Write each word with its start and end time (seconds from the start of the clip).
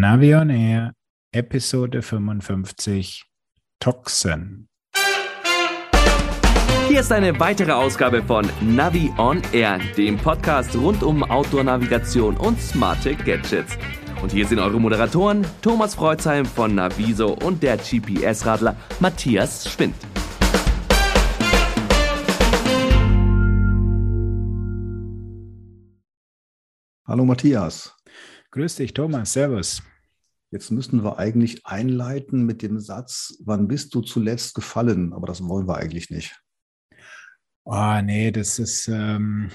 Navion 0.00 0.48
Air, 0.48 0.94
Episode 1.30 2.00
55, 2.00 3.22
Toxin. 3.80 4.66
Hier 6.88 7.00
ist 7.00 7.12
eine 7.12 7.38
weitere 7.38 7.72
Ausgabe 7.72 8.22
von 8.22 8.48
Navi 8.62 9.12
on 9.18 9.42
Air, 9.52 9.78
dem 9.98 10.16
Podcast 10.16 10.74
rund 10.74 11.02
um 11.02 11.22
Outdoor-Navigation 11.22 12.38
und 12.38 12.58
smarte 12.58 13.14
Gadgets. 13.14 13.76
Und 14.22 14.32
hier 14.32 14.46
sind 14.46 14.58
eure 14.58 14.80
Moderatoren 14.80 15.46
Thomas 15.60 15.94
Freuzheim 15.96 16.46
von 16.46 16.74
Naviso 16.74 17.34
und 17.34 17.62
der 17.62 17.76
GPS-Radler 17.76 18.76
Matthias 19.00 19.70
Schwind. 19.70 19.96
Hallo 27.06 27.26
Matthias. 27.26 27.94
Grüß 28.52 28.76
dich, 28.76 28.94
Thomas. 28.94 29.34
Servus. 29.34 29.82
Jetzt 30.50 30.70
müssen 30.70 31.04
wir 31.04 31.18
eigentlich 31.18 31.64
einleiten 31.64 32.44
mit 32.44 32.62
dem 32.62 32.80
Satz, 32.80 33.38
wann 33.44 33.68
bist 33.68 33.94
du 33.94 34.00
zuletzt 34.00 34.54
gefallen? 34.54 35.12
Aber 35.12 35.28
das 35.28 35.46
wollen 35.46 35.68
wir 35.68 35.76
eigentlich 35.76 36.10
nicht. 36.10 36.40
Oh, 37.64 38.00
nee, 38.02 38.32
das 38.32 38.58
ist 38.58 38.88
ähm, 38.88 39.50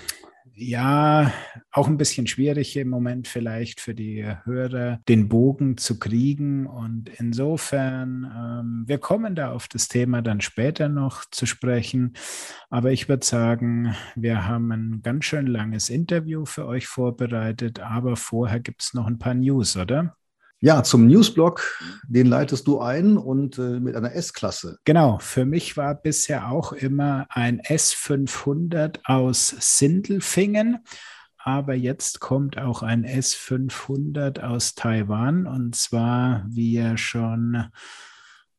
ja 0.53 1.33
auch 1.71 1.89
ein 1.89 1.97
bisschen 1.97 2.27
schwierig 2.27 2.77
im 2.77 2.87
Moment 2.87 3.27
vielleicht 3.27 3.81
für 3.81 3.93
die 3.93 4.25
Hörer, 4.45 5.01
den 5.09 5.27
Bogen 5.27 5.75
zu 5.75 5.99
kriegen. 5.99 6.65
Und 6.65 7.09
insofern, 7.19 8.31
ähm, 8.33 8.83
wir 8.87 8.97
kommen 8.97 9.35
da 9.35 9.51
auf 9.51 9.67
das 9.67 9.89
Thema 9.89 10.21
dann 10.21 10.39
später 10.39 10.87
noch 10.87 11.25
zu 11.29 11.45
sprechen. 11.45 12.13
Aber 12.69 12.93
ich 12.93 13.09
würde 13.09 13.25
sagen, 13.25 13.93
wir 14.15 14.47
haben 14.47 14.71
ein 14.71 15.01
ganz 15.03 15.25
schön 15.25 15.47
langes 15.47 15.89
Interview 15.89 16.45
für 16.45 16.65
euch 16.67 16.87
vorbereitet. 16.87 17.81
Aber 17.81 18.15
vorher 18.15 18.61
gibt 18.61 18.81
es 18.81 18.93
noch 18.93 19.07
ein 19.07 19.19
paar 19.19 19.33
News, 19.33 19.75
oder? 19.75 20.15
Ja, 20.65 20.81
zum 20.81 21.05
Newsblog, 21.05 21.61
den 22.07 22.25
leitest 22.25 22.65
du 22.65 22.79
ein 22.79 23.17
und 23.17 23.59
äh, 23.59 23.79
mit 23.79 23.95
einer 23.95 24.15
S-Klasse. 24.15 24.79
Genau, 24.83 25.19
für 25.19 25.45
mich 25.45 25.77
war 25.77 25.93
bisher 25.93 26.49
auch 26.49 26.73
immer 26.73 27.27
ein 27.29 27.61
S500 27.61 29.01
aus 29.03 29.55
Sindelfingen, 29.59 30.79
aber 31.37 31.75
jetzt 31.75 32.19
kommt 32.19 32.57
auch 32.57 32.81
ein 32.81 33.05
S500 33.05 34.39
aus 34.39 34.73
Taiwan. 34.73 35.45
Und 35.45 35.75
zwar, 35.75 36.43
wie 36.49 36.73
ja 36.73 36.97
schon 36.97 37.65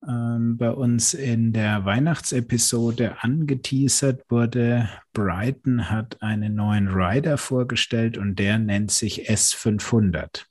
ähm, 0.07 0.59
bei 0.59 0.71
uns 0.71 1.13
in 1.13 1.53
der 1.53 1.87
Weihnachtsepisode 1.87 3.17
angeteasert 3.23 4.23
wurde, 4.29 4.89
Brighton 5.13 5.91
hat 5.91 6.23
einen 6.23 6.55
neuen 6.55 6.87
Rider 6.87 7.37
vorgestellt 7.37 8.17
und 8.17 8.37
der 8.37 8.61
nennt 8.61 8.93
sich 8.93 9.29
S500. 9.29 10.45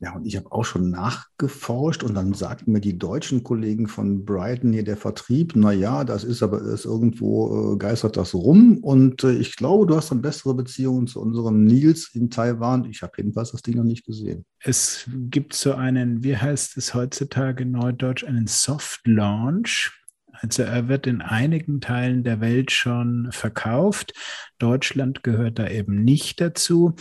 Ja, 0.00 0.16
und 0.16 0.26
ich 0.26 0.36
habe 0.36 0.50
auch 0.50 0.64
schon 0.64 0.90
nachgeforscht 0.90 2.02
und 2.02 2.14
dann 2.14 2.34
sagten 2.34 2.72
mir 2.72 2.80
die 2.80 2.98
deutschen 2.98 3.44
Kollegen 3.44 3.86
von 3.86 4.24
Brighton 4.24 4.72
hier 4.72 4.84
der 4.84 4.96
Vertrieb, 4.96 5.52
na 5.54 5.72
ja, 5.72 6.04
das 6.04 6.24
ist 6.24 6.42
aber 6.42 6.60
ist 6.60 6.84
irgendwo 6.84 7.74
äh, 7.74 7.78
geistert 7.78 8.16
das 8.16 8.34
rum 8.34 8.78
und 8.78 9.24
äh, 9.24 9.32
ich 9.32 9.56
glaube, 9.56 9.86
du 9.86 9.96
hast 9.96 10.10
dann 10.10 10.22
bessere 10.22 10.54
Beziehungen 10.54 11.06
zu 11.06 11.20
unserem 11.20 11.64
Nils 11.64 12.10
in 12.14 12.30
Taiwan. 12.30 12.84
Ich 12.86 13.02
habe 13.02 13.12
jedenfalls 13.16 13.52
das 13.52 13.62
Ding 13.62 13.76
noch 13.76 13.84
nicht 13.84 14.04
gesehen. 14.04 14.44
Es 14.58 15.08
gibt 15.08 15.54
so 15.54 15.74
einen, 15.74 16.22
wie 16.24 16.36
heißt 16.36 16.76
es 16.76 16.94
heutzutage 16.94 17.64
neudeutsch, 17.64 18.24
einen 18.24 18.46
Soft 18.46 19.06
Launch. 19.06 19.92
Also 20.32 20.64
er 20.64 20.88
wird 20.88 21.06
in 21.06 21.22
einigen 21.22 21.80
Teilen 21.80 22.24
der 22.24 22.40
Welt 22.40 22.72
schon 22.72 23.28
verkauft. 23.30 24.12
Deutschland 24.58 25.22
gehört 25.22 25.58
da 25.58 25.68
eben 25.68 26.02
nicht 26.02 26.40
dazu. 26.40 26.96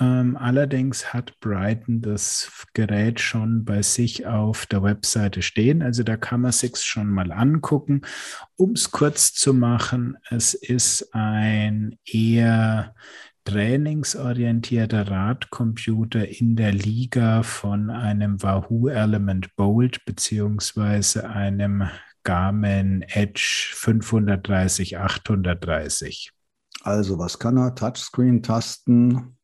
Ähm, 0.00 0.36
allerdings 0.38 1.12
hat 1.12 1.38
Brighton 1.40 2.00
das 2.00 2.50
Gerät 2.72 3.20
schon 3.20 3.66
bei 3.66 3.82
sich 3.82 4.26
auf 4.26 4.64
der 4.64 4.82
Webseite 4.82 5.42
stehen. 5.42 5.82
Also 5.82 6.02
da 6.02 6.16
kann 6.16 6.40
man 6.40 6.52
sich 6.52 6.76
schon 6.78 7.08
mal 7.08 7.30
angucken. 7.30 8.00
Um 8.56 8.72
es 8.72 8.90
kurz 8.90 9.34
zu 9.34 9.52
machen, 9.52 10.16
es 10.30 10.54
ist 10.54 11.14
ein 11.14 11.98
eher 12.06 12.94
trainingsorientierter 13.44 15.10
Radcomputer 15.10 16.28
in 16.28 16.56
der 16.56 16.72
Liga 16.72 17.42
von 17.42 17.90
einem 17.90 18.42
Wahoo 18.42 18.88
Element 18.88 19.54
Bolt 19.56 20.04
beziehungsweise 20.06 21.28
einem 21.28 21.88
Garmin 22.22 23.02
Edge 23.02 23.72
530 23.74 24.98
830. 24.98 26.32
Also 26.82 27.18
was 27.18 27.38
kann 27.38 27.58
er? 27.58 27.74
Touchscreen, 27.74 28.42
Tasten, 28.42 29.36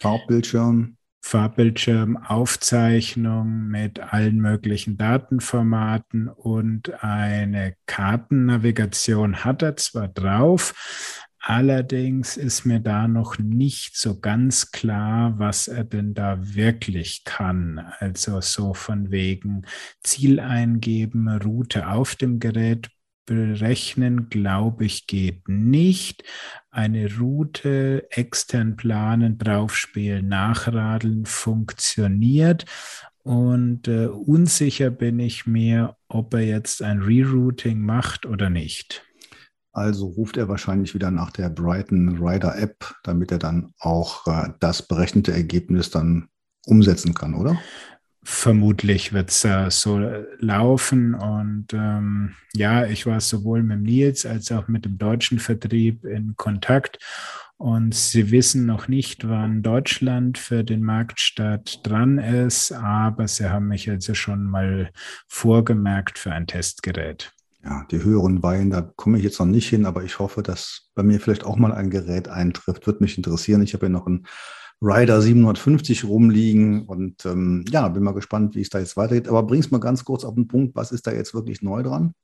Farbbildschirm. 0.00 0.96
Farbbildschirm, 1.20 2.16
Aufzeichnung 2.16 3.66
mit 3.68 4.00
allen 4.00 4.40
möglichen 4.40 4.96
Datenformaten 4.96 6.28
und 6.28 7.02
eine 7.02 7.74
Kartennavigation 7.86 9.44
hat 9.44 9.62
er 9.62 9.76
zwar 9.76 10.08
drauf, 10.08 11.26
allerdings 11.40 12.36
ist 12.36 12.64
mir 12.64 12.80
da 12.80 13.08
noch 13.08 13.38
nicht 13.38 13.96
so 13.96 14.20
ganz 14.20 14.70
klar, 14.70 15.38
was 15.38 15.68
er 15.68 15.84
denn 15.84 16.14
da 16.14 16.38
wirklich 16.54 17.24
kann. 17.24 17.78
Also 17.98 18.40
so 18.40 18.72
von 18.72 19.10
wegen 19.10 19.66
Ziel 20.02 20.40
eingeben, 20.40 21.28
Route 21.28 21.88
auf 21.88 22.14
dem 22.14 22.38
Gerät 22.38 22.88
berechnen, 23.28 24.30
glaube 24.30 24.86
ich, 24.86 25.06
geht 25.06 25.48
nicht. 25.48 26.24
Eine 26.70 27.14
Route 27.18 28.06
extern 28.10 28.76
planen, 28.76 29.36
draufspielen, 29.36 30.28
nachradeln 30.28 31.26
funktioniert. 31.26 32.64
Und 33.22 33.86
äh, 33.86 34.06
unsicher 34.06 34.90
bin 34.90 35.20
ich 35.20 35.46
mir, 35.46 35.94
ob 36.08 36.32
er 36.32 36.46
jetzt 36.46 36.82
ein 36.82 37.02
Rerouting 37.02 37.80
macht 37.80 38.24
oder 38.24 38.48
nicht. 38.48 39.04
Also 39.72 40.06
ruft 40.06 40.38
er 40.38 40.48
wahrscheinlich 40.48 40.94
wieder 40.94 41.10
nach 41.10 41.30
der 41.30 41.50
Brighton 41.50 42.24
Rider 42.26 42.58
App, 42.58 42.94
damit 43.04 43.30
er 43.30 43.38
dann 43.38 43.74
auch 43.78 44.26
äh, 44.26 44.48
das 44.60 44.80
berechnete 44.88 45.32
Ergebnis 45.32 45.90
dann 45.90 46.28
umsetzen 46.64 47.12
kann, 47.12 47.34
oder? 47.34 47.60
Vermutlich 48.28 49.14
wird 49.14 49.30
es 49.30 49.44
äh, 49.44 49.70
so 49.70 49.98
laufen. 50.38 51.14
Und 51.14 51.68
ähm, 51.72 52.34
ja, 52.54 52.84
ich 52.84 53.06
war 53.06 53.20
sowohl 53.20 53.62
mit 53.62 53.80
Nils 53.80 54.26
als 54.26 54.52
auch 54.52 54.68
mit 54.68 54.84
dem 54.84 54.98
deutschen 54.98 55.38
Vertrieb 55.38 56.04
in 56.04 56.34
Kontakt. 56.36 56.98
Und 57.56 57.94
sie 57.94 58.30
wissen 58.30 58.66
noch 58.66 58.86
nicht, 58.86 59.26
wann 59.28 59.62
Deutschland 59.62 60.38
für 60.38 60.62
den 60.62 60.82
Marktstart 60.82 61.84
dran 61.84 62.18
ist, 62.18 62.70
aber 62.70 63.26
sie 63.26 63.50
haben 63.50 63.68
mich 63.68 63.90
also 63.90 64.14
schon 64.14 64.44
mal 64.44 64.92
vorgemerkt 65.26 66.18
für 66.18 66.30
ein 66.30 66.46
Testgerät. 66.46 67.32
Ja, 67.64 67.84
die 67.90 68.04
höheren 68.04 68.42
Weihen, 68.42 68.70
da 68.70 68.82
komme 68.82 69.18
ich 69.18 69.24
jetzt 69.24 69.40
noch 69.40 69.46
nicht 69.46 69.68
hin, 69.68 69.86
aber 69.86 70.04
ich 70.04 70.20
hoffe, 70.20 70.42
dass 70.42 70.90
bei 70.94 71.02
mir 71.02 71.18
vielleicht 71.18 71.44
auch 71.44 71.56
mal 71.56 71.72
ein 71.72 71.90
Gerät 71.90 72.28
eintrifft. 72.28 72.86
Würde 72.86 73.02
mich 73.02 73.16
interessieren. 73.16 73.62
Ich 73.62 73.74
habe 73.74 73.86
ja 73.86 73.90
noch 73.90 74.06
ein 74.06 74.26
Rider 74.80 75.20
750 75.20 76.04
rumliegen. 76.04 76.86
Und 76.86 77.24
ähm, 77.26 77.64
ja, 77.68 77.88
bin 77.88 78.02
mal 78.02 78.12
gespannt, 78.14 78.54
wie 78.54 78.60
es 78.60 78.70
da 78.70 78.78
jetzt 78.78 78.96
weitergeht. 78.96 79.28
Aber 79.28 79.42
bring's 79.42 79.70
mal 79.70 79.78
ganz 79.78 80.04
kurz 80.04 80.24
auf 80.24 80.34
den 80.34 80.48
Punkt, 80.48 80.76
was 80.76 80.92
ist 80.92 81.06
da 81.06 81.12
jetzt 81.12 81.34
wirklich 81.34 81.62
neu 81.62 81.82
dran? 81.82 82.14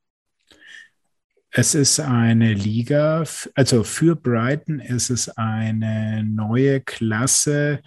Es 1.56 1.76
ist 1.76 2.00
eine 2.00 2.52
Liga, 2.52 3.22
also 3.54 3.84
für 3.84 4.16
Brighton 4.16 4.80
ist 4.80 5.08
es 5.08 5.28
eine 5.28 6.24
neue 6.24 6.80
Klasse, 6.80 7.80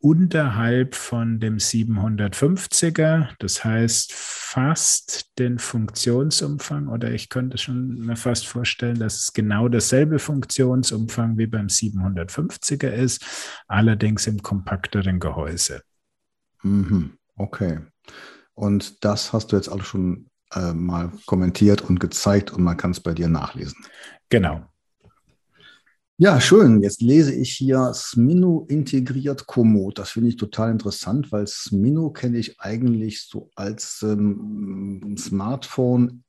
unterhalb 0.00 0.94
von 0.94 1.40
dem 1.40 1.58
750er, 1.58 3.28
das 3.38 3.64
heißt 3.64 4.12
fast 4.12 5.38
den 5.38 5.58
Funktionsumfang 5.58 6.88
oder 6.88 7.10
ich 7.10 7.28
könnte 7.28 7.58
schon 7.58 8.06
mir 8.06 8.16
fast 8.16 8.46
vorstellen, 8.46 8.98
dass 8.98 9.16
es 9.16 9.32
genau 9.32 9.68
dasselbe 9.68 10.18
Funktionsumfang 10.18 11.36
wie 11.36 11.46
beim 11.46 11.66
750er 11.66 12.88
ist, 12.88 13.62
allerdings 13.68 14.26
im 14.26 14.42
kompakteren 14.42 15.20
Gehäuse. 15.20 15.82
Mhm. 16.62 17.18
Okay. 17.36 17.80
Und 18.54 19.04
das 19.04 19.32
hast 19.32 19.52
du 19.52 19.56
jetzt 19.56 19.68
alles 19.68 19.86
schon 19.86 20.30
äh, 20.52 20.72
mal 20.72 21.12
kommentiert 21.26 21.82
und 21.82 22.00
gezeigt 22.00 22.52
und 22.52 22.62
man 22.62 22.76
kann 22.76 22.92
es 22.92 23.00
bei 23.00 23.12
dir 23.12 23.28
nachlesen. 23.28 23.84
Genau. 24.30 24.69
Ja, 26.22 26.38
schön. 26.38 26.82
Jetzt 26.82 27.00
lese 27.00 27.32
ich 27.34 27.54
hier 27.56 27.94
Smino 27.94 28.66
integriert 28.68 29.46
Komoot. 29.46 29.98
Das 29.98 30.10
finde 30.10 30.28
ich 30.28 30.36
total 30.36 30.70
interessant, 30.70 31.32
weil 31.32 31.46
Smino 31.46 32.10
kenne 32.10 32.36
ich 32.36 32.60
eigentlich 32.60 33.22
so 33.26 33.48
als 33.54 34.02
ähm, 34.02 35.16
Smartphone 35.16 36.24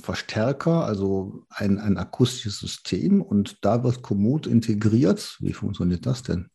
Verstärker, 0.00 0.84
also 0.84 1.46
ein, 1.48 1.80
ein 1.80 1.98
akustisches 1.98 2.60
System 2.60 3.20
und 3.22 3.64
da 3.64 3.82
wird 3.82 4.02
Komoot 4.02 4.46
integriert. 4.46 5.36
Wie 5.40 5.52
funktioniert 5.52 6.06
das 6.06 6.22
denn? 6.22 6.48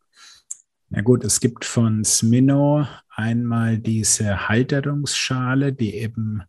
Na 0.92 1.02
gut, 1.02 1.24
es 1.24 1.40
gibt 1.40 1.66
von 1.66 2.04
Smino 2.04 2.88
einmal 3.16 3.78
diese 3.78 4.50
Halterungsschale, 4.50 5.72
die 5.72 5.94
eben 5.94 6.42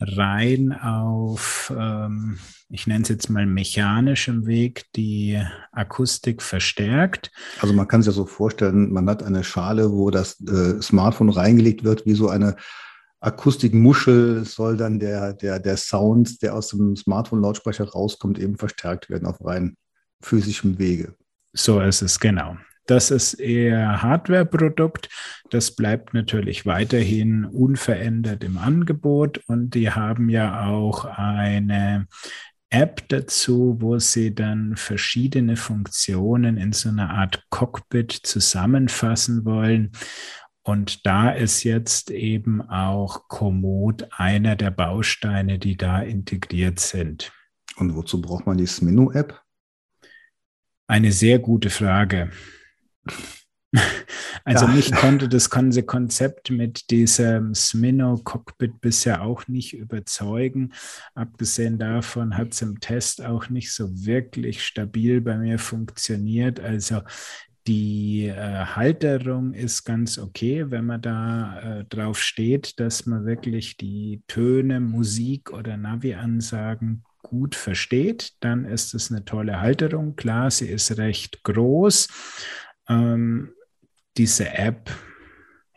rein 0.00 0.72
auf, 0.72 1.72
ähm, 1.76 2.38
ich 2.70 2.86
nenne 2.86 3.02
es 3.02 3.10
jetzt 3.10 3.28
mal 3.28 3.44
mechanischem 3.44 4.46
Weg, 4.46 4.86
die 4.96 5.38
Akustik 5.72 6.42
verstärkt. 6.42 7.30
Also 7.60 7.74
man 7.74 7.86
kann 7.86 8.02
sich 8.02 8.12
ja 8.12 8.16
so 8.16 8.24
vorstellen, 8.24 8.90
man 8.90 9.08
hat 9.08 9.22
eine 9.22 9.44
Schale, 9.44 9.92
wo 9.92 10.10
das 10.10 10.40
äh, 10.40 10.80
Smartphone 10.80 11.28
reingelegt 11.28 11.84
wird, 11.84 12.06
wie 12.06 12.14
so 12.14 12.28
eine 12.28 12.56
Akustikmuschel 13.20 14.44
soll 14.44 14.76
dann 14.78 14.98
der, 14.98 15.34
der, 15.34 15.58
der 15.58 15.76
Sound, 15.76 16.42
der 16.42 16.54
aus 16.54 16.68
dem 16.68 16.96
Smartphone-Lautsprecher 16.96 17.88
rauskommt, 17.88 18.38
eben 18.38 18.56
verstärkt 18.56 19.08
werden 19.10 19.26
auf 19.26 19.44
rein 19.44 19.76
physischem 20.20 20.78
Wege. 20.78 21.14
So 21.52 21.80
ist 21.80 22.02
es, 22.02 22.18
genau. 22.18 22.56
Das 22.86 23.10
ist 23.10 23.34
eher 23.34 24.02
Hardware-Produkt. 24.02 25.08
Das 25.50 25.74
bleibt 25.74 26.12
natürlich 26.14 26.66
weiterhin 26.66 27.44
unverändert 27.44 28.44
im 28.44 28.58
Angebot 28.58 29.38
und 29.46 29.74
die 29.74 29.90
haben 29.90 30.28
ja 30.28 30.66
auch 30.66 31.04
eine 31.04 32.06
App 32.70 33.08
dazu, 33.08 33.76
wo 33.78 33.98
sie 33.98 34.34
dann 34.34 34.76
verschiedene 34.76 35.56
Funktionen 35.56 36.56
in 36.56 36.72
so 36.72 36.88
einer 36.88 37.10
Art 37.10 37.44
Cockpit 37.48 38.12
zusammenfassen 38.12 39.44
wollen. 39.44 39.92
Und 40.64 41.06
da 41.06 41.30
ist 41.30 41.62
jetzt 41.62 42.10
eben 42.10 42.62
auch 42.62 43.28
Komoot 43.28 44.08
einer 44.10 44.56
der 44.56 44.70
Bausteine, 44.70 45.58
die 45.58 45.76
da 45.76 46.00
integriert 46.00 46.80
sind. 46.80 47.32
Und 47.76 47.94
wozu 47.94 48.20
braucht 48.20 48.46
man 48.46 48.58
die 48.58 48.66
Smino-App? 48.66 49.40
Eine 50.86 51.12
sehr 51.12 51.38
gute 51.38 51.70
Frage. 51.70 52.30
Also 54.46 54.66
ja. 54.66 54.72
mich 54.72 54.92
konnte 54.92 55.26
das 55.28 55.48
ganze 55.48 55.84
Konzept 55.84 56.50
mit 56.50 56.90
diesem 56.90 57.54
Smino-Cockpit 57.54 58.80
bisher 58.82 59.22
auch 59.22 59.48
nicht 59.48 59.74
überzeugen. 59.74 60.74
Abgesehen 61.14 61.78
davon 61.78 62.36
hat 62.36 62.52
es 62.52 62.60
im 62.60 62.78
Test 62.78 63.24
auch 63.24 63.48
nicht 63.48 63.72
so 63.72 63.88
wirklich 64.04 64.62
stabil 64.62 65.22
bei 65.22 65.38
mir 65.38 65.58
funktioniert. 65.58 66.60
Also 66.60 67.00
die 67.66 68.26
äh, 68.26 68.34
Halterung 68.66 69.54
ist 69.54 69.84
ganz 69.84 70.18
okay, 70.18 70.70
wenn 70.70 70.84
man 70.84 71.00
da 71.00 71.60
äh, 71.60 71.84
drauf 71.84 72.20
steht, 72.20 72.78
dass 72.78 73.06
man 73.06 73.24
wirklich 73.24 73.78
die 73.78 74.22
Töne, 74.26 74.80
Musik 74.80 75.50
oder 75.50 75.78
Navi-Ansagen 75.78 77.04
gut 77.22 77.54
versteht. 77.54 78.32
Dann 78.40 78.66
ist 78.66 78.92
es 78.92 79.10
eine 79.10 79.24
tolle 79.24 79.62
Halterung. 79.62 80.14
Klar, 80.14 80.50
sie 80.50 80.68
ist 80.68 80.98
recht 80.98 81.42
groß. 81.42 82.08
Ähm, 82.88 83.52
diese 84.16 84.48
App, 84.50 84.90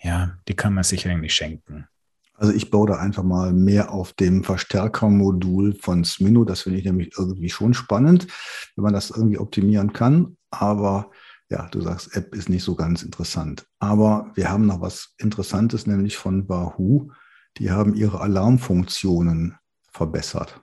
ja, 0.01 0.37
die 0.47 0.55
kann 0.55 0.73
man 0.73 0.83
sich 0.83 1.07
eigentlich 1.07 1.33
schenken. 1.33 1.87
Also 2.33 2.53
ich 2.53 2.69
baue 2.69 2.87
da 2.87 2.97
einfach 2.97 3.23
mal 3.23 3.51
mehr 3.51 3.91
auf 3.91 4.13
dem 4.13 4.43
Verstärkermodul 4.43 5.73
von 5.73 6.05
Smino. 6.05 6.45
Das 6.45 6.61
finde 6.61 6.77
ich 6.79 6.85
nämlich 6.85 7.13
irgendwie 7.17 7.49
schon 7.49 7.73
spannend, 7.73 8.27
wenn 8.75 8.83
man 8.83 8.93
das 8.93 9.09
irgendwie 9.09 9.39
optimieren 9.39 9.91
kann. 9.91 10.37
Aber 10.51 11.09
ja, 11.49 11.67
du 11.69 11.81
sagst, 11.81 12.15
App 12.15 12.35
ist 12.35 12.49
nicht 12.49 12.63
so 12.63 12.75
ganz 12.75 13.01
interessant. 13.01 13.65
Aber 13.79 14.31
wir 14.35 14.51
haben 14.51 14.67
noch 14.67 14.81
was 14.81 15.15
Interessantes, 15.17 15.87
nämlich 15.87 16.17
von 16.17 16.47
Wahoo. 16.47 17.11
Die 17.57 17.71
haben 17.71 17.95
ihre 17.95 18.21
Alarmfunktionen 18.21 19.55
verbessert. 19.91 20.61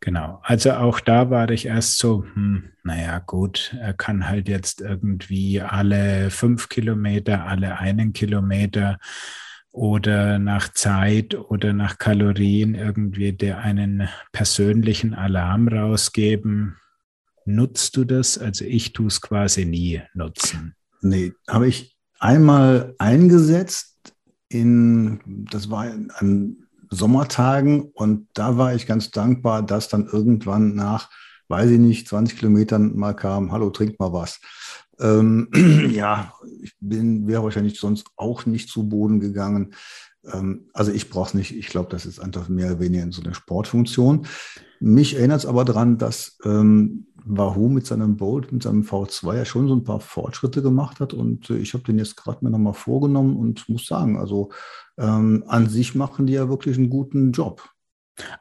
Genau, 0.00 0.40
also 0.44 0.72
auch 0.72 1.00
da 1.00 1.30
war 1.30 1.50
ich 1.50 1.66
erst 1.66 1.98
so, 1.98 2.24
hm, 2.34 2.70
naja 2.84 3.18
gut, 3.18 3.76
er 3.80 3.94
kann 3.94 4.28
halt 4.28 4.48
jetzt 4.48 4.80
irgendwie 4.80 5.60
alle 5.60 6.30
fünf 6.30 6.68
Kilometer, 6.68 7.46
alle 7.46 7.78
einen 7.78 8.12
Kilometer 8.12 8.98
oder 9.72 10.38
nach 10.38 10.72
Zeit 10.72 11.34
oder 11.34 11.72
nach 11.72 11.98
Kalorien 11.98 12.74
irgendwie 12.74 13.32
der 13.32 13.58
einen 13.58 14.08
persönlichen 14.30 15.14
Alarm 15.14 15.68
rausgeben. 15.68 16.76
Nutzt 17.44 17.96
du 17.96 18.04
das? 18.04 18.38
Also 18.38 18.64
ich 18.64 18.92
tue 18.92 19.08
es 19.08 19.20
quasi 19.20 19.64
nie 19.64 20.02
nutzen. 20.14 20.74
Nee, 21.00 21.32
habe 21.48 21.66
ich 21.66 21.96
einmal 22.20 22.94
eingesetzt 22.98 24.14
in, 24.48 25.46
das 25.50 25.70
war 25.70 25.90
an 26.14 26.67
Sommertagen 26.90 27.82
und 27.82 28.28
da 28.34 28.56
war 28.56 28.74
ich 28.74 28.86
ganz 28.86 29.10
dankbar, 29.10 29.62
dass 29.62 29.88
dann 29.88 30.06
irgendwann 30.06 30.74
nach, 30.74 31.10
weiß 31.48 31.70
ich 31.70 31.78
nicht, 31.78 32.08
20 32.08 32.38
Kilometern 32.38 32.96
mal 32.96 33.14
kam, 33.14 33.52
hallo, 33.52 33.70
trink 33.70 33.98
mal 33.98 34.12
was. 34.12 34.40
Ähm, 35.00 35.48
ja, 35.92 36.32
ich 36.62 36.74
bin, 36.80 37.26
wäre 37.26 37.42
wahrscheinlich 37.42 37.78
sonst 37.78 38.06
auch 38.16 38.46
nicht 38.46 38.68
zu 38.68 38.88
Boden 38.88 39.20
gegangen. 39.20 39.74
Ähm, 40.32 40.68
also 40.72 40.92
ich 40.92 41.10
brauche 41.10 41.28
es 41.28 41.34
nicht. 41.34 41.56
Ich 41.56 41.68
glaube, 41.68 41.90
das 41.90 42.06
ist 42.06 42.20
einfach 42.20 42.48
mehr 42.48 42.66
oder 42.66 42.80
weniger 42.80 43.02
in 43.02 43.12
so 43.12 43.22
eine 43.22 43.34
Sportfunktion. 43.34 44.26
Mich 44.80 45.16
erinnert 45.16 45.40
es 45.40 45.46
aber 45.46 45.64
daran, 45.64 45.98
dass 45.98 46.38
ähm, 46.44 47.06
Wahoo 47.24 47.68
mit 47.68 47.86
seinem 47.86 48.16
Bolt, 48.16 48.52
mit 48.52 48.62
seinem 48.62 48.82
V2 48.82 49.36
ja 49.36 49.44
schon 49.44 49.68
so 49.68 49.74
ein 49.74 49.84
paar 49.84 50.00
Fortschritte 50.00 50.62
gemacht 50.62 51.00
hat. 51.00 51.12
Und 51.12 51.50
äh, 51.50 51.56
ich 51.56 51.74
habe 51.74 51.84
den 51.84 51.98
jetzt 51.98 52.16
gerade 52.16 52.44
mir 52.44 52.50
nochmal 52.50 52.74
vorgenommen 52.74 53.36
und 53.36 53.68
muss 53.68 53.86
sagen, 53.86 54.18
also 54.18 54.50
ähm, 54.98 55.44
an 55.46 55.68
sich 55.68 55.94
machen 55.94 56.26
die 56.26 56.34
ja 56.34 56.48
wirklich 56.48 56.76
einen 56.76 56.90
guten 56.90 57.32
Job. 57.32 57.68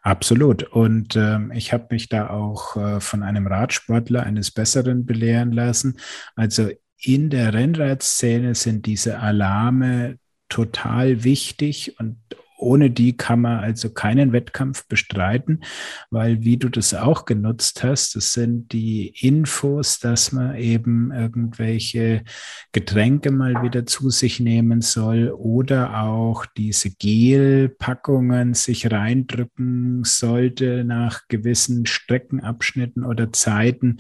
Absolut. 0.02 0.64
Und 0.64 1.16
ähm, 1.16 1.52
ich 1.54 1.74
habe 1.74 1.88
mich 1.92 2.10
da 2.10 2.30
auch 2.30 2.76
äh, 2.78 3.00
von 3.00 3.24
einem 3.24 3.48
Radsportler 3.48 4.24
eines 4.24 4.52
Besseren 4.52 5.06
belehren 5.06 5.52
lassen. 5.52 5.98
Also 6.36 6.70
in 7.00 7.30
der 7.30 7.54
Rennradszene 7.54 8.56
sind 8.56 8.86
diese 8.86 9.20
Alarme 9.20 10.18
total 10.50 11.24
wichtig 11.24 12.00
und 12.00 12.18
ohne 12.58 12.90
die 12.90 13.16
kann 13.16 13.42
man 13.42 13.60
also 13.60 13.90
keinen 13.90 14.34
Wettkampf 14.34 14.88
bestreiten, 14.88 15.62
weil 16.10 16.44
wie 16.44 16.58
du 16.58 16.70
das 16.70 16.94
auch 16.94 17.26
genutzt 17.26 17.84
hast, 17.84 18.16
das 18.16 18.34
sind 18.34 18.72
die 18.72 19.14
Infos, 19.22 20.00
dass 20.00 20.32
man 20.32 20.56
eben 20.56 21.12
irgendwelche 21.12 22.24
Getränke 22.72 23.32
mal 23.32 23.62
wieder 23.62 23.86
zu 23.86 24.10
sich 24.10 24.40
nehmen 24.40 24.82
soll 24.82 25.30
oder 25.32 26.02
auch 26.02 26.46
diese 26.46 26.90
Gelpackungen 26.90 28.54
sich 28.54 28.92
reindrücken 28.92 30.04
sollte 30.04 30.84
nach 30.84 31.28
gewissen 31.28 31.86
Streckenabschnitten 31.86 33.04
oder 33.04 33.32
Zeiten, 33.32 33.98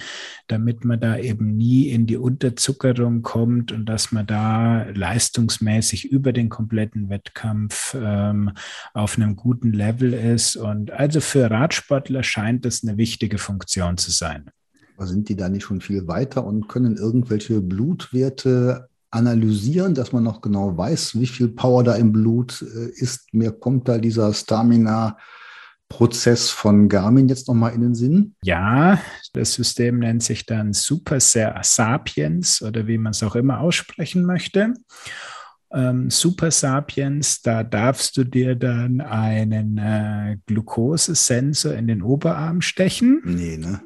damit 0.48 0.84
man 0.84 1.00
da 1.00 1.18
eben 1.18 1.56
nie 1.56 1.90
in 1.90 2.08
die 2.08 2.18
Unterzuckerung 2.18 3.22
kommt 3.22 3.72
und 3.72 3.86
dass 3.86 4.12
man 4.12 4.26
da 4.26 4.84
leistungsmäßig 4.94 6.12
über 6.12 6.34
den 6.34 6.50
kompletten 6.50 7.10
Wettkampf 7.10 7.96
ähm, 8.00 8.47
auf 8.94 9.18
einem 9.18 9.36
guten 9.36 9.74
Level 9.74 10.14
ist. 10.14 10.56
Und 10.56 10.92
also 10.92 11.22
für 11.22 11.50
Radsportler 11.50 12.24
scheint 12.24 12.66
das 12.66 12.84
eine 12.84 12.98
wichtige 12.98 13.38
Funktion 13.38 13.98
zu 13.98 14.12
sein. 14.12 14.50
Aber 14.96 15.08
sind 15.08 15.30
die 15.30 15.36
da 15.36 15.50
nicht 15.50 15.64
schon 15.64 15.82
viel 15.82 16.08
weiter 16.08 16.44
und 16.46 16.68
können 16.68 16.98
irgendwelche 16.98 17.62
Blutwerte 17.62 18.90
analysieren, 19.12 19.94
dass 19.94 20.12
man 20.12 20.24
noch 20.24 20.42
genau 20.42 20.78
weiß, 20.78 21.20
wie 21.20 21.28
viel 21.28 21.50
Power 21.50 21.84
da 21.84 21.96
im 21.96 22.12
Blut 22.12 22.62
äh, 22.62 22.90
ist? 22.90 23.34
Mir 23.34 23.52
kommt 23.52 23.88
da 23.88 23.98
dieser 23.98 24.34
Stamina 24.34 25.18
Prozess 25.90 26.50
von 26.50 26.90
Garmin 26.90 27.30
jetzt 27.30 27.48
nochmal 27.48 27.74
in 27.74 27.82
den 27.82 27.96
Sinn? 27.96 28.36
Ja, 28.44 29.00
das 29.34 29.54
System 29.54 30.00
nennt 30.00 30.22
sich 30.24 30.46
dann 30.46 30.74
Super 30.74 31.20
Sapiens 31.20 32.62
oder 32.62 32.88
wie 32.88 32.98
man 32.98 33.12
es 33.12 33.24
auch 33.24 33.36
immer 33.36 33.62
aussprechen 33.62 34.26
möchte 34.26 34.74
ähm, 35.72 36.10
Super 36.10 36.52
Sapiens, 36.52 37.42
da 37.42 37.64
darfst 37.64 38.18
du 38.18 38.24
dir 38.24 38.56
dann 38.56 39.02
einen 39.02 39.78
äh, 39.78 40.38
Glukosesensor 40.46 41.74
in 41.74 41.88
den 41.88 42.02
Oberarm 42.02 42.62
stechen. 42.62 43.22
Nee, 43.24 43.58
ne? 43.58 43.82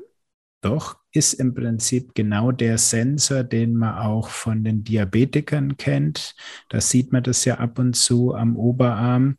Doch, 0.62 1.00
ist 1.12 1.34
im 1.34 1.56
Prinzip 1.56 2.14
genau 2.14 2.52
der 2.52 2.78
Sensor, 2.78 3.44
den 3.44 3.76
man 3.76 3.98
auch 3.98 4.30
von 4.30 4.64
den 4.64 4.84
Diabetikern 4.84 5.76
kennt. 5.76 6.36
Da 6.70 6.80
sieht 6.80 7.12
man 7.12 7.24
das 7.24 7.46
ja 7.46 7.56
ab 7.56 7.80
und 7.80 7.96
zu 7.96 8.36
am 8.36 8.56
Oberarm 8.56 9.38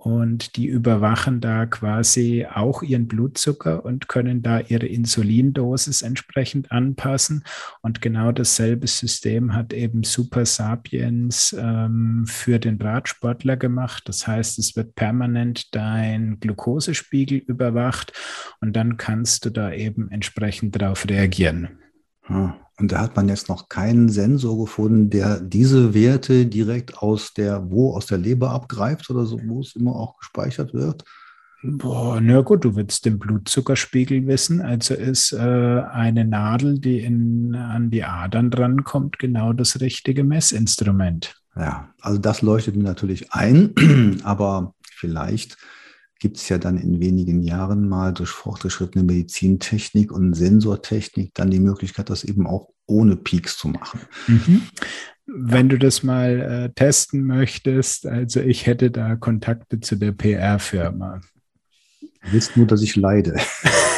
und 0.00 0.56
die 0.56 0.66
überwachen 0.66 1.40
da 1.40 1.66
quasi 1.66 2.46
auch 2.52 2.82
ihren 2.82 3.06
Blutzucker 3.06 3.84
und 3.84 4.08
können 4.08 4.42
da 4.42 4.60
ihre 4.60 4.86
Insulindosis 4.86 6.02
entsprechend 6.02 6.72
anpassen. 6.72 7.44
Und 7.82 8.00
genau 8.00 8.32
dasselbe 8.32 8.86
System 8.86 9.54
hat 9.54 9.72
eben 9.72 10.02
Super 10.02 10.46
Sapiens 10.46 11.54
ähm, 11.58 12.24
für 12.26 12.58
den 12.58 12.80
Radsportler 12.80 13.56
gemacht. 13.56 14.04
Das 14.06 14.26
heißt, 14.26 14.58
es 14.58 14.74
wird 14.74 14.94
permanent 14.94 15.74
dein 15.74 16.40
Glukosespiegel 16.40 17.38
überwacht 17.38 18.12
und 18.60 18.74
dann 18.74 18.96
kannst 18.96 19.44
du 19.44 19.50
da 19.50 19.72
eben 19.72 20.10
entsprechend 20.10 20.80
darauf 20.80 21.06
reagieren. 21.08 21.68
Und 22.80 22.92
da 22.92 23.00
hat 23.00 23.14
man 23.14 23.28
jetzt 23.28 23.48
noch 23.48 23.68
keinen 23.68 24.08
Sensor 24.08 24.58
gefunden, 24.64 25.10
der 25.10 25.40
diese 25.40 25.92
Werte 25.92 26.46
direkt 26.46 26.98
aus 26.98 27.34
der, 27.34 27.70
wo, 27.70 27.94
aus 27.94 28.06
der 28.06 28.18
Leber 28.18 28.50
abgreift 28.50 29.10
oder 29.10 29.26
so, 29.26 29.38
wo 29.44 29.60
es 29.60 29.76
immer 29.76 29.94
auch 29.94 30.16
gespeichert 30.18 30.72
wird. 30.72 31.04
Boah, 31.62 32.20
na 32.22 32.40
gut, 32.40 32.64
du 32.64 32.74
willst 32.74 33.04
den 33.04 33.18
Blutzuckerspiegel 33.18 34.26
wissen. 34.26 34.62
Also 34.62 34.94
ist 34.94 35.32
äh, 35.32 35.38
eine 35.38 36.24
Nadel, 36.24 36.78
die 36.78 37.00
in, 37.00 37.54
an 37.54 37.90
die 37.90 38.02
Adern 38.02 38.50
drankommt, 38.50 39.18
genau 39.18 39.52
das 39.52 39.78
richtige 39.80 40.24
Messinstrument. 40.24 41.34
Ja, 41.54 41.90
also 42.00 42.18
das 42.18 42.40
leuchtet 42.40 42.76
mir 42.76 42.84
natürlich 42.84 43.32
ein, 43.32 43.74
aber 44.24 44.74
vielleicht 44.82 45.58
gibt 46.20 46.36
es 46.36 46.48
ja 46.48 46.58
dann 46.58 46.76
in 46.76 47.00
wenigen 47.00 47.42
Jahren 47.42 47.88
mal 47.88 48.12
durch 48.12 48.30
fortgeschrittene 48.30 49.02
Medizintechnik 49.02 50.12
und 50.12 50.34
Sensortechnik 50.34 51.32
dann 51.34 51.50
die 51.50 51.58
Möglichkeit, 51.58 52.10
das 52.10 52.24
eben 52.24 52.46
auch 52.46 52.68
ohne 52.86 53.16
Peaks 53.16 53.56
zu 53.56 53.68
machen. 53.68 54.00
Mhm. 54.28 54.62
Wenn 55.26 55.68
du 55.68 55.78
das 55.78 56.02
mal 56.02 56.40
äh, 56.40 56.74
testen 56.74 57.24
möchtest, 57.24 58.06
also 58.06 58.40
ich 58.40 58.66
hätte 58.66 58.90
da 58.90 59.16
Kontakte 59.16 59.80
zu 59.80 59.96
der 59.96 60.12
PR-Firma. 60.12 61.20
Willst 62.30 62.56
nur, 62.56 62.66
dass 62.66 62.82
ich 62.82 62.96
leide? 62.96 63.36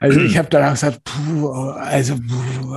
also 0.00 0.20
ich 0.20 0.38
habe 0.38 0.48
danach 0.50 0.72
gesagt, 0.72 1.02
puh, 1.04 1.48
also 1.48 2.16
puh, 2.16 2.74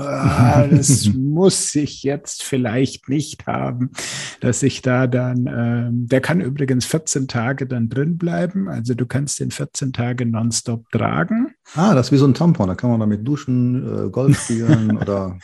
das 0.69 1.07
muss 1.15 1.75
ich 1.75 2.03
jetzt 2.03 2.43
vielleicht 2.43 3.09
nicht 3.09 3.47
haben, 3.47 3.91
dass 4.39 4.63
ich 4.63 4.81
da 4.81 5.07
dann, 5.07 5.47
äh, 5.47 5.89
der 5.91 6.21
kann 6.21 6.41
übrigens 6.41 6.85
14 6.85 7.27
Tage 7.27 7.67
dann 7.67 7.89
drin 7.89 8.17
bleiben, 8.17 8.69
also 8.69 8.93
du 8.93 9.05
kannst 9.05 9.39
den 9.39 9.51
14 9.51 9.93
Tage 9.93 10.25
nonstop 10.25 10.89
tragen. 10.91 11.53
Ah, 11.75 11.93
das 11.93 12.07
ist 12.07 12.11
wie 12.13 12.17
so 12.17 12.27
ein 12.27 12.33
Tampon, 12.33 12.67
da 12.67 12.75
kann 12.75 12.89
man 12.89 12.99
damit 12.99 13.27
duschen, 13.27 14.07
äh, 14.07 14.09
Golf 14.09 14.41
spielen 14.43 14.97
oder 15.01 15.37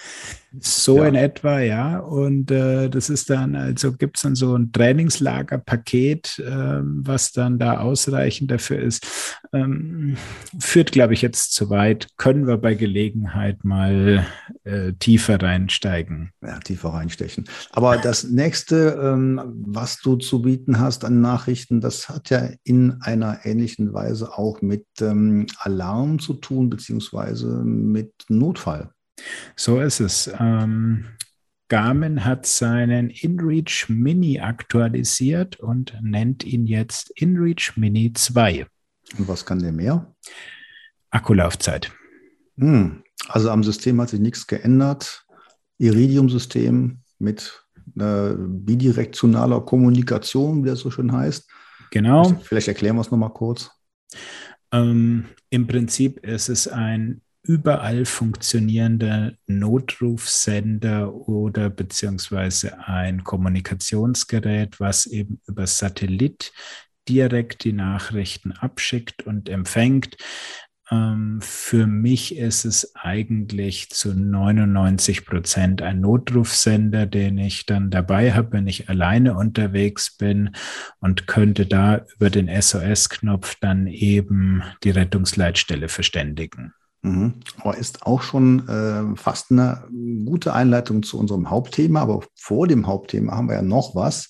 so 0.60 0.98
ja. 0.98 1.06
in 1.06 1.16
etwa, 1.16 1.60
ja. 1.60 2.00
Und 2.00 2.52
äh, 2.52 2.90
das 2.90 3.10
ist 3.10 3.30
dann, 3.30 3.56
also 3.56 3.94
gibt 3.94 4.18
es 4.18 4.24
dann 4.24 4.36
so 4.36 4.56
ein 4.56 4.72
Trainingslagerpaket, 4.72 6.40
äh, 6.40 6.80
was 6.84 7.32
dann 7.32 7.58
da 7.58 7.80
ausreichend 7.80 8.52
dafür 8.52 8.80
ist. 8.80 9.06
Ähm, 9.52 10.16
führt, 10.60 10.92
glaube 10.92 11.14
ich, 11.14 11.22
jetzt 11.22 11.54
zu 11.54 11.70
weit. 11.70 12.08
Können 12.18 12.46
wir 12.46 12.58
bei 12.58 12.76
Gelegenheit 12.76 13.64
mal 13.64 14.26
äh, 14.64 14.94
tiefer 14.94 15.42
reinsteigen. 15.42 16.32
Ja, 16.42 16.60
tiefer 16.60 16.90
reinstechen. 16.90 17.46
Aber 17.72 17.98
das 17.98 18.26
nächste, 18.26 19.00
ähm, 19.02 19.42
was 19.66 20.00
du 20.02 20.18
zu 20.18 20.42
bieten 20.44 20.80
hast 20.80 21.04
an 21.04 21.22
Nachrichten, 21.22 21.82
das 21.82 22.10
hat 22.10 22.30
ja 22.30 22.50
in 22.64 23.02
einer 23.02 23.40
ähnlichen 23.44 23.94
Weise 23.94 24.38
auch 24.38 24.62
mit 24.62 24.86
ähm, 25.02 25.48
Alarm 25.58 26.20
zu 26.20 26.36
tun, 26.36 26.70
beziehungsweise 26.70 27.48
mit 27.48 28.14
Notfall. 28.30 28.92
So 29.56 29.80
ist 29.80 30.00
es. 30.00 30.32
Ähm, 30.40 31.06
Garmin 31.70 32.24
hat 32.24 32.46
seinen 32.46 33.10
InReach 33.10 33.88
Mini 33.88 34.40
aktualisiert 34.40 35.60
und 35.60 35.98
nennt 36.02 36.44
ihn 36.44 36.68
jetzt 36.68 37.10
InReach 37.12 37.74
Mini 37.76 38.14
2. 38.14 38.68
Und 39.18 39.28
was 39.28 39.46
kann 39.46 39.60
der 39.60 39.72
mehr? 39.72 40.14
Akkulaufzeit. 41.10 41.92
Hm. 42.58 43.04
Also 43.28 43.50
am 43.50 43.64
System 43.64 44.00
hat 44.02 44.10
sich 44.10 44.20
nichts 44.20 44.46
geändert. 44.46 45.26
Iridium-System 45.80 47.00
mit 47.20 47.66
äh, 48.00 48.34
bidirektionaler 48.38 49.62
Kommunikation, 49.62 50.64
wie 50.64 50.70
das 50.70 50.80
so 50.80 50.92
schön 50.92 51.12
heißt. 51.12 51.50
Genau. 51.92 52.36
Vielleicht 52.44 52.68
erklären 52.68 52.96
wir 52.96 53.02
es 53.02 53.12
nochmal 53.12 53.34
kurz. 53.34 53.72
Ähm, 54.72 55.26
Im 55.50 55.68
Prinzip 55.68 56.26
ist 56.26 56.50
es 56.50 56.68
ein 56.68 57.23
überall 57.44 58.06
funktionierender 58.06 59.34
Notrufsender 59.48 61.14
oder 61.14 61.70
beziehungsweise 61.70 62.80
ein 62.88 63.24
Kommunikationsgerät, 63.24 64.80
was 64.80 65.06
eben 65.06 65.42
über 65.46 65.68
Satellit 65.68 66.54
direkt 67.10 67.66
die 67.66 67.74
Nachrichten 67.74 68.54
abschickt 68.54 69.24
und 69.24 69.50
empfängt. 69.50 70.16
Ähm, 70.90 71.40
für 71.42 71.86
mich 71.86 72.38
ist 72.38 72.64
es 72.64 72.96
eigentlich 72.96 73.90
zu 73.90 74.14
99 74.14 75.26
Prozent 75.26 75.82
ein 75.82 76.00
Notrufsender, 76.00 77.06
den 77.06 77.38
ich 77.38 77.66
dann 77.66 77.90
dabei 77.90 78.34
habe, 78.34 78.54
wenn 78.54 78.68
ich 78.68 78.88
alleine 78.88 79.36
unterwegs 79.36 80.16
bin 80.16 80.56
und 81.00 81.28
könnte 81.28 81.66
da 81.66 82.06
über 82.16 82.30
den 82.30 82.48
SOS-Knopf 82.48 83.56
dann 83.60 83.88
eben 83.88 84.64
die 84.84 84.92
Rettungsleitstelle 84.92 85.90
verständigen. 85.90 86.74
Mhm. 87.04 87.34
Aber 87.60 87.78
ist 87.78 88.06
auch 88.06 88.22
schon 88.22 88.68
äh, 88.68 89.16
fast 89.16 89.52
eine 89.52 89.84
gute 90.26 90.54
Einleitung 90.54 91.04
zu 91.04 91.20
unserem 91.20 91.50
Hauptthema. 91.50 92.02
Aber 92.02 92.22
vor 92.36 92.68
dem 92.68 92.88
Hauptthema 92.88 93.34
haben 93.36 93.50
wir 93.50 93.56
ja 93.56 93.62
noch 93.62 93.94
was. 93.94 94.30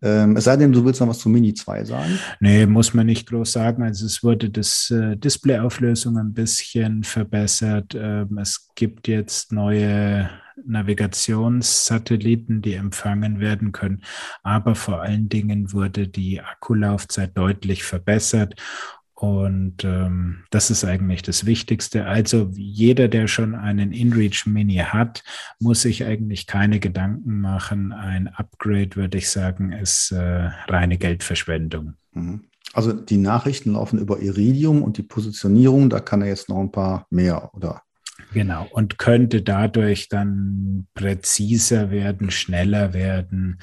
Ähm, 0.00 0.36
es 0.36 0.44
sei 0.44 0.56
denn, 0.56 0.72
du 0.72 0.84
willst 0.84 1.00
noch 1.00 1.08
was 1.08 1.18
zu 1.18 1.28
Mini 1.28 1.54
2 1.54 1.84
sagen? 1.84 2.18
Nee, 2.38 2.66
muss 2.66 2.94
man 2.94 3.06
nicht 3.06 3.28
groß 3.28 3.52
sagen. 3.52 3.82
Also 3.82 4.06
es 4.06 4.22
wurde 4.22 4.50
das 4.50 4.90
äh, 4.90 5.16
Displayauflösung 5.16 6.18
ein 6.18 6.34
bisschen 6.34 7.02
verbessert. 7.04 7.96
Ähm, 7.98 8.38
es 8.38 8.68
gibt 8.74 9.08
jetzt 9.08 9.50
neue 9.50 10.30
Navigationssatelliten, 10.64 12.62
die 12.62 12.74
empfangen 12.74 13.40
werden 13.40 13.72
können. 13.72 14.04
Aber 14.42 14.74
vor 14.74 15.02
allen 15.02 15.28
Dingen 15.28 15.72
wurde 15.72 16.06
die 16.06 16.40
Akkulaufzeit 16.40 17.36
deutlich 17.36 17.82
verbessert. 17.82 18.54
Und 19.24 19.84
ähm, 19.84 20.44
das 20.50 20.70
ist 20.70 20.84
eigentlich 20.84 21.22
das 21.22 21.46
Wichtigste. 21.46 22.04
Also 22.04 22.50
jeder, 22.52 23.08
der 23.08 23.26
schon 23.26 23.54
einen 23.54 23.90
InReach 23.90 24.44
Mini 24.44 24.74
hat, 24.74 25.24
muss 25.58 25.80
sich 25.80 26.04
eigentlich 26.04 26.46
keine 26.46 26.78
Gedanken 26.78 27.40
machen. 27.40 27.92
Ein 27.92 28.28
Upgrade, 28.28 28.96
würde 28.96 29.16
ich 29.16 29.30
sagen, 29.30 29.72
ist 29.72 30.12
äh, 30.12 30.50
reine 30.68 30.98
Geldverschwendung. 30.98 31.94
Mhm. 32.12 32.44
Also 32.74 32.92
die 32.92 33.16
Nachrichten 33.16 33.72
laufen 33.72 33.98
über 33.98 34.20
Iridium 34.20 34.82
und 34.82 34.98
die 34.98 35.02
Positionierung, 35.02 35.88
da 35.88 36.00
kann 36.00 36.20
er 36.20 36.28
jetzt 36.28 36.50
noch 36.50 36.60
ein 36.60 36.70
paar 36.70 37.06
mehr, 37.08 37.54
oder? 37.54 37.80
Genau, 38.32 38.66
und 38.70 38.98
könnte 38.98 39.42
dadurch 39.42 40.08
dann 40.08 40.86
präziser 40.94 41.90
werden, 41.90 42.30
schneller 42.30 42.92
werden, 42.92 43.60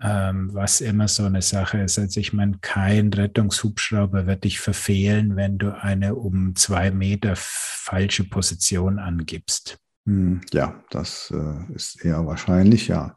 ähm, 0.00 0.50
was 0.52 0.80
immer 0.80 1.08
so 1.08 1.24
eine 1.24 1.42
Sache 1.42 1.78
ist. 1.78 1.98
Also 1.98 2.20
ich 2.20 2.32
meine, 2.32 2.58
kein 2.60 3.12
Rettungshubschrauber 3.12 4.26
wird 4.26 4.44
dich 4.44 4.60
verfehlen, 4.60 5.36
wenn 5.36 5.58
du 5.58 5.74
eine 5.78 6.14
um 6.14 6.54
zwei 6.54 6.90
Meter 6.90 7.34
falsche 7.36 8.24
Position 8.24 8.98
angibst. 8.98 9.78
Hm, 10.06 10.40
ja, 10.52 10.82
das 10.90 11.32
äh, 11.34 11.74
ist 11.74 12.02
eher 12.02 12.26
wahrscheinlich, 12.26 12.88
ja. 12.88 13.14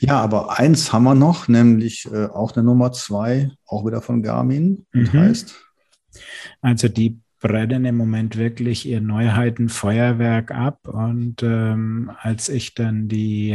Ja, 0.00 0.20
aber 0.20 0.58
eins 0.58 0.92
haben 0.92 1.04
wir 1.04 1.14
noch, 1.14 1.48
nämlich 1.48 2.06
äh, 2.12 2.26
auch 2.26 2.54
eine 2.54 2.62
Nummer 2.62 2.92
zwei, 2.92 3.50
auch 3.66 3.86
wieder 3.86 4.02
von 4.02 4.22
Garmin. 4.22 4.86
Mhm. 4.92 5.12
heißt? 5.12 5.54
Also 6.60 6.88
die 6.88 7.20
brennen 7.46 7.84
im 7.84 7.96
Moment 7.96 8.36
wirklich 8.36 8.88
ihr 8.88 9.00
Neuheitenfeuerwerk 9.00 10.50
ab. 10.50 10.88
Und 10.88 11.44
ähm, 11.44 12.10
als 12.18 12.48
ich 12.48 12.74
dann 12.74 13.06
die 13.06 13.52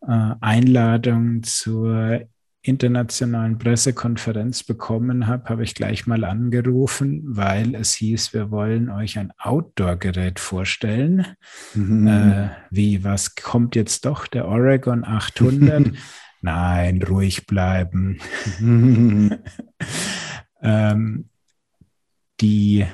äh, 0.00 0.30
Einladung 0.40 1.42
zur 1.42 2.22
internationalen 2.62 3.58
Pressekonferenz 3.58 4.64
bekommen 4.64 5.26
habe, 5.26 5.50
habe 5.50 5.62
ich 5.62 5.74
gleich 5.74 6.06
mal 6.06 6.24
angerufen, 6.24 7.22
weil 7.26 7.74
es 7.74 7.92
hieß, 7.94 8.32
wir 8.32 8.50
wollen 8.50 8.88
euch 8.88 9.18
ein 9.18 9.30
Outdoor-Gerät 9.38 10.40
vorstellen. 10.40 11.26
Mhm. 11.74 12.06
Äh, 12.06 12.48
wie, 12.70 13.04
was 13.04 13.34
kommt 13.34 13.76
jetzt 13.76 14.06
doch, 14.06 14.26
der 14.26 14.48
Oregon 14.48 15.04
800? 15.04 15.92
Nein, 16.40 17.02
ruhig 17.02 17.46
bleiben. 17.46 18.18
ähm, 20.62 21.28
die 22.40 22.86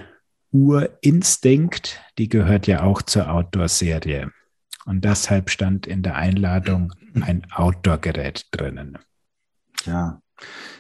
Urinstinkt, 0.53 2.01
die 2.19 2.29
gehört 2.29 2.67
ja 2.67 2.83
auch 2.83 3.03
zur 3.03 3.31
Outdoor-Serie. 3.31 4.31
Und 4.85 5.05
deshalb 5.05 5.51
stand 5.51 5.87
in 5.87 6.03
der 6.03 6.17
Einladung 6.17 6.93
ein 7.21 7.47
Outdoor-Gerät 7.53 8.47
drinnen. 8.51 8.99
Ja, 9.85 10.21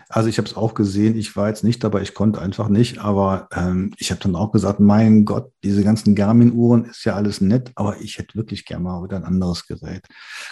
also 0.09 0.28
ich 0.28 0.37
habe 0.37 0.47
es 0.47 0.57
auch 0.57 0.75
gesehen. 0.75 1.16
Ich 1.16 1.37
war 1.37 1.49
jetzt 1.49 1.64
nicht 1.64 1.83
dabei, 1.83 2.02
ich 2.02 2.12
konnte 2.12 2.42
einfach 2.42 2.69
nicht. 2.69 2.99
Aber 2.99 3.49
ähm, 3.54 3.95
ich 3.97 4.11
habe 4.11 4.21
dann 4.21 4.37
auch 4.37 4.52
gesagt, 4.52 4.78
mein 4.78 5.25
Gott, 5.25 5.50
diese 5.64 5.83
ganzen 5.83 6.14
Garmin-Uhren 6.14 6.85
ist 6.85 7.04
ja 7.04 7.14
alles 7.14 7.40
nett, 7.40 7.73
aber 7.76 7.99
ich 8.00 8.19
hätte 8.19 8.37
wirklich 8.37 8.66
gerne 8.66 8.85
mal 8.85 9.02
wieder 9.02 9.16
ein 9.16 9.25
anderes 9.25 9.66
Gerät. 9.66 10.07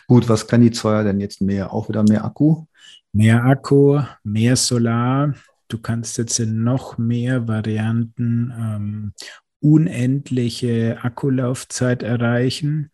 Gut, 0.07 0.29
was 0.29 0.47
kann 0.47 0.63
die 0.63 0.71
Zweier 0.71 1.05
denn 1.05 1.21
jetzt 1.21 1.43
mehr? 1.43 1.73
Auch 1.75 1.89
wieder 1.91 2.03
mehr 2.05 2.25
Akku? 2.25 2.65
Mehr 3.13 3.45
Akku, 3.45 4.01
mehr 4.23 4.57
Solar. 4.57 5.35
Du 5.71 5.79
kannst 5.79 6.19
jetzt 6.19 6.41
in 6.41 6.65
noch 6.65 6.99
mehr 6.99 7.47
Varianten 7.47 8.53
ähm, 8.59 9.13
unendliche 9.61 10.99
Akkulaufzeit 11.03 12.03
erreichen. 12.03 12.91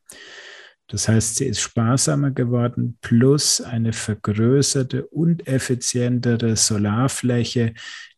Das 0.89 1.09
heißt, 1.09 1.37
sie 1.37 1.47
ist 1.47 1.61
sparsamer 1.61 2.31
geworden, 2.31 2.99
plus 3.01 3.61
eine 3.61 3.93
vergrößerte 3.93 5.07
und 5.07 5.49
effizientere 5.49 6.55
Solarfläche. 6.57 7.73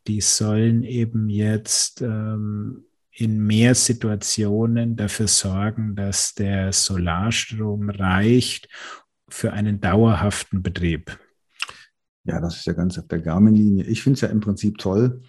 Die 0.09 0.21
sollen 0.21 0.83
eben 0.83 1.31
jetzt 1.31 2.03
ähm, 2.03 2.85
in 3.13 3.39
mehr 3.39 3.77
Situationen 3.77 4.97
dafür 4.97 5.29
sorgen, 5.29 5.95
dass 5.95 6.35
der 6.35 6.73
Solarstrom 6.73 7.91
reicht 7.91 8.69
für 9.29 9.53
einen 9.53 9.81
dauerhaften 9.81 10.63
Betrieb. 10.63 11.17
Ja, 12.29 12.41
das 12.41 12.57
ist 12.57 12.67
ja 12.67 12.75
ganz 12.75 12.99
auf 12.99 13.09
der 13.09 13.21
Garmin-Linie. 13.21 13.85
Ich 13.85 14.03
finde 14.03 14.17
es 14.17 14.21
ja 14.21 14.29
im 14.29 14.41
Prinzip 14.41 14.77
toll, 14.77 15.23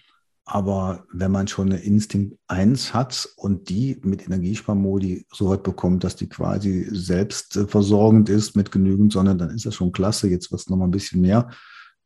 aber 0.43 1.05
wenn 1.13 1.31
man 1.31 1.47
schon 1.47 1.71
eine 1.71 1.79
Instinct 1.79 2.37
1 2.47 2.93
hat 2.93 3.29
und 3.37 3.69
die 3.69 4.01
mit 4.03 4.25
Energiesparmodi 4.25 5.25
so 5.31 5.49
weit 5.49 5.63
bekommt, 5.63 6.03
dass 6.03 6.17
die 6.17 6.27
quasi 6.27 6.87
selbst 6.91 7.55
äh, 7.55 7.67
versorgend 7.67 8.27
ist 8.27 8.57
mit 8.57 8.71
genügend 8.71 9.13
Sonne, 9.13 9.37
dann 9.37 9.51
ist 9.51 9.65
das 9.65 9.75
schon 9.75 9.93
klasse. 9.93 10.27
Jetzt 10.27 10.51
wird 10.51 10.59
es 10.59 10.69
nochmal 10.69 10.89
ein 10.89 10.91
bisschen 10.91 11.21
mehr. 11.21 11.49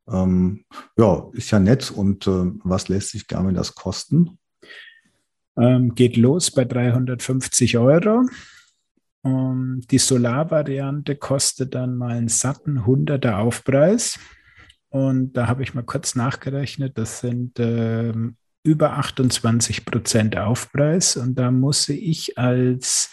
Ähm, 0.07 0.63
ja, 0.95 1.27
ist 1.31 1.49
ja 1.49 1.59
nett. 1.59 1.89
Und 1.89 2.27
äh, 2.27 2.51
was 2.63 2.87
lässt 2.87 3.09
sich 3.09 3.27
Garmin 3.27 3.55
das 3.55 3.73
kosten? 3.73 4.37
Ähm, 5.57 5.95
geht 5.95 6.17
los 6.17 6.51
bei 6.51 6.65
350 6.65 7.79
Euro. 7.79 8.27
Um, 9.25 9.79
die 9.89 9.99
Solar-Variante 9.99 11.15
kostet 11.15 11.73
dann 11.73 11.95
mal 11.95 12.11
einen 12.11 12.27
satten 12.27 12.81
100er 12.81 13.37
Aufpreis. 13.37 14.19
Und 14.93 15.33
da 15.33 15.47
habe 15.47 15.63
ich 15.63 15.73
mal 15.73 15.81
kurz 15.81 16.13
nachgerechnet, 16.13 16.99
das 16.99 17.19
sind 17.19 17.59
ähm, 17.59 18.35
über 18.61 18.93
28 18.93 19.85
Prozent 19.85 20.37
Aufpreis. 20.37 21.17
Und 21.17 21.33
da 21.33 21.49
musste 21.49 21.93
ich 21.93 22.37
als 22.37 23.09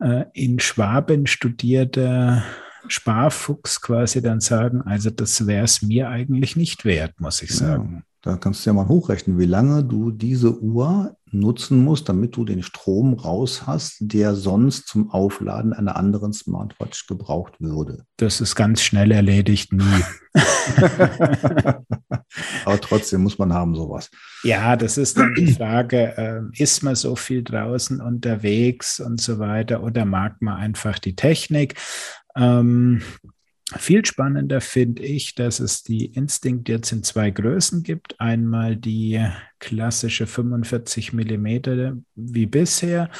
äh, 0.00 0.24
in 0.32 0.58
Schwaben 0.60 1.26
studierter 1.26 2.42
Sparfuchs 2.88 3.82
quasi 3.82 4.22
dann 4.22 4.40
sagen, 4.40 4.80
also 4.80 5.10
das 5.10 5.46
wäre 5.46 5.64
es 5.64 5.82
mir 5.82 6.08
eigentlich 6.08 6.56
nicht 6.56 6.86
wert, 6.86 7.20
muss 7.20 7.42
ich 7.42 7.54
sagen. 7.54 7.96
Ja. 7.96 8.02
Da 8.22 8.36
kannst 8.38 8.64
du 8.64 8.70
ja 8.70 8.74
mal 8.74 8.88
hochrechnen, 8.88 9.38
wie 9.38 9.44
lange 9.44 9.84
du 9.84 10.12
diese 10.12 10.58
Uhr 10.58 11.18
nutzen 11.32 11.84
musst, 11.84 12.08
damit 12.08 12.36
du 12.36 12.44
den 12.44 12.62
Strom 12.62 13.14
raus 13.14 13.66
hast, 13.66 13.96
der 14.00 14.34
sonst 14.34 14.88
zum 14.88 15.10
Aufladen 15.10 15.72
einer 15.72 15.96
anderen 15.96 16.32
Smartwatch 16.32 17.06
gebraucht 17.06 17.54
würde. 17.60 18.04
Das 18.16 18.40
ist 18.40 18.54
ganz 18.54 18.82
schnell 18.82 19.10
erledigt, 19.12 19.72
nie. 19.72 19.82
Aber 22.64 22.80
trotzdem 22.80 23.22
muss 23.22 23.38
man 23.38 23.52
haben 23.52 23.74
sowas. 23.74 24.10
Ja, 24.42 24.76
das 24.76 24.98
ist 24.98 25.18
dann 25.18 25.34
die 25.34 25.52
Frage, 25.52 26.16
äh, 26.16 26.62
ist 26.62 26.82
man 26.82 26.94
so 26.94 27.16
viel 27.16 27.42
draußen 27.42 28.00
unterwegs 28.00 29.00
und 29.00 29.20
so 29.20 29.38
weiter 29.38 29.82
oder 29.82 30.04
mag 30.04 30.40
man 30.40 30.56
einfach 30.56 30.98
die 30.98 31.16
Technik? 31.16 31.74
Ähm, 32.36 33.02
viel 33.78 34.04
spannender 34.04 34.60
finde 34.60 35.02
ich, 35.02 35.34
dass 35.34 35.60
es 35.60 35.82
die 35.82 36.06
Instinct 36.06 36.68
jetzt 36.68 36.92
in 36.92 37.02
zwei 37.02 37.30
Größen 37.30 37.82
gibt. 37.82 38.20
Einmal 38.20 38.76
die 38.76 39.24
klassische 39.58 40.26
45 40.26 41.12
Millimeter 41.12 41.96
wie 42.14 42.46
bisher 42.46 43.10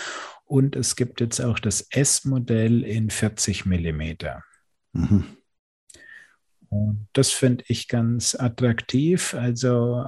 und 0.45 0.75
es 0.75 0.97
gibt 0.97 1.21
jetzt 1.21 1.41
auch 1.41 1.61
das 1.61 1.87
S-Modell 1.91 2.83
in 2.83 3.11
40 3.11 3.67
Millimeter. 3.67 4.43
Mhm. 4.93 5.25
Und 6.69 7.09
das 7.13 7.31
finde 7.31 7.65
ich 7.69 7.87
ganz 7.87 8.35
attraktiv. 8.35 9.35
Also 9.35 10.05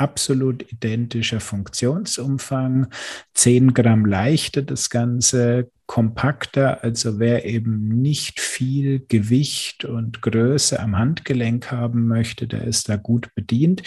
absolut 0.00 0.70
identischer 0.72 1.40
Funktionsumfang, 1.40 2.88
10 3.34 3.74
Gramm 3.74 4.06
leichter 4.06 4.62
das 4.62 4.90
Ganze, 4.90 5.70
kompakter, 5.86 6.84
also 6.84 7.18
wer 7.18 7.44
eben 7.44 7.88
nicht 8.00 8.38
viel 8.38 9.04
Gewicht 9.08 9.84
und 9.84 10.22
Größe 10.22 10.78
am 10.78 10.96
Handgelenk 10.96 11.72
haben 11.72 12.06
möchte, 12.06 12.46
der 12.46 12.62
ist 12.62 12.88
da 12.88 12.94
gut 12.94 13.34
bedient. 13.34 13.82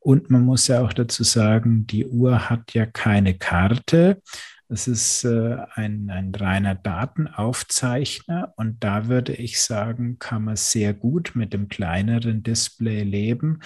Und 0.00 0.28
man 0.28 0.44
muss 0.44 0.68
ja 0.68 0.82
auch 0.82 0.92
dazu 0.92 1.24
sagen, 1.24 1.86
die 1.86 2.06
Uhr 2.06 2.50
hat 2.50 2.74
ja 2.74 2.84
keine 2.84 3.38
Karte. 3.38 4.20
Es 4.72 4.86
ist 4.86 5.24
äh, 5.24 5.56
ein, 5.74 6.10
ein 6.10 6.32
reiner 6.32 6.76
Datenaufzeichner 6.76 8.54
und 8.56 8.84
da 8.84 9.08
würde 9.08 9.32
ich 9.32 9.60
sagen, 9.60 10.20
kann 10.20 10.44
man 10.44 10.54
sehr 10.54 10.94
gut 10.94 11.32
mit 11.34 11.52
dem 11.52 11.68
kleineren 11.68 12.44
Display 12.44 13.02
leben. 13.02 13.58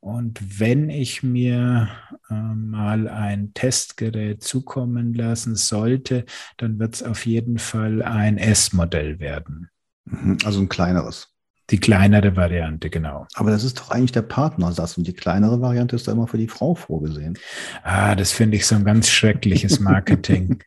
Und 0.00 0.40
wenn 0.58 0.90
ich 0.90 1.22
mir 1.22 1.88
äh, 2.28 2.34
mal 2.34 3.06
ein 3.06 3.54
Testgerät 3.54 4.42
zukommen 4.42 5.14
lassen 5.14 5.54
sollte, 5.54 6.24
dann 6.56 6.80
wird 6.80 6.96
es 6.96 7.02
auf 7.04 7.24
jeden 7.24 7.58
Fall 7.58 8.02
ein 8.02 8.36
S-Modell 8.36 9.20
werden. 9.20 9.70
Mhm, 10.06 10.38
also 10.44 10.60
ein 10.60 10.68
kleineres. 10.68 11.37
Die 11.70 11.78
kleinere 11.78 12.34
Variante, 12.34 12.88
genau. 12.88 13.26
Aber 13.34 13.50
das 13.50 13.62
ist 13.62 13.78
doch 13.78 13.90
eigentlich 13.90 14.12
der 14.12 14.22
Partnersatz 14.22 14.96
und 14.96 15.06
die 15.06 15.12
kleinere 15.12 15.60
Variante 15.60 15.96
ist 15.96 16.08
da 16.08 16.12
immer 16.12 16.26
für 16.26 16.38
die 16.38 16.48
Frau 16.48 16.74
vorgesehen. 16.74 17.38
Ah, 17.82 18.14
das 18.14 18.32
finde 18.32 18.56
ich 18.56 18.66
so 18.66 18.74
ein 18.74 18.84
ganz 18.84 19.08
schreckliches 19.08 19.78
Marketing. 19.80 20.62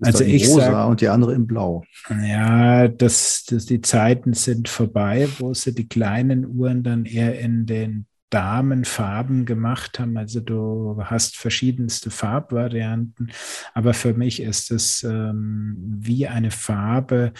also 0.00 0.22
ich 0.22 0.46
rosa 0.48 0.72
sag, 0.72 0.88
und 0.88 1.00
die 1.00 1.08
andere 1.08 1.34
in 1.34 1.46
blau. 1.46 1.84
Ja, 2.22 2.88
das, 2.88 3.44
das, 3.48 3.64
die 3.64 3.80
Zeiten 3.80 4.34
sind 4.34 4.68
vorbei, 4.68 5.26
wo 5.38 5.54
sie 5.54 5.74
die 5.74 5.88
kleinen 5.88 6.46
Uhren 6.46 6.82
dann 6.82 7.06
eher 7.06 7.38
in 7.38 7.64
den 7.64 8.06
Damenfarben 8.30 9.44
gemacht 9.44 9.98
haben. 9.98 10.16
Also 10.16 10.40
du 10.40 11.02
hast 11.04 11.36
verschiedenste 11.36 12.10
Farbvarianten, 12.10 13.32
aber 13.74 13.92
für 13.92 14.14
mich 14.14 14.40
ist 14.40 14.70
es 14.70 15.02
ähm, 15.02 15.76
wie 15.78 16.28
eine 16.28 16.52
Farbe, 16.52 17.32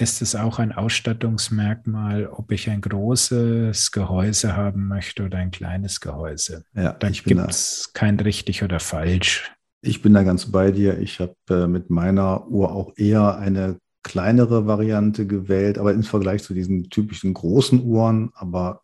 ist 0.00 0.22
es 0.22 0.36
auch 0.36 0.58
ein 0.58 0.72
Ausstattungsmerkmal, 0.72 2.26
ob 2.26 2.52
ich 2.52 2.70
ein 2.70 2.80
großes 2.80 3.90
Gehäuse 3.90 4.56
haben 4.56 4.86
möchte 4.86 5.24
oder 5.24 5.38
ein 5.38 5.50
kleines 5.50 6.00
Gehäuse. 6.00 6.64
Ja, 6.74 6.92
da 6.92 7.10
gibt 7.10 7.30
es 7.48 7.90
kein 7.94 8.18
richtig 8.20 8.62
oder 8.62 8.78
falsch. 8.78 9.52
Ich 9.80 10.00
bin 10.02 10.14
da 10.14 10.22
ganz 10.22 10.46
bei 10.46 10.70
dir. 10.70 10.98
Ich 10.98 11.20
habe 11.20 11.34
äh, 11.50 11.66
mit 11.66 11.90
meiner 11.90 12.46
Uhr 12.48 12.72
auch 12.72 12.92
eher 12.96 13.38
eine 13.38 13.78
kleinere 14.02 14.66
Variante 14.66 15.26
gewählt, 15.26 15.78
aber 15.78 15.92
im 15.92 16.02
Vergleich 16.02 16.42
zu 16.42 16.54
diesen 16.54 16.90
typischen 16.90 17.34
großen 17.34 17.82
Uhren, 17.82 18.30
aber 18.34 18.82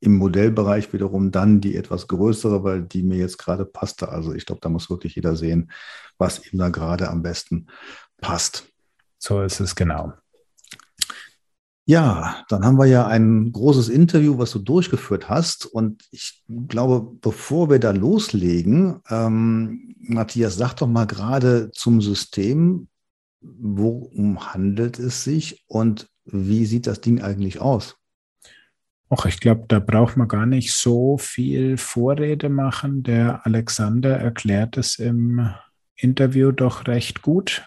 im 0.00 0.16
Modellbereich 0.16 0.92
wiederum 0.92 1.30
dann 1.30 1.60
die 1.60 1.76
etwas 1.76 2.06
größere, 2.08 2.62
weil 2.64 2.82
die 2.82 3.02
mir 3.02 3.18
jetzt 3.18 3.38
gerade 3.38 3.64
passte. 3.64 4.08
Also 4.08 4.34
ich 4.34 4.46
glaube, 4.46 4.60
da 4.60 4.68
muss 4.68 4.90
wirklich 4.90 5.14
jeder 5.14 5.36
sehen, 5.36 5.70
was 6.18 6.52
ihm 6.52 6.58
da 6.58 6.68
gerade 6.68 7.08
am 7.08 7.22
besten 7.22 7.66
passt. 8.20 8.68
So 9.18 9.42
ist 9.42 9.60
es 9.60 9.74
genau. 9.74 10.12
Ja, 11.88 12.44
dann 12.48 12.64
haben 12.64 12.78
wir 12.78 12.86
ja 12.86 13.06
ein 13.06 13.52
großes 13.52 13.88
Interview, 13.88 14.38
was 14.38 14.50
du 14.50 14.58
durchgeführt 14.58 15.28
hast. 15.28 15.66
Und 15.66 16.02
ich 16.10 16.42
glaube, 16.66 17.16
bevor 17.20 17.70
wir 17.70 17.78
da 17.78 17.92
loslegen, 17.92 19.00
ähm, 19.08 19.94
Matthias, 20.00 20.56
sag 20.56 20.74
doch 20.74 20.88
mal 20.88 21.06
gerade 21.06 21.70
zum 21.70 22.00
System, 22.00 22.88
worum 23.40 24.52
handelt 24.52 24.98
es 24.98 25.22
sich 25.22 25.64
und 25.68 26.08
wie 26.24 26.66
sieht 26.66 26.88
das 26.88 27.00
Ding 27.00 27.22
eigentlich 27.22 27.60
aus? 27.60 27.96
Ach, 29.08 29.24
ich 29.26 29.38
glaube, 29.38 29.66
da 29.68 29.78
braucht 29.78 30.16
man 30.16 30.26
gar 30.26 30.46
nicht 30.46 30.72
so 30.72 31.16
viel 31.18 31.76
Vorrede 31.76 32.48
machen. 32.48 33.04
Der 33.04 33.46
Alexander 33.46 34.16
erklärt 34.16 34.76
es 34.76 34.98
im 34.98 35.48
Interview 35.94 36.50
doch 36.50 36.88
recht 36.88 37.22
gut. 37.22 37.64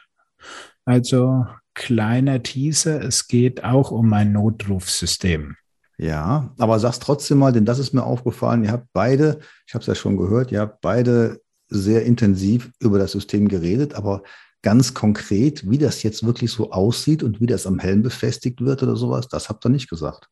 Also 0.84 1.46
kleiner 1.80 2.44
Teaser, 2.44 3.02
es 3.02 3.28
geht 3.28 3.64
auch 3.64 3.90
um 3.90 4.12
ein 4.12 4.34
Notrufsystem. 4.34 5.56
Ja, 5.98 6.54
aber 6.60 6.78
sag's 6.78 7.00
trotzdem 7.00 7.40
mal, 7.40 7.54
denn 7.54 7.66
das 7.66 7.80
ist 7.80 7.94
mir 7.94 8.04
aufgefallen. 8.04 8.64
Ihr 8.66 8.72
habt 8.72 8.88
beide, 8.94 9.40
ich 9.66 9.74
habe 9.74 9.82
es 9.82 9.88
ja 9.88 9.96
schon 9.96 10.18
gehört, 10.18 10.52
ihr 10.52 10.60
habt 10.60 10.82
beide 10.82 11.42
sehr 11.70 12.06
intensiv 12.06 12.72
über 12.80 13.00
das 13.00 13.14
System 13.14 13.48
geredet, 13.48 13.96
aber 13.96 14.24
ganz 14.62 14.94
konkret, 14.94 15.70
wie 15.70 15.78
das 15.78 16.04
jetzt 16.04 16.26
wirklich 16.26 16.52
so 16.52 16.72
aussieht 16.72 17.24
und 17.24 17.40
wie 17.40 17.48
das 17.48 17.66
am 17.66 17.80
Helm 17.80 18.04
befestigt 18.04 18.62
wird 18.62 18.84
oder 18.84 18.98
sowas, 18.98 19.30
das 19.30 19.48
habt 19.48 19.66
ihr 19.66 19.70
nicht 19.70 19.90
gesagt. 19.90 20.28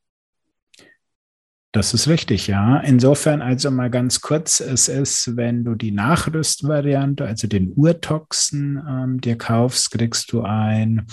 Das 1.74 1.94
ist 1.94 2.08
richtig, 2.08 2.48
ja. 2.48 2.80
Insofern 2.80 3.42
also 3.42 3.70
mal 3.72 3.90
ganz 3.90 4.22
kurz, 4.22 4.62
es 4.62 4.88
ist, 4.88 5.36
wenn 5.36 5.64
du 5.64 5.76
die 5.76 5.92
Nachrüstvariante, 5.92 7.26
also 7.26 7.48
den 7.48 7.74
Urtoxen 7.76 8.82
ähm, 8.88 9.22
dir 9.22 9.38
kaufst, 9.38 9.92
kriegst 9.92 10.32
du 10.32 10.42
ein 10.42 11.06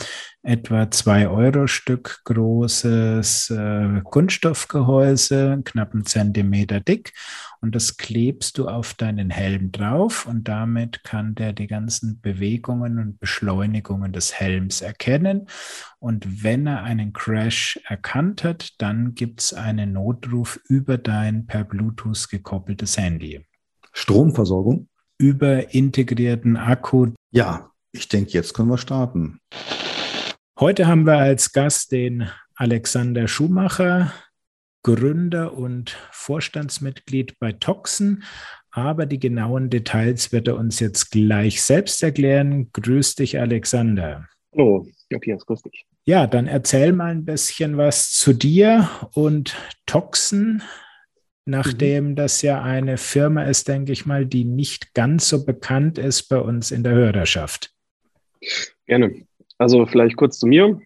etwa 0.45 0.91
zwei 0.91 1.27
Euro 1.27 1.67
Stück 1.67 2.21
großes 2.25 3.51
äh, 3.51 4.03
Kunststoffgehäuse, 4.05 5.63
knapp 5.65 5.95
einen 5.95 6.05
Zentimeter 6.05 6.81
dick 6.81 7.15
und 7.63 7.75
das 7.75 7.97
klebst 7.97 8.59
du 8.59 8.69
auf 8.69 8.93
deinen 8.93 9.31
Helm 9.31 9.73
drauf 9.73 10.27
und 10.27 10.47
damit 10.47 11.03
kann 11.03 11.35
der 11.35 11.55
die 11.55 11.67
ganzen 11.67 12.21
Bewegungen 12.21 12.99
und 12.99 13.19
Beschleunigungen 13.19 14.13
des 14.13 14.35
Helms 14.35 14.83
erkennen. 14.83 15.47
Und 15.99 16.45
wenn 16.45 16.67
er 16.67 16.83
einen 16.83 17.15
Crash 17.15 17.81
erkannt 17.89 18.45
hat, 18.45 18.75
dann 18.79 19.15
gibt 19.15 19.41
es 19.41 19.55
einen 19.55 19.95
Notruf 19.95 20.61
über 20.69 20.99
dein 20.99 21.47
per 21.47 21.65
Bluetooth 21.65 22.29
gekoppeltes 22.29 22.99
Handy. 22.99 23.47
Stromversorgung? 23.95 24.89
Über 25.17 25.73
integrierten 25.73 26.59
Akku. 26.59 27.13
Ja, 27.31 27.71
ich 27.93 28.09
denke, 28.09 28.33
jetzt 28.33 28.53
können 28.53 28.69
wir 28.69 28.79
starten. 28.79 29.39
Heute 30.61 30.87
haben 30.87 31.05
wir 31.05 31.19
als 31.19 31.53
Gast 31.53 31.91
den 31.91 32.29
Alexander 32.55 33.27
Schumacher. 33.27 34.15
Gründer 34.85 35.55
und 35.55 35.97
Vorstandsmitglied 36.13 37.41
bei 37.41 37.51
Toxen. 37.51 38.23
Aber 38.71 39.07
die 39.07 39.19
genauen 39.19 39.69
Details 39.69 40.31
wird 40.31 40.47
er 40.47 40.57
uns 40.57 40.79
jetzt 40.79 41.11
gleich 41.11 41.61
selbst 41.61 42.01
erklären. 42.05 42.71
Grüß 42.73 43.17
dich, 43.17 43.41
Alexander. 43.41 44.29
Hallo, 44.53 44.87
Matthias, 45.11 45.45
grüß 45.45 45.63
dich. 45.63 45.87
Ja, 46.05 46.29
dann 46.29 46.47
erzähl 46.47 46.93
mal 46.93 47.11
ein 47.11 47.25
bisschen 47.25 47.77
was 47.77 48.13
zu 48.13 48.33
dir 48.33 48.89
und 49.15 49.57
Toxen, 49.87 50.63
nachdem 51.47 52.11
mhm. 52.11 52.17
das 52.17 52.43
ja 52.43 52.63
eine 52.63 52.97
Firma 52.97 53.43
ist, 53.43 53.67
denke 53.67 53.91
ich 53.91 54.07
mal, 54.07 54.25
die 54.25 54.45
nicht 54.45 54.95
ganz 54.95 55.29
so 55.29 55.45
bekannt 55.45 55.99
ist 55.99 56.29
bei 56.29 56.39
uns 56.39 56.71
in 56.71 56.85
der 56.85 56.93
Hörerschaft. 56.93 57.75
Gerne. 58.87 59.27
Also 59.59 59.87
vielleicht 59.87 60.17
kurz 60.17 60.39
zu 60.39 60.47
mir. 60.47 60.81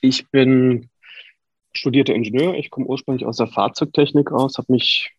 Ich 0.00 0.30
bin 0.30 0.88
studierter 1.72 2.14
Ingenieur. 2.14 2.54
Ich 2.54 2.70
komme 2.70 2.86
ursprünglich 2.86 3.26
aus 3.26 3.38
der 3.38 3.48
Fahrzeugtechnik 3.48 4.30
aus, 4.30 4.58
habe 4.58 4.72
mich 4.72 5.10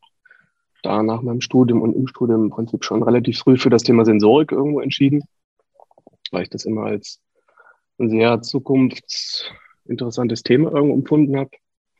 da 0.83 1.03
nach 1.03 1.21
meinem 1.21 1.41
Studium 1.41 1.81
und 1.81 1.93
im 1.95 2.07
Studium 2.07 2.45
im 2.45 2.49
Prinzip 2.49 2.85
schon 2.85 3.03
relativ 3.03 3.39
früh 3.39 3.57
für 3.57 3.69
das 3.69 3.83
Thema 3.83 4.05
Sensorik 4.05 4.51
irgendwo 4.51 4.79
entschieden, 4.79 5.23
weil 6.31 6.43
ich 6.43 6.49
das 6.49 6.65
immer 6.65 6.85
als 6.85 7.21
ein 7.97 8.09
sehr 8.09 8.41
zukunftsinteressantes 8.41 10.43
Thema 10.43 10.71
irgendwo 10.71 10.95
empfunden 10.95 11.37
habe. 11.37 11.51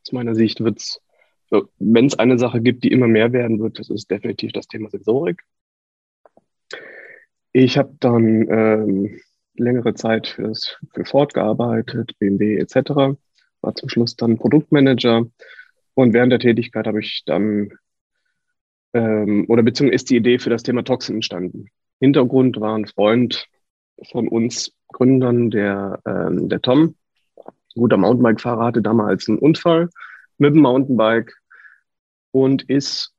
Aus 0.01 0.13
meiner 0.13 0.35
Sicht 0.35 0.63
wird 0.63 0.79
es, 0.79 1.01
wenn 1.77 2.05
es 2.05 2.17
eine 2.17 2.39
Sache 2.39 2.61
gibt, 2.61 2.85
die 2.85 2.91
immer 2.91 3.07
mehr 3.07 3.33
werden 3.33 3.59
wird, 3.59 3.79
das 3.79 3.89
ist 3.89 4.09
definitiv 4.09 4.53
das 4.53 4.67
Thema 4.67 4.89
Sensorik. 4.89 5.43
Ich 7.51 7.77
habe 7.77 7.93
dann 7.99 8.47
ähm, 8.49 9.19
längere 9.59 9.93
Zeit 9.93 10.27
fürs, 10.27 10.77
für 10.93 11.05
Ford 11.05 11.33
gearbeitet, 11.33 12.17
BMW 12.19 12.57
etc. 12.57 13.17
War 13.61 13.75
zum 13.75 13.89
Schluss 13.89 14.15
dann 14.15 14.37
Produktmanager. 14.37 15.25
Und 15.93 16.13
während 16.13 16.31
der 16.31 16.39
Tätigkeit 16.39 16.87
habe 16.87 16.99
ich 16.99 17.23
dann, 17.25 17.73
ähm, 18.93 19.45
oder 19.49 19.63
beziehungsweise 19.63 19.95
ist 19.95 20.09
die 20.09 20.17
Idee 20.17 20.39
für 20.39 20.49
das 20.49 20.63
Thema 20.63 20.83
Toxin 20.83 21.15
entstanden. 21.15 21.67
Hintergrund 21.99 22.59
war 22.59 22.75
ein 22.75 22.87
Freund 22.87 23.47
von 24.11 24.27
uns 24.27 24.71
Gründern, 24.87 25.51
der, 25.51 25.99
ähm, 26.05 26.49
der 26.49 26.61
Tom, 26.61 26.95
guter 27.75 27.97
Mountainbike-Fahrer, 27.97 28.65
hatte 28.65 28.81
damals 28.81 29.27
einen 29.27 29.39
Unfall 29.39 29.89
mit 30.37 30.53
dem 30.55 30.61
Mountainbike 30.61 31.35
und 32.31 32.63
ist 32.63 33.13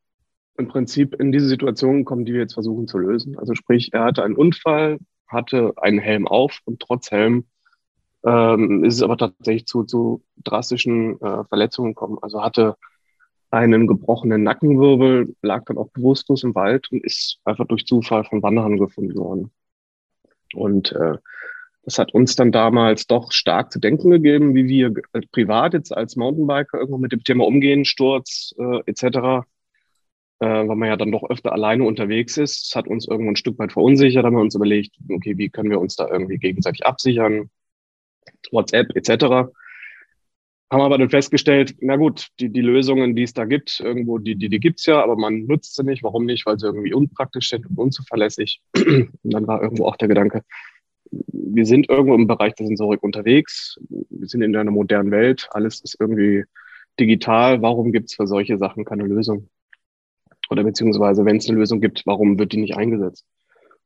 im 0.57 0.68
Prinzip 0.68 1.14
in 1.14 1.33
diese 1.33 1.48
Situation 1.48 1.98
gekommen, 1.98 2.24
die 2.24 2.33
wir 2.33 2.40
jetzt 2.40 2.55
versuchen 2.55 2.87
zu 2.87 2.98
lösen. 2.98 3.38
Also 3.38 3.55
sprich, 3.55 3.92
er 3.92 4.05
hatte 4.05 4.22
einen 4.22 4.37
Unfall, 4.37 4.98
hatte 5.30 5.72
einen 5.76 5.98
Helm 5.98 6.26
auf 6.26 6.60
und 6.64 6.80
trotz 6.80 7.10
Helm 7.10 7.46
ähm, 8.24 8.84
ist 8.84 8.96
es 8.96 9.02
aber 9.02 9.16
tatsächlich 9.16 9.66
zu, 9.66 9.84
zu 9.84 10.22
drastischen 10.44 11.20
äh, 11.20 11.44
Verletzungen 11.44 11.94
gekommen. 11.94 12.18
Also 12.20 12.42
hatte 12.42 12.76
einen 13.50 13.86
gebrochenen 13.86 14.42
Nackenwirbel, 14.42 15.34
lag 15.42 15.64
dann 15.64 15.78
auch 15.78 15.90
bewusstlos 15.90 16.44
im 16.44 16.54
Wald 16.54 16.90
und 16.92 17.02
ist 17.04 17.40
einfach 17.44 17.66
durch 17.66 17.86
Zufall 17.86 18.24
von 18.24 18.42
Wanderern 18.42 18.78
gefunden 18.78 19.16
worden. 19.16 19.50
Und 20.54 20.92
äh, 20.92 21.16
das 21.82 21.98
hat 21.98 22.12
uns 22.12 22.36
dann 22.36 22.52
damals 22.52 23.06
doch 23.06 23.32
stark 23.32 23.72
zu 23.72 23.80
denken 23.80 24.10
gegeben, 24.10 24.54
wie 24.54 24.66
wir 24.66 24.92
privat 25.32 25.72
jetzt 25.72 25.96
als 25.96 26.14
Mountainbiker 26.16 26.78
irgendwo 26.78 26.98
mit 26.98 27.12
dem 27.12 27.24
Thema 27.24 27.46
umgehen, 27.46 27.84
Sturz 27.84 28.54
äh, 28.58 28.80
etc 28.86 29.46
äh, 30.40 30.46
weil 30.46 30.76
man 30.76 30.88
ja 30.88 30.96
dann 30.96 31.12
doch 31.12 31.29
öfter 31.29 31.53
alleine 31.53 31.85
unterwegs 31.85 32.37
ist. 32.37 32.66
Das 32.66 32.76
hat 32.76 32.88
uns 32.88 33.07
irgendwo 33.07 33.31
ein 33.31 33.37
Stück 33.37 33.59
weit 33.59 33.72
verunsichert, 33.72 34.24
haben 34.24 34.37
wir 34.37 34.42
uns 34.42 34.55
überlegt, 34.55 34.96
okay, 35.09 35.37
wie 35.38 35.50
können 35.50 35.70
wir 35.70 35.81
uns 35.81 35.96
da 35.96 36.09
irgendwie 36.09 36.38
gegenseitig 36.38 36.85
absichern, 36.87 37.50
WhatsApp 38.50 38.96
etc. 38.96 39.50
Haben 40.72 40.83
aber 40.83 40.98
dann 40.98 41.11
festgestellt, 41.11 41.74
na 41.81 41.96
gut, 41.96 42.29
die, 42.38 42.48
die 42.48 42.61
Lösungen, 42.61 43.16
die 43.16 43.24
es 43.24 43.35
da 43.35 43.44
gibt, 43.44 43.81
irgendwo, 43.81 44.18
die, 44.18 44.37
die, 44.37 44.48
die 44.48 44.61
gibt's 44.61 44.87
ja, 44.87 45.03
aber 45.03 45.16
man 45.16 45.46
nutzt 45.46 45.74
sie 45.76 45.85
nicht. 45.85 46.03
Warum 46.03 46.26
nicht? 46.26 46.46
Weil 46.46 46.59
sie 46.59 46.66
irgendwie 46.66 46.94
unpraktisch 46.94 47.50
sind 47.50 47.66
und 47.66 47.76
unzuverlässig. 47.76 48.61
Und 48.76 49.11
dann 49.22 49.46
war 49.46 49.62
irgendwo 49.62 49.87
auch 49.87 49.96
der 49.96 50.09
Gedanke, 50.09 50.42
wir 51.11 51.66
sind 51.66 51.88
irgendwo 51.88 52.14
im 52.14 52.29
Bereich 52.29 52.55
der 52.55 52.66
Sensorik 52.66 53.03
unterwegs. 53.03 53.79
Wir 53.88 54.29
sind 54.29 54.42
in 54.42 54.55
einer 54.55 54.70
modernen 54.70 55.11
Welt. 55.11 55.48
Alles 55.50 55.81
ist 55.81 55.96
irgendwie 55.98 56.44
digital. 56.98 57.62
Warum 57.62 57.92
gibt's 57.92 58.14
für 58.14 58.29
solche 58.29 58.59
Sachen 58.59 58.85
keine 58.85 59.05
Lösung? 59.05 59.48
Oder 60.50 60.64
beziehungsweise, 60.64 61.24
wenn 61.24 61.36
es 61.36 61.48
eine 61.48 61.58
Lösung 61.58 61.80
gibt, 61.80 62.02
warum 62.06 62.38
wird 62.38 62.52
die 62.52 62.58
nicht 62.58 62.76
eingesetzt? 62.76 63.24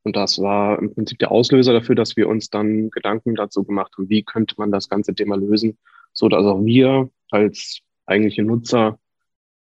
Und 0.02 0.16
das 0.16 0.38
war 0.38 0.78
im 0.78 0.94
Prinzip 0.94 1.18
der 1.18 1.30
Auslöser 1.30 1.72
dafür, 1.72 1.94
dass 1.94 2.16
wir 2.16 2.28
uns 2.28 2.50
dann 2.50 2.90
Gedanken 2.90 3.34
dazu 3.34 3.64
gemacht 3.64 3.92
haben, 3.96 4.08
wie 4.08 4.22
könnte 4.22 4.54
man 4.58 4.70
das 4.70 4.88
ganze 4.88 5.14
Thema 5.14 5.36
lösen, 5.36 5.78
so 6.12 6.28
dass 6.28 6.44
auch 6.44 6.62
wir 6.64 7.10
als 7.30 7.80
eigentliche 8.06 8.42
Nutzer 8.42 8.98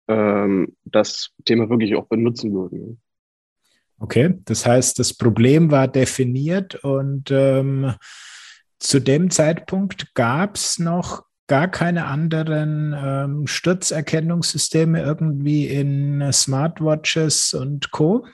ähm, 0.07 0.75
das 0.83 1.31
Thema 1.45 1.69
wirklich 1.69 1.95
auch 1.95 2.07
benutzen 2.07 2.53
würden. 2.53 3.01
Okay, 3.99 4.35
das 4.45 4.65
heißt, 4.65 4.97
das 4.97 5.13
Problem 5.13 5.71
war 5.71 5.87
definiert 5.87 6.75
und 6.83 7.31
ähm, 7.31 7.93
zu 8.79 8.99
dem 8.99 9.29
Zeitpunkt 9.29 10.13
gab 10.15 10.55
es 10.55 10.79
noch 10.79 11.23
gar 11.49 11.67
keine 11.67 12.05
anderen 12.05 12.95
ähm, 12.97 13.47
Sturzerkennungssysteme 13.47 15.01
irgendwie 15.01 15.67
in 15.67 16.31
Smartwatches 16.31 17.53
und 17.53 17.91
Co? 17.91 18.25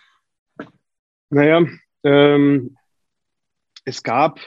Naja, 1.30 1.66
ähm, 2.04 2.76
es 3.86 4.04
gab 4.04 4.40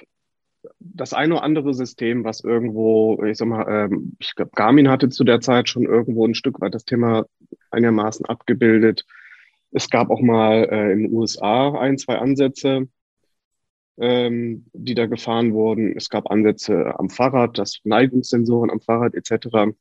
das 0.78 1.14
eine 1.14 1.34
oder 1.34 1.42
andere 1.44 1.72
System, 1.72 2.24
was 2.24 2.44
irgendwo, 2.44 3.22
ich 3.24 3.38
sag 3.38 3.48
mal, 3.48 3.66
ähm, 3.68 4.16
ich 4.20 4.34
glaube, 4.34 4.50
Garmin 4.54 4.90
hatte 4.90 5.08
zu 5.08 5.24
der 5.24 5.40
Zeit 5.40 5.68
schon 5.68 5.84
irgendwo 5.84 6.26
ein 6.26 6.34
Stück 6.34 6.60
weit 6.60 6.74
das 6.74 6.84
Thema 6.84 7.24
einigermaßen 7.70 8.26
abgebildet. 8.26 9.06
Es 9.70 9.88
gab 9.88 10.10
auch 10.10 10.20
mal 10.20 10.68
äh, 10.70 10.92
in 10.92 11.04
den 11.04 11.12
USA 11.12 11.72
ein, 11.78 11.96
zwei 11.96 12.18
Ansätze 12.18 12.86
ähm, 14.00 14.66
die 14.72 14.94
da 14.94 15.06
gefahren 15.06 15.52
wurden. 15.52 15.94
Es 15.96 16.08
gab 16.08 16.30
Ansätze 16.30 16.98
am 16.98 17.10
Fahrrad, 17.10 17.58
das 17.58 17.80
Neigungssensoren 17.84 18.70
am 18.70 18.80
Fahrrad 18.80 19.14
etc. 19.14 19.74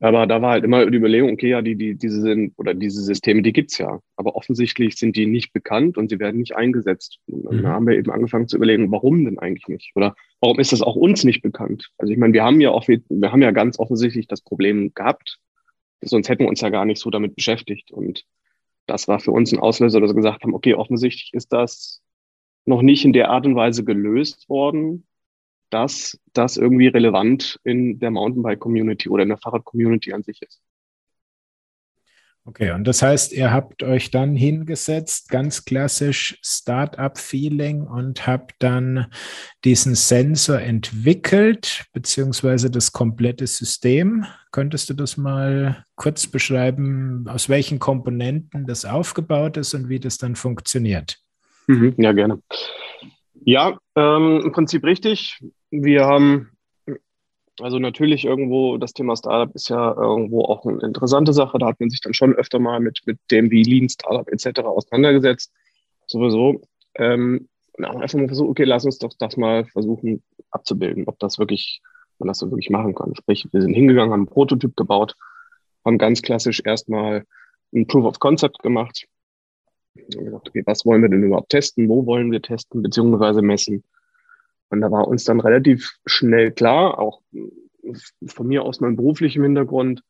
Aber 0.00 0.28
da 0.28 0.40
war 0.40 0.52
halt 0.52 0.64
immer 0.64 0.88
die 0.88 0.96
Überlegung, 0.96 1.32
okay, 1.32 1.48
ja, 1.48 1.60
die, 1.60 1.74
die, 1.74 1.96
diese 1.96 2.20
sind, 2.20 2.52
oder 2.56 2.72
diese 2.72 3.02
Systeme, 3.02 3.42
die 3.42 3.52
gibt's 3.52 3.78
ja. 3.78 3.98
Aber 4.16 4.36
offensichtlich 4.36 4.96
sind 4.96 5.16
die 5.16 5.26
nicht 5.26 5.52
bekannt 5.52 5.98
und 5.98 6.10
sie 6.10 6.20
werden 6.20 6.38
nicht 6.38 6.54
eingesetzt. 6.54 7.18
Und 7.26 7.44
dann 7.46 7.62
mhm. 7.62 7.66
haben 7.66 7.86
wir 7.88 7.96
eben 7.96 8.12
angefangen 8.12 8.46
zu 8.46 8.56
überlegen, 8.56 8.92
warum 8.92 9.24
denn 9.24 9.40
eigentlich 9.40 9.66
nicht? 9.66 9.90
Oder 9.96 10.14
warum 10.40 10.60
ist 10.60 10.72
das 10.72 10.82
auch 10.82 10.94
uns 10.94 11.24
nicht 11.24 11.42
bekannt? 11.42 11.90
Also 11.98 12.12
ich 12.12 12.18
meine, 12.18 12.32
wir 12.32 12.44
haben 12.44 12.60
ja 12.60 12.70
auch, 12.70 12.86
wir 12.86 13.32
haben 13.32 13.42
ja 13.42 13.50
ganz 13.50 13.78
offensichtlich 13.80 14.28
das 14.28 14.40
Problem 14.40 14.92
gehabt. 14.94 15.38
Sonst 16.00 16.28
hätten 16.28 16.44
wir 16.44 16.48
uns 16.48 16.60
ja 16.60 16.68
gar 16.68 16.84
nicht 16.84 17.00
so 17.00 17.10
damit 17.10 17.34
beschäftigt. 17.34 17.90
Und 17.90 18.24
das 18.86 19.08
war 19.08 19.18
für 19.18 19.32
uns 19.32 19.52
ein 19.52 19.58
Auslöser, 19.58 20.00
dass 20.00 20.10
wir 20.10 20.16
gesagt 20.16 20.44
haben, 20.44 20.54
okay, 20.54 20.74
offensichtlich 20.74 21.30
ist 21.32 21.52
das 21.52 22.02
noch 22.68 22.82
nicht 22.82 23.04
in 23.04 23.12
der 23.12 23.30
Art 23.30 23.46
und 23.46 23.56
Weise 23.56 23.84
gelöst 23.84 24.48
worden, 24.48 25.06
dass 25.70 26.18
das 26.32 26.56
irgendwie 26.56 26.88
relevant 26.88 27.58
in 27.64 27.98
der 27.98 28.10
Mountainbike-Community 28.10 29.08
oder 29.08 29.24
in 29.24 29.30
der 29.30 29.38
Fahrrad-Community 29.38 30.12
an 30.12 30.22
sich 30.22 30.40
ist. 30.42 30.60
Okay, 32.44 32.70
und 32.70 32.84
das 32.84 33.02
heißt, 33.02 33.34
ihr 33.34 33.52
habt 33.52 33.82
euch 33.82 34.10
dann 34.10 34.34
hingesetzt, 34.34 35.28
ganz 35.28 35.66
klassisch 35.66 36.38
Startup-Feeling 36.42 37.82
und 37.82 38.26
habt 38.26 38.54
dann 38.60 39.12
diesen 39.66 39.94
Sensor 39.94 40.58
entwickelt, 40.58 41.84
beziehungsweise 41.92 42.70
das 42.70 42.92
komplette 42.92 43.46
System. 43.46 44.24
Könntest 44.50 44.88
du 44.88 44.94
das 44.94 45.18
mal 45.18 45.84
kurz 45.94 46.26
beschreiben, 46.26 47.26
aus 47.28 47.50
welchen 47.50 47.80
Komponenten 47.80 48.66
das 48.66 48.86
aufgebaut 48.86 49.58
ist 49.58 49.74
und 49.74 49.90
wie 49.90 50.00
das 50.00 50.16
dann 50.16 50.34
funktioniert? 50.34 51.18
Mhm, 51.68 51.94
ja, 51.98 52.12
gerne. 52.12 52.42
Ja, 53.44 53.78
ähm, 53.94 54.40
im 54.44 54.52
Prinzip 54.52 54.84
richtig. 54.84 55.38
Wir 55.70 56.06
haben 56.06 56.50
also 57.60 57.78
natürlich 57.78 58.24
irgendwo, 58.24 58.78
das 58.78 58.92
Thema 58.92 59.16
Startup 59.16 59.54
ist 59.54 59.68
ja 59.68 59.94
irgendwo 59.94 60.44
auch 60.44 60.64
eine 60.64 60.80
interessante 60.82 61.32
Sache. 61.32 61.58
Da 61.58 61.66
hat 61.66 61.80
man 61.80 61.90
sich 61.90 62.00
dann 62.00 62.14
schon 62.14 62.34
öfter 62.34 62.58
mal 62.58 62.80
mit, 62.80 63.00
mit 63.04 63.18
dem 63.30 63.50
wie 63.50 63.62
Lean 63.62 63.88
Startup 63.88 64.28
etc. 64.28 64.60
auseinandergesetzt. 64.60 65.52
Sowieso. 66.06 66.62
Ähm, 66.94 67.48
auch 67.82 68.00
einfach 68.00 68.18
mal 68.18 68.26
versucht, 68.26 68.50
okay, 68.50 68.64
lass 68.64 68.84
uns 68.84 68.98
doch 68.98 69.12
das 69.18 69.36
mal 69.36 69.64
versuchen 69.66 70.22
abzubilden, 70.50 71.04
ob 71.06 71.18
das 71.18 71.38
wirklich, 71.38 71.80
man 72.18 72.28
das 72.28 72.38
so 72.38 72.50
wirklich 72.50 72.70
machen 72.70 72.94
kann. 72.94 73.14
Sprich, 73.14 73.46
wir 73.52 73.60
sind 73.60 73.74
hingegangen, 73.74 74.12
haben 74.12 74.20
einen 74.20 74.28
Prototyp 74.28 74.74
gebaut, 74.74 75.14
haben 75.84 75.98
ganz 75.98 76.22
klassisch 76.22 76.62
erstmal 76.64 77.24
ein 77.72 77.86
Proof 77.86 78.04
of 78.04 78.18
Concept 78.18 78.60
gemacht, 78.60 79.06
und 80.04 80.24
gesagt, 80.24 80.48
okay, 80.48 80.62
was 80.66 80.84
wollen 80.86 81.02
wir 81.02 81.08
denn 81.08 81.22
überhaupt 81.22 81.50
testen? 81.50 81.88
Wo 81.88 82.06
wollen 82.06 82.30
wir 82.30 82.42
testen 82.42 82.82
beziehungsweise 82.82 83.42
messen? 83.42 83.84
Und 84.70 84.80
da 84.80 84.90
war 84.90 85.08
uns 85.08 85.24
dann 85.24 85.40
relativ 85.40 85.98
schnell 86.06 86.52
klar, 86.52 86.98
auch 86.98 87.22
von 88.26 88.46
mir 88.46 88.64
aus 88.64 88.80
meinem 88.80 88.96
beruflichen 88.96 89.42
Hintergrund, 89.42 90.02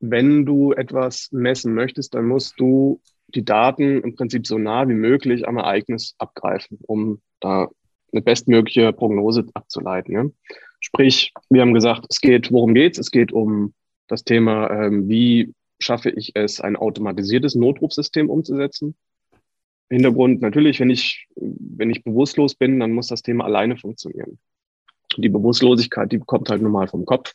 wenn 0.00 0.46
du 0.46 0.72
etwas 0.72 1.28
messen 1.32 1.74
möchtest, 1.74 2.14
dann 2.14 2.26
musst 2.26 2.58
du 2.58 3.00
die 3.28 3.44
Daten 3.44 4.00
im 4.02 4.14
Prinzip 4.14 4.46
so 4.46 4.58
nah 4.58 4.88
wie 4.88 4.94
möglich 4.94 5.46
am 5.46 5.56
Ereignis 5.56 6.14
abgreifen, 6.18 6.78
um 6.82 7.20
da 7.40 7.68
eine 8.12 8.22
bestmögliche 8.22 8.92
Prognose 8.92 9.46
abzuleiten. 9.54 10.14
Ja? 10.14 10.24
Sprich, 10.80 11.32
wir 11.50 11.60
haben 11.60 11.74
gesagt, 11.74 12.06
es 12.08 12.20
geht, 12.20 12.50
worum 12.52 12.74
geht's? 12.74 12.98
Es 12.98 13.10
geht 13.10 13.32
um 13.32 13.74
das 14.06 14.24
Thema, 14.24 14.70
ähm, 14.70 15.08
wie 15.08 15.52
schaffe 15.78 16.10
ich 16.10 16.32
es, 16.34 16.60
ein 16.60 16.76
automatisiertes 16.76 17.54
Notrufsystem 17.54 18.28
umzusetzen. 18.30 18.96
Hintergrund 19.90 20.42
natürlich, 20.42 20.80
wenn 20.80 20.90
ich, 20.90 21.28
wenn 21.36 21.90
ich 21.90 22.04
bewusstlos 22.04 22.54
bin, 22.54 22.78
dann 22.80 22.92
muss 22.92 23.06
das 23.08 23.22
Thema 23.22 23.44
alleine 23.44 23.76
funktionieren. 23.76 24.38
Die 25.16 25.28
Bewusstlosigkeit, 25.28 26.12
die 26.12 26.18
kommt 26.18 26.50
halt 26.50 26.60
normal 26.60 26.88
vom 26.88 27.06
Kopf. 27.06 27.34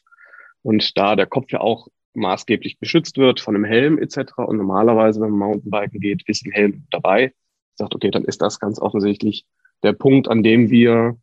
Und 0.61 0.97
da 0.97 1.15
der 1.15 1.25
Kopf 1.25 1.51
ja 1.51 1.61
auch 1.61 1.87
maßgeblich 2.13 2.79
beschützt 2.79 3.17
wird 3.17 3.39
von 3.39 3.55
einem 3.55 3.65
Helm 3.65 3.97
etc. 3.97 4.37
Und 4.37 4.57
normalerweise, 4.57 5.19
wenn 5.21 5.31
man 5.31 5.49
Mountainbiken 5.49 5.99
geht, 5.99 6.27
ist 6.27 6.45
ein 6.45 6.51
Helm 6.51 6.85
dabei. 6.91 7.33
Sagt, 7.75 7.95
okay, 7.95 8.11
dann 8.11 8.23
ist 8.23 8.41
das 8.41 8.59
ganz 8.59 8.79
offensichtlich 8.79 9.45
der 9.81 9.93
Punkt, 9.93 10.27
an 10.27 10.43
dem 10.43 10.69
wir 10.69 11.17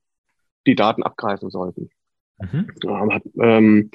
die 0.67 0.75
Daten 0.75 1.03
abgreifen 1.03 1.49
sollten. 1.51 1.91
Mhm. 2.41 2.67
Ähm, 3.41 3.91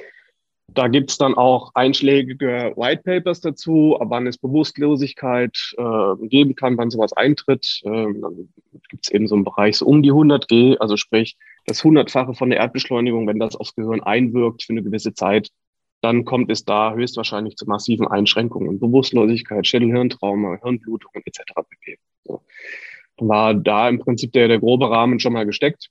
da 0.67 0.87
gibt's 0.87 1.17
dann 1.17 1.35
auch 1.35 1.71
einschlägige 1.73 2.73
White 2.75 3.03
Papers 3.03 3.39
dazu, 3.41 3.97
wann 3.99 4.27
es 4.27 4.37
Bewusstlosigkeit 4.37 5.73
äh, 5.77 6.27
geben 6.27 6.55
kann, 6.55 6.77
wann 6.77 6.89
sowas 6.89 7.13
eintritt. 7.13 7.81
Ähm, 7.85 8.21
dann 8.21 8.49
gibt's 8.89 9.09
eben 9.09 9.27
so 9.27 9.35
einen 9.35 9.45
Bereich 9.45 9.77
so 9.77 9.85
um 9.85 10.01
die 10.03 10.09
100 10.09 10.47
G, 10.47 10.77
also 10.79 10.97
sprich 10.97 11.37
das 11.65 11.83
Hundertfache 11.83 12.33
von 12.33 12.49
der 12.49 12.59
Erdbeschleunigung, 12.59 13.27
wenn 13.27 13.39
das 13.39 13.55
aufs 13.55 13.75
Gehirn 13.75 14.01
einwirkt 14.01 14.63
für 14.63 14.73
eine 14.73 14.83
gewisse 14.83 15.13
Zeit, 15.13 15.49
dann 16.01 16.25
kommt 16.25 16.51
es 16.51 16.65
da 16.65 16.93
höchstwahrscheinlich 16.93 17.55
zu 17.55 17.65
massiven 17.65 18.07
Einschränkungen, 18.07 18.79
Bewusstlosigkeit, 18.79 19.65
Schädelhirntrauma, 19.65 20.59
Hirnblutungen 20.61 21.23
etc. 21.25 21.41
pp. 21.55 21.97
So. 22.23 22.41
War 23.17 23.53
da 23.53 23.87
im 23.89 23.99
Prinzip 23.99 24.33
der, 24.33 24.47
der 24.47 24.59
grobe 24.59 24.89
Rahmen 24.89 25.19
schon 25.19 25.33
mal 25.33 25.45
gesteckt. 25.45 25.89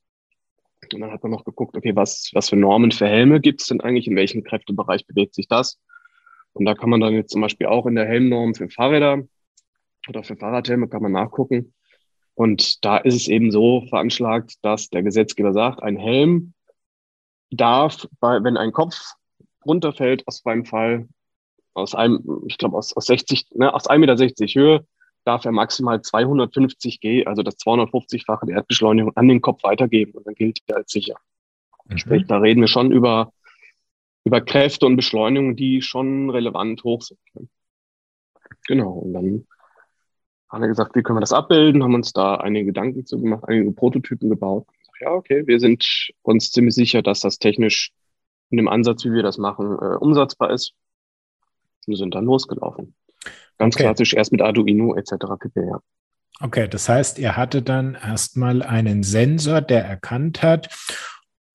Und 0.93 1.01
dann 1.01 1.13
hat 1.13 1.23
man 1.23 1.33
noch 1.33 1.45
geguckt, 1.45 1.77
okay, 1.77 1.97
was, 1.97 2.31
was 2.35 2.51
für 2.51 2.57
Normen 2.57 2.91
für 2.91 3.07
Helme 3.07 3.41
gibt 3.41 3.63
es 3.63 3.69
denn 3.69 3.81
eigentlich, 3.81 4.07
in 4.07 4.17
welchem 4.17 4.43
Kräftebereich 4.43 5.07
bewegt 5.07 5.35
sich 5.35 5.49
das? 5.49 5.81
Und 6.53 6.67
da 6.67 6.75
kann 6.75 6.91
man 6.91 7.01
dann 7.01 7.15
jetzt 7.15 7.31
zum 7.31 7.41
Beispiel 7.41 7.67
auch 7.67 7.87
in 7.87 7.95
der 7.95 8.07
Helmnorm 8.07 8.55
für 8.55 8.69
Fahrräder 8.69 9.23
oder 10.09 10.23
für 10.23 10.37
Fahrradhelme 10.37 10.89
kann 10.89 11.03
man 11.03 11.13
nachgucken. 11.13 11.73
Und 12.35 12.85
da 12.85 12.97
ist 12.99 13.15
es 13.15 13.29
eben 13.29 13.51
so 13.51 13.87
veranschlagt, 13.89 14.57
dass 14.63 14.89
der 14.89 15.03
Gesetzgeber 15.03 15.53
sagt, 15.53 15.83
ein 15.83 15.97
Helm 15.97 16.55
darf, 17.51 18.09
bei, 18.21 18.43
wenn 18.43 18.57
ein 18.57 18.73
Kopf 18.73 19.15
runterfällt 19.65 20.27
aus 20.27 20.41
freiem 20.41 20.65
Fall, 20.65 21.09
aus 21.75 21.95
einem, 21.95 22.43
ich 22.47 22.59
glaube 22.59 22.77
aus, 22.77 22.97
aus 22.97 23.07
60, 23.07 23.47
ne, 23.55 23.73
aus 23.73 23.89
1,60 23.89 23.99
Meter 23.99 24.61
Höhe, 24.61 24.87
darf 25.25 25.45
er 25.45 25.53
maximal 25.53 26.01
250 26.01 27.01
G, 27.01 27.25
also 27.25 27.43
das 27.43 27.57
250-fache 27.59 28.47
der 28.47 28.57
Erdbeschleunigung, 28.57 29.17
an 29.17 29.29
den 29.29 29.41
Kopf 29.41 29.63
weitergeben 29.63 30.13
und 30.13 30.27
dann 30.27 30.35
gilt 30.35 30.61
er 30.67 30.77
als 30.77 30.93
sicher. 30.93 31.17
Mhm. 31.87 31.99
Sprich, 31.99 32.27
da 32.27 32.39
reden 32.39 32.61
wir 32.61 32.69
schon 32.69 32.93
über, 32.93 33.33
über 34.25 34.41
Kräfte 34.41 34.87
und 34.87 34.97
Beschleunigungen, 34.97 35.57
die 35.57 35.83
schon 35.83 36.31
relevant 36.31 36.85
hoch 36.85 37.03
sind. 37.03 37.19
Genau, 38.67 38.93
und 38.93 39.13
dann 39.13 39.47
haben 40.49 40.63
wir 40.63 40.69
gesagt, 40.69 40.95
wie 40.95 41.03
können 41.03 41.17
wir 41.17 41.21
das 41.21 41.33
abbilden, 41.33 41.83
haben 41.83 41.95
uns 41.95 42.13
da 42.13 42.37
einige 42.37 42.67
Gedanken 42.67 43.05
zu 43.07 43.21
gemacht, 43.21 43.45
einige 43.47 43.73
Prototypen 43.73 44.31
gebaut. 44.31 44.67
Ja, 45.01 45.11
okay, 45.11 45.47
wir 45.47 45.59
sind 45.59 46.13
uns 46.23 46.51
ziemlich 46.53 46.75
sicher, 46.75 47.03
dass 47.03 47.21
das 47.21 47.39
technisch 47.39 47.93
in 48.51 48.59
dem 48.59 48.69
Ansatz, 48.69 49.05
wie 49.05 49.13
wir 49.13 49.23
das 49.23 49.39
machen, 49.39 49.67
äh, 49.81 49.97
umsetzbar 49.97 50.51
ist. 50.51 50.75
Wir 51.87 51.97
sind 51.97 52.15
dann 52.15 52.25
losgelaufen. 52.25 52.95
Ganz 53.59 53.77
okay. 53.77 53.85
klassisch 53.85 54.15
erst 54.15 54.33
mit 54.33 54.43
Arduino 54.43 54.95
etc. 54.95 55.13
pp. 55.39 55.61
Ja. 55.61 55.81
Okay, 56.41 56.69
das 56.69 56.89
heißt, 56.89 57.19
ihr 57.19 57.37
hattet 57.37 57.69
dann 57.69 57.95
erstmal 57.95 58.63
einen 58.63 59.03
Sensor, 59.03 59.61
der 59.61 59.85
erkannt 59.85 60.43
hat, 60.43 60.69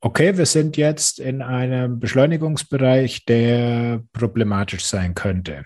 okay, 0.01 0.37
wir 0.37 0.45
sind 0.45 0.77
jetzt 0.77 1.19
in 1.19 1.41
einem 1.41 1.99
Beschleunigungsbereich, 1.99 3.25
der 3.25 4.03
problematisch 4.13 4.85
sein 4.85 5.15
könnte. 5.15 5.65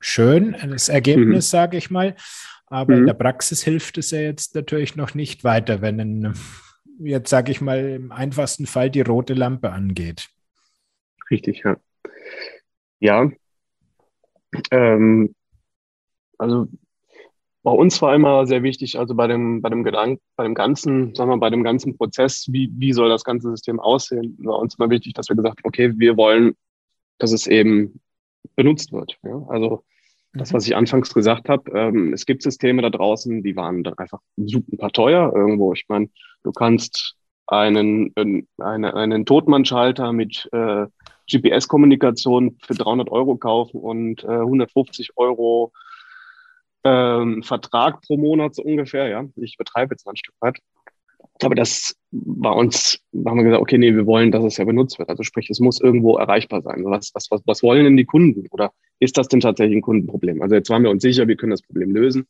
Schön, 0.00 0.56
das 0.68 0.88
Ergebnis, 0.88 1.46
mhm. 1.46 1.56
sage 1.56 1.76
ich 1.76 1.90
mal. 1.90 2.14
Aber 2.66 2.94
mhm. 2.94 3.00
in 3.00 3.06
der 3.06 3.14
Praxis 3.14 3.62
hilft 3.62 3.98
es 3.98 4.10
ja 4.10 4.20
jetzt 4.20 4.54
natürlich 4.54 4.96
noch 4.96 5.14
nicht 5.14 5.44
weiter, 5.44 5.80
wenn 5.80 6.00
ein, 6.00 6.34
jetzt 7.00 7.30
sage 7.30 7.50
ich 7.50 7.60
mal, 7.60 7.78
im 7.78 8.12
einfachsten 8.12 8.66
Fall 8.66 8.90
die 8.90 9.00
rote 9.00 9.34
Lampe 9.34 9.70
angeht. 9.70 10.28
Richtig, 11.30 11.62
ja. 11.64 11.76
Ja. 13.00 13.30
Ähm, 14.70 15.34
also 16.38 16.68
bei 17.62 17.70
uns 17.70 18.00
war 18.02 18.14
immer 18.14 18.46
sehr 18.46 18.62
wichtig, 18.62 18.98
also 18.98 19.14
bei 19.14 19.26
dem, 19.26 19.62
bei 19.62 19.70
dem 19.70 19.84
Gedanken, 19.84 20.20
bei 20.36 20.44
dem 20.44 20.54
ganzen, 20.54 21.14
sagen 21.14 21.30
wir, 21.30 21.38
bei 21.38 21.48
dem 21.48 21.64
ganzen 21.64 21.96
Prozess, 21.96 22.46
wie, 22.50 22.70
wie 22.76 22.92
soll 22.92 23.08
das 23.08 23.24
ganze 23.24 23.50
System 23.50 23.80
aussehen, 23.80 24.36
war 24.42 24.58
uns 24.58 24.74
immer 24.74 24.90
wichtig, 24.90 25.14
dass 25.14 25.30
wir 25.30 25.36
gesagt 25.36 25.58
haben, 25.58 25.68
okay, 25.68 25.92
wir 25.96 26.16
wollen, 26.18 26.54
dass 27.18 27.32
es 27.32 27.46
eben 27.46 28.00
benutzt 28.54 28.92
wird. 28.92 29.18
Ja? 29.22 29.42
Also 29.48 29.82
das, 30.34 30.52
mhm. 30.52 30.56
was 30.56 30.66
ich 30.66 30.76
anfangs 30.76 31.14
gesagt 31.14 31.48
habe, 31.48 31.70
ähm, 31.72 32.12
es 32.12 32.26
gibt 32.26 32.42
Systeme 32.42 32.82
da 32.82 32.90
draußen, 32.90 33.42
die 33.42 33.56
waren 33.56 33.82
dann 33.82 33.96
einfach 33.96 34.20
super 34.36 34.90
teuer 34.90 35.32
irgendwo. 35.34 35.72
Ich 35.72 35.86
meine, 35.88 36.10
du 36.42 36.52
kannst 36.52 37.16
einen, 37.46 38.12
einen, 38.16 38.46
einen 38.58 39.24
Totmannschalter 39.24 40.12
mit 40.12 40.48
äh, 40.52 40.86
GPS-Kommunikation 41.30 42.58
für 42.62 42.74
300 42.74 43.10
Euro 43.10 43.36
kaufen 43.36 43.80
und 43.80 44.24
äh, 44.24 44.28
150 44.28 45.16
Euro 45.16 45.72
ähm, 46.84 47.42
Vertrag 47.42 48.02
pro 48.02 48.16
Monat 48.16 48.54
so 48.54 48.62
ungefähr. 48.62 49.08
Ja, 49.08 49.24
ich 49.36 49.56
betreibe 49.56 49.94
jetzt 49.94 50.06
ein 50.06 50.16
Stück 50.16 50.34
weit. 50.40 50.58
Aber 51.42 51.54
das 51.54 51.96
war 52.12 52.54
uns, 52.54 53.00
haben 53.26 53.38
wir 53.38 53.44
gesagt, 53.44 53.62
okay, 53.62 53.78
nee, 53.78 53.94
wir 53.94 54.06
wollen, 54.06 54.30
dass 54.30 54.44
es 54.44 54.56
ja 54.56 54.64
benutzt 54.64 54.98
wird. 54.98 55.08
Also 55.08 55.22
sprich, 55.22 55.50
es 55.50 55.58
muss 55.58 55.80
irgendwo 55.80 56.16
erreichbar 56.16 56.62
sein. 56.62 56.84
Was, 56.84 57.10
was, 57.14 57.30
was, 57.30 57.42
was 57.46 57.62
wollen 57.62 57.84
denn 57.84 57.96
die 57.96 58.04
Kunden? 58.04 58.46
Oder 58.50 58.72
ist 59.00 59.18
das 59.18 59.28
denn 59.28 59.40
tatsächlich 59.40 59.76
ein 59.76 59.82
Kundenproblem? 59.82 60.42
Also 60.42 60.54
jetzt 60.54 60.70
waren 60.70 60.84
wir 60.84 60.90
uns 60.90 61.02
sicher, 61.02 61.26
wir 61.26 61.36
können 61.36 61.50
das 61.50 61.62
Problem 61.62 61.92
lösen. 61.92 62.26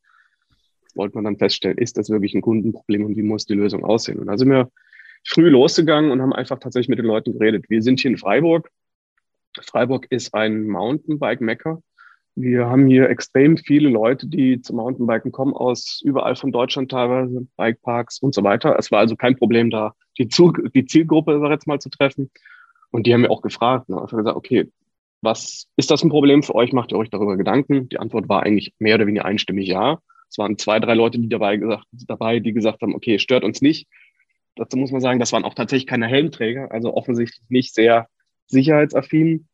Wollte 0.95 1.17
man 1.17 1.25
dann 1.25 1.37
feststellen, 1.37 1.77
ist 1.77 1.99
das 1.99 2.09
wirklich 2.09 2.35
ein 2.35 2.41
Kundenproblem 2.41 3.05
und 3.05 3.17
wie 3.17 3.23
muss 3.23 3.47
die 3.47 3.55
Lösung 3.55 3.85
aussehen? 3.85 4.19
Und 4.21 4.29
da 4.29 4.39
sind 4.39 4.49
wir 4.49 4.71
früh 5.27 5.49
losgegangen 5.49 6.11
und 6.11 6.23
haben 6.23 6.33
einfach 6.33 6.59
tatsächlich 6.59 6.89
mit 6.89 6.99
den 6.99 7.07
Leuten 7.07 7.33
geredet. 7.33 7.67
Wir 7.69 7.83
sind 7.83 8.01
hier 8.01 8.11
in 8.13 8.17
Freiburg. 8.17 8.71
Freiburg 9.63 10.07
ist 10.11 10.35
ein 10.35 10.67
Mountainbike-Mecker. 10.67 11.81
Wir 12.37 12.67
haben 12.67 12.87
hier 12.87 13.09
extrem 13.11 13.57
viele 13.57 13.89
Leute, 13.89 14.27
die 14.27 14.61
zum 14.61 14.77
Mountainbiken 14.77 15.31
kommen, 15.31 15.55
aus 15.55 16.01
überall 16.03 16.35
von 16.35 16.51
Deutschland 16.51 16.91
teilweise, 16.91 17.47
Bikeparks 17.57 18.19
und 18.19 18.35
so 18.35 18.43
weiter. 18.43 18.77
Es 18.79 18.91
war 18.91 18.99
also 18.99 19.15
kein 19.15 19.37
Problem, 19.37 19.71
da 19.71 19.95
die, 20.19 20.29
die 20.75 20.87
Zielgruppe 20.87 21.39
sag 21.41 21.51
jetzt 21.51 21.69
mal 21.69 21.79
zu 21.79 21.91
treffen. 21.91 22.31
Und 22.91 23.07
die 23.07 23.15
haben 23.15 23.23
mir 23.23 23.31
auch 23.31 23.43
gefragt, 23.43 23.89
ne? 23.89 24.01
einfach 24.01 24.17
gesagt, 24.17 24.37
okay, 24.37 24.71
was 25.21 25.69
ist 25.77 25.91
das 25.91 26.03
ein 26.03 26.11
Problem 26.11 26.43
für 26.43 26.55
euch? 26.55 26.73
Macht 26.73 26.93
ihr 26.93 26.99
euch 26.99 27.11
darüber 27.11 27.37
Gedanken? 27.37 27.89
Die 27.89 27.99
Antwort 27.99 28.29
war 28.29 28.43
eigentlich 28.43 28.75
mehr 28.79 28.97
oder 28.97 29.07
weniger 29.07 29.25
einstimmig 29.25 29.69
ja. 29.69 29.99
Es 30.29 30.39
waren 30.39 30.59
zwei, 30.59 30.81
drei 30.81 30.95
Leute, 30.95 31.19
die 31.19 31.29
dabei 31.29 31.57
gesagt, 31.57 31.87
dabei, 31.93 32.41
die 32.41 32.53
gesagt 32.53 32.83
haben, 32.83 32.95
okay, 32.95 33.19
stört 33.19 33.45
uns 33.45 33.63
nicht. 33.63 33.89
Dazu 34.57 34.77
muss 34.77 34.93
man 34.93 35.01
sagen, 35.01 35.19
das 35.19 35.33
waren 35.33 35.45
auch 35.45 35.55
tatsächlich 35.55 35.87
keine 35.87 36.07
Helmträger, 36.07 36.71
also 36.71 36.95
offensichtlich 36.95 37.49
nicht 37.49 37.75
sehr 37.75 38.09
sicherheitsaffin. 38.47 39.49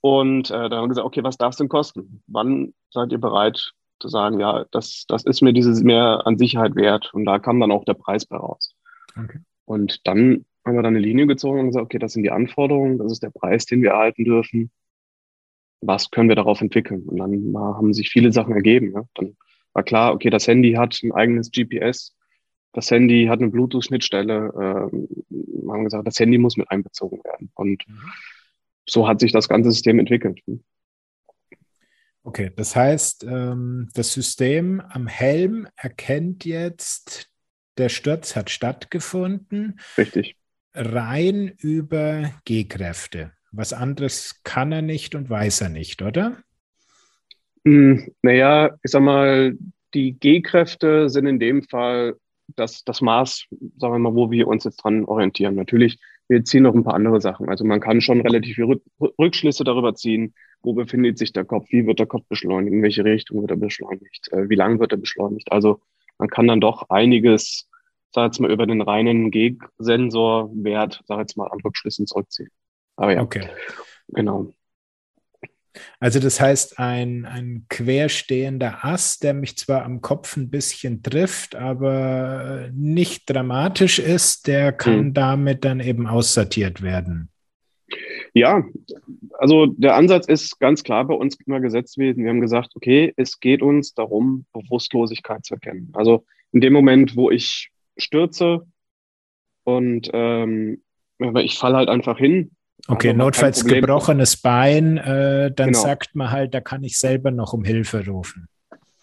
Und 0.00 0.50
äh, 0.50 0.68
da 0.68 0.76
haben 0.76 0.84
wir 0.84 0.88
gesagt, 0.88 1.06
okay, 1.06 1.22
was 1.22 1.36
darf 1.36 1.52
es 1.52 1.58
denn 1.58 1.68
kosten? 1.68 2.22
Wann 2.26 2.74
seid 2.90 3.12
ihr 3.12 3.18
bereit 3.18 3.72
zu 4.00 4.08
sagen, 4.08 4.40
ja, 4.40 4.66
das, 4.72 5.04
das 5.06 5.24
ist 5.24 5.42
mir 5.42 5.52
dieses 5.52 5.82
mehr 5.82 6.22
an 6.24 6.38
Sicherheit 6.38 6.74
wert? 6.74 7.14
Und 7.14 7.24
da 7.24 7.38
kam 7.38 7.60
dann 7.60 7.70
auch 7.70 7.84
der 7.84 7.94
Preis 7.94 8.26
bei 8.26 8.36
raus. 8.36 8.74
Okay. 9.16 9.38
Und 9.64 10.06
dann 10.06 10.44
haben 10.64 10.76
wir 10.76 10.82
dann 10.82 10.96
eine 10.96 11.04
Linie 11.04 11.26
gezogen 11.26 11.60
und 11.60 11.66
gesagt, 11.68 11.84
okay, 11.84 11.98
das 11.98 12.12
sind 12.12 12.22
die 12.22 12.30
Anforderungen, 12.30 12.98
das 12.98 13.12
ist 13.12 13.22
der 13.22 13.30
Preis, 13.30 13.66
den 13.66 13.82
wir 13.82 13.90
erhalten 13.90 14.24
dürfen. 14.24 14.70
Was 15.80 16.10
können 16.10 16.28
wir 16.28 16.36
darauf 16.36 16.60
entwickeln? 16.60 17.02
Und 17.08 17.16
dann 17.16 17.54
haben 17.56 17.92
sich 17.92 18.10
viele 18.10 18.32
Sachen 18.32 18.54
ergeben. 18.54 18.92
Ja? 18.92 19.02
Dann 19.14 19.36
war 19.72 19.82
klar, 19.82 20.12
okay, 20.12 20.30
das 20.30 20.46
Handy 20.46 20.72
hat 20.72 21.00
ein 21.02 21.12
eigenes 21.12 21.50
GPS, 21.50 22.14
das 22.72 22.90
Handy 22.90 23.26
hat 23.26 23.40
eine 23.40 23.50
Bluetooth-Schnittstelle. 23.50 24.52
Ähm, 24.54 25.08
wir 25.28 25.72
haben 25.72 25.84
gesagt, 25.84 26.06
das 26.06 26.18
Handy 26.18 26.38
muss 26.38 26.56
mit 26.56 26.70
einbezogen 26.70 27.22
werden. 27.24 27.50
Und 27.54 27.86
mhm. 27.86 27.98
so 28.86 29.06
hat 29.06 29.20
sich 29.20 29.32
das 29.32 29.48
ganze 29.48 29.70
System 29.70 29.98
entwickelt. 29.98 30.40
Okay, 32.24 32.50
das 32.54 32.76
heißt, 32.76 33.24
ähm, 33.24 33.88
das 33.94 34.12
System 34.12 34.80
am 34.80 35.06
Helm 35.06 35.66
erkennt 35.76 36.44
jetzt, 36.44 37.28
der 37.78 37.88
Sturz 37.88 38.36
hat 38.36 38.48
stattgefunden. 38.48 39.80
Richtig. 39.98 40.36
Rein 40.74 41.52
über 41.58 42.32
G-Kräfte. 42.44 43.32
Was 43.50 43.72
anderes 43.72 44.40
kann 44.44 44.72
er 44.72 44.82
nicht 44.82 45.14
und 45.14 45.28
weiß 45.28 45.62
er 45.62 45.68
nicht, 45.68 46.00
oder? 46.00 46.38
Hm, 47.66 48.12
naja, 48.22 48.70
ich 48.82 48.90
sag 48.90 49.02
mal, 49.02 49.56
die 49.94 50.12
G-Kräfte 50.12 51.10
sind 51.10 51.26
in 51.26 51.38
dem 51.38 51.62
Fall 51.64 52.16
das, 52.56 52.84
das 52.84 53.00
Maß, 53.00 53.46
sagen 53.78 53.94
wir 53.94 53.98
mal, 53.98 54.14
wo 54.14 54.30
wir 54.30 54.48
uns 54.48 54.64
jetzt 54.64 54.78
dran 54.78 55.04
orientieren. 55.04 55.54
Natürlich, 55.54 55.98
wir 56.28 56.44
ziehen 56.44 56.62
noch 56.62 56.74
ein 56.74 56.84
paar 56.84 56.94
andere 56.94 57.20
Sachen. 57.20 57.48
Also 57.48 57.64
man 57.64 57.80
kann 57.80 58.00
schon 58.00 58.20
relativ 58.20 58.56
viele 58.56 58.80
Rückschlüsse 59.18 59.64
darüber 59.64 59.94
ziehen, 59.94 60.34
wo 60.62 60.72
befindet 60.72 61.18
sich 61.18 61.32
der 61.32 61.44
Kopf, 61.44 61.66
wie 61.70 61.86
wird 61.86 61.98
der 61.98 62.06
Kopf 62.06 62.24
beschleunigt, 62.28 62.72
in 62.72 62.82
welche 62.82 63.04
Richtung 63.04 63.40
wird 63.40 63.50
er 63.50 63.56
beschleunigt, 63.56 64.32
äh, 64.32 64.48
wie 64.48 64.54
lang 64.54 64.78
wird 64.78 64.92
er 64.92 64.98
beschleunigt. 64.98 65.50
Also 65.50 65.80
man 66.18 66.28
kann 66.28 66.46
dann 66.46 66.60
doch 66.60 66.88
einiges, 66.88 67.68
sag 68.12 68.26
jetzt 68.26 68.40
mal, 68.40 68.50
über 68.50 68.66
den 68.66 68.80
reinen 68.80 69.30
G-Sensorwert, 69.30 71.02
sag 71.06 71.18
jetzt 71.18 71.36
mal, 71.36 71.48
an 71.48 71.60
Rückschlüssen 71.64 72.06
zurückziehen. 72.06 72.50
Aber 72.96 73.14
ja, 73.14 73.22
okay. 73.22 73.48
genau. 74.08 74.52
Also 76.00 76.20
das 76.20 76.40
heißt, 76.40 76.78
ein, 76.78 77.24
ein 77.24 77.66
querstehender 77.68 78.84
Ast, 78.84 79.22
der 79.22 79.34
mich 79.34 79.56
zwar 79.56 79.84
am 79.84 80.00
Kopf 80.00 80.36
ein 80.36 80.50
bisschen 80.50 81.02
trifft, 81.02 81.54
aber 81.54 82.68
nicht 82.72 83.28
dramatisch 83.28 83.98
ist, 83.98 84.46
der 84.46 84.72
kann 84.72 85.06
mhm. 85.06 85.14
damit 85.14 85.64
dann 85.64 85.80
eben 85.80 86.06
aussortiert 86.06 86.82
werden. 86.82 87.30
Ja, 88.34 88.64
also 89.38 89.66
der 89.66 89.96
Ansatz 89.96 90.26
ist 90.26 90.58
ganz 90.58 90.82
klar 90.82 91.06
bei 91.06 91.14
uns 91.14 91.36
immer 91.46 91.60
gesetzt 91.60 91.96
gewesen. 91.96 92.24
Wir 92.24 92.30
haben 92.30 92.40
gesagt, 92.40 92.70
okay, 92.74 93.12
es 93.16 93.40
geht 93.40 93.60
uns 93.62 93.92
darum, 93.92 94.46
Bewusstlosigkeit 94.52 95.44
zu 95.44 95.54
erkennen. 95.54 95.90
Also 95.92 96.24
in 96.52 96.60
dem 96.60 96.72
Moment, 96.72 97.16
wo 97.16 97.30
ich 97.30 97.70
stürze 97.98 98.66
und 99.64 100.10
ähm, 100.12 100.82
ich 101.18 101.58
falle 101.58 101.76
halt 101.76 101.88
einfach 101.88 102.18
hin, 102.18 102.52
Okay, 102.88 103.08
also 103.08 103.18
notfalls 103.18 103.64
gebrochenes 103.64 104.36
Bein, 104.36 104.96
äh, 104.98 105.52
dann 105.54 105.68
genau. 105.68 105.78
sagt 105.78 106.14
man 106.14 106.30
halt, 106.30 106.52
da 106.52 106.60
kann 106.60 106.82
ich 106.82 106.98
selber 106.98 107.30
noch 107.30 107.52
um 107.52 107.64
Hilfe 107.64 108.04
rufen. 108.06 108.48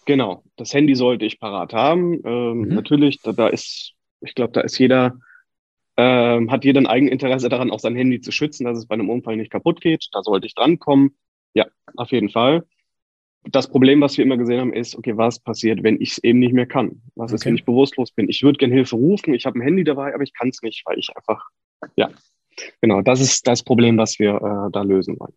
Genau, 0.06 0.42
das 0.56 0.74
Handy 0.74 0.94
sollte 0.94 1.24
ich 1.24 1.40
parat 1.40 1.72
haben. 1.72 2.20
Ähm, 2.24 2.60
mhm. 2.62 2.74
Natürlich, 2.74 3.20
da, 3.22 3.32
da, 3.32 3.48
ist, 3.48 3.92
ich 4.20 4.34
glaube, 4.34 4.52
da 4.52 4.60
ist 4.60 4.78
jeder, 4.78 5.18
ähm, 5.96 6.50
hat 6.50 6.64
jeder 6.64 6.80
ein 6.80 6.86
Eigeninteresse 6.86 7.48
daran, 7.48 7.70
auch 7.70 7.80
sein 7.80 7.96
Handy 7.96 8.20
zu 8.20 8.32
schützen, 8.32 8.64
dass 8.64 8.78
es 8.78 8.86
bei 8.86 8.94
einem 8.94 9.08
Unfall 9.08 9.36
nicht 9.36 9.50
kaputt 9.50 9.80
geht. 9.80 10.08
Da 10.12 10.22
sollte 10.22 10.46
ich 10.46 10.54
drankommen. 10.54 11.16
Ja, 11.54 11.66
auf 11.96 12.10
jeden 12.12 12.28
Fall. 12.28 12.64
Das 13.44 13.68
Problem, 13.68 14.02
was 14.02 14.18
wir 14.18 14.24
immer 14.24 14.36
gesehen 14.36 14.60
haben, 14.60 14.72
ist, 14.74 14.96
okay, 14.96 15.16
was 15.16 15.38
passiert, 15.38 15.82
wenn 15.82 16.00
ich 16.00 16.12
es 16.12 16.18
eben 16.18 16.40
nicht 16.40 16.52
mehr 16.52 16.66
kann? 16.66 17.00
Was 17.14 17.30
okay. 17.30 17.36
ist, 17.36 17.46
wenn 17.46 17.54
ich 17.54 17.64
bewusstlos 17.64 18.12
bin? 18.12 18.28
Ich 18.28 18.42
würde 18.42 18.58
gerne 18.58 18.74
Hilfe 18.74 18.96
rufen, 18.96 19.32
ich 19.32 19.46
habe 19.46 19.58
ein 19.58 19.62
Handy 19.62 19.82
dabei, 19.82 20.14
aber 20.14 20.22
ich 20.22 20.34
kann 20.34 20.50
es 20.50 20.60
nicht, 20.60 20.82
weil 20.84 20.98
ich 20.98 21.08
einfach, 21.16 21.48
ja, 21.96 22.10
Genau, 22.80 23.02
das 23.02 23.20
ist 23.20 23.46
das 23.46 23.62
Problem, 23.62 23.98
was 23.98 24.18
wir 24.18 24.34
äh, 24.34 24.72
da 24.72 24.82
lösen 24.82 25.18
wollen. 25.18 25.32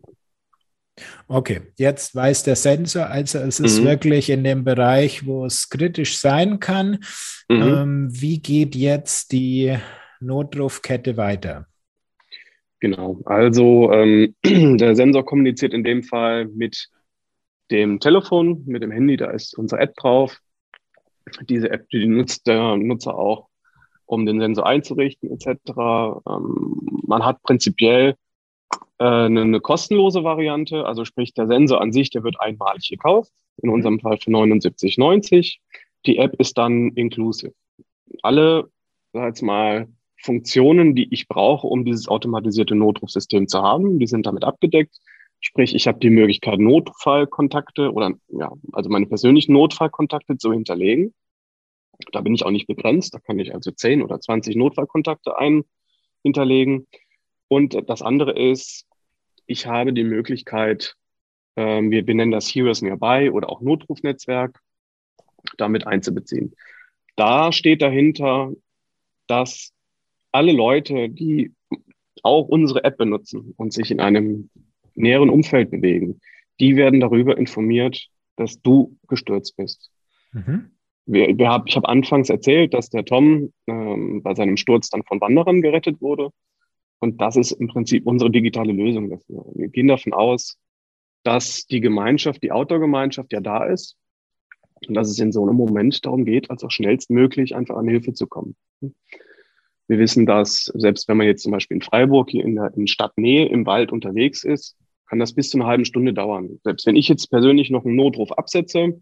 Okay, 1.26 1.62
jetzt 1.76 2.14
weiß 2.14 2.44
der 2.44 2.54
Sensor, 2.54 3.06
also 3.06 3.38
es 3.38 3.58
ist 3.58 3.80
mhm. 3.80 3.84
wirklich 3.86 4.30
in 4.30 4.44
dem 4.44 4.62
Bereich, 4.62 5.26
wo 5.26 5.44
es 5.44 5.68
kritisch 5.68 6.18
sein 6.18 6.60
kann. 6.60 7.00
Mhm. 7.48 7.62
Ähm, 7.62 8.08
wie 8.10 8.38
geht 8.40 8.76
jetzt 8.76 9.32
die 9.32 9.76
Notrufkette 10.20 11.16
weiter? 11.16 11.66
Genau, 12.80 13.20
also 13.24 13.90
ähm, 13.92 14.34
der 14.44 14.94
Sensor 14.94 15.24
kommuniziert 15.24 15.72
in 15.72 15.84
dem 15.84 16.02
Fall 16.02 16.46
mit 16.46 16.88
dem 17.70 17.98
Telefon, 17.98 18.62
mit 18.66 18.82
dem 18.82 18.90
Handy, 18.90 19.16
da 19.16 19.30
ist 19.30 19.56
unsere 19.56 19.80
App 19.80 19.96
drauf. 19.96 20.38
Diese 21.48 21.70
App, 21.70 21.88
die 21.88 22.06
nutzt 22.06 22.46
der 22.46 22.76
Nutzer 22.76 23.16
auch 23.16 23.48
um 24.06 24.26
den 24.26 24.40
Sensor 24.40 24.66
einzurichten 24.66 25.30
etc. 25.30 25.72
Ähm, 25.76 27.00
man 27.06 27.24
hat 27.24 27.42
prinzipiell 27.42 28.16
äh, 28.98 29.04
eine, 29.04 29.42
eine, 29.42 29.60
kostenlose 29.60 30.24
Variante, 30.24 30.86
also 30.86 31.04
sprich 31.04 31.34
der 31.34 31.46
Sensor 31.46 31.80
an 31.80 31.92
sich, 31.92 32.10
der 32.10 32.24
wird 32.24 32.40
einmalig 32.40 32.88
gekauft, 32.88 33.32
in 33.62 33.68
mhm. 33.68 33.74
unserem 33.74 34.00
Fall 34.00 34.18
für 34.18 34.30
79,90. 34.30 35.58
Die 36.06 36.18
App 36.18 36.34
ist 36.40 36.58
dann 36.58 36.90
inclusive. 36.94 37.54
Alle, 38.22 38.70
sag 39.12 39.26
jetzt 39.26 39.42
mal, 39.42 39.88
Funktionen, 40.22 40.94
die 40.94 41.12
ich 41.12 41.28
brauche, 41.28 41.66
um 41.66 41.84
dieses 41.84 42.08
automatisierte 42.08 42.74
Notrufsystem 42.74 43.46
zu 43.46 43.62
haben, 43.62 43.98
die 43.98 44.06
sind 44.06 44.26
damit 44.26 44.44
abgedeckt. 44.44 44.96
Sprich, 45.40 45.74
ich 45.74 45.86
habe 45.86 45.98
die 45.98 46.08
Möglichkeit, 46.08 46.58
Notfallkontakte 46.58 47.92
oder 47.92 48.12
ja, 48.28 48.50
also 48.72 48.88
meine 48.88 49.06
persönlichen 49.06 49.52
Notfallkontakte 49.52 50.38
zu 50.38 50.52
hinterlegen. 50.52 51.12
Da 52.12 52.20
bin 52.20 52.34
ich 52.34 52.44
auch 52.44 52.50
nicht 52.50 52.66
begrenzt. 52.66 53.14
Da 53.14 53.18
kann 53.18 53.38
ich 53.38 53.54
also 53.54 53.70
10 53.70 54.02
oder 54.02 54.20
20 54.20 54.56
Notfallkontakte 54.56 55.38
ein 55.38 55.64
hinterlegen. 56.22 56.86
Und 57.48 57.76
das 57.88 58.02
andere 58.02 58.32
ist, 58.32 58.86
ich 59.46 59.66
habe 59.66 59.92
die 59.92 60.04
Möglichkeit, 60.04 60.96
ähm, 61.56 61.90
wir 61.90 62.04
benennen 62.04 62.32
das 62.32 62.48
Heroes 62.48 62.82
Nearby 62.82 63.30
oder 63.30 63.50
auch 63.50 63.60
Notrufnetzwerk, 63.60 64.60
damit 65.58 65.86
einzubeziehen. 65.86 66.54
Da 67.16 67.52
steht 67.52 67.82
dahinter, 67.82 68.52
dass 69.26 69.72
alle 70.32 70.52
Leute, 70.52 71.08
die 71.08 71.52
auch 72.22 72.48
unsere 72.48 72.82
App 72.84 72.96
benutzen 72.96 73.52
und 73.56 73.72
sich 73.72 73.90
in 73.90 74.00
einem 74.00 74.50
näheren 74.94 75.30
Umfeld 75.30 75.70
bewegen, 75.70 76.20
die 76.58 76.76
werden 76.76 77.00
darüber 77.00 77.36
informiert, 77.36 78.08
dass 78.36 78.60
du 78.62 78.96
gestürzt 79.06 79.56
bist. 79.56 79.90
Mhm 80.32 80.73
wir, 81.06 81.36
wir 81.36 81.48
hab, 81.48 81.68
ich 81.68 81.76
habe 81.76 81.88
anfangs 81.88 82.30
erzählt, 82.30 82.74
dass 82.74 82.90
der 82.90 83.04
Tom 83.04 83.52
ähm, 83.66 84.22
bei 84.22 84.34
seinem 84.34 84.56
Sturz 84.56 84.90
dann 84.90 85.02
von 85.04 85.20
Wanderern 85.20 85.62
gerettet 85.62 86.00
wurde. 86.00 86.30
Und 87.00 87.20
das 87.20 87.36
ist 87.36 87.52
im 87.52 87.68
Prinzip 87.68 88.06
unsere 88.06 88.30
digitale 88.30 88.72
Lösung 88.72 89.10
dafür. 89.10 89.44
Wir 89.54 89.68
gehen 89.68 89.88
davon 89.88 90.12
aus, 90.12 90.58
dass 91.22 91.66
die 91.66 91.80
Gemeinschaft, 91.80 92.42
die 92.42 92.52
Outdoor-Gemeinschaft 92.52 93.32
ja 93.32 93.40
da 93.40 93.64
ist 93.64 93.96
und 94.86 94.94
dass 94.94 95.10
es 95.10 95.18
in 95.18 95.32
so 95.32 95.42
einem 95.42 95.56
Moment 95.56 96.04
darum 96.04 96.24
geht, 96.24 96.50
als 96.50 96.64
auch 96.64 96.70
schnellstmöglich 96.70 97.54
einfach 97.54 97.76
an 97.76 97.88
Hilfe 97.88 98.12
zu 98.12 98.26
kommen. 98.26 98.56
Wir 99.86 99.98
wissen, 99.98 100.24
dass 100.24 100.70
selbst 100.74 101.08
wenn 101.08 101.18
man 101.18 101.26
jetzt 101.26 101.42
zum 101.42 101.52
Beispiel 101.52 101.76
in 101.76 101.82
Freiburg 101.82 102.30
hier 102.30 102.44
in 102.44 102.54
der 102.54 102.72
in 102.74 102.86
Stadtnähe 102.86 103.48
im 103.48 103.66
Wald 103.66 103.92
unterwegs 103.92 104.44
ist, 104.44 104.76
kann 105.06 105.18
das 105.18 105.34
bis 105.34 105.50
zu 105.50 105.58
einer 105.58 105.66
halben 105.66 105.84
Stunde 105.84 106.14
dauern. 106.14 106.58
Selbst 106.64 106.86
wenn 106.86 106.96
ich 106.96 107.08
jetzt 107.08 107.26
persönlich 107.26 107.70
noch 107.70 107.84
einen 107.84 107.96
Notruf 107.96 108.32
absetze, 108.32 109.00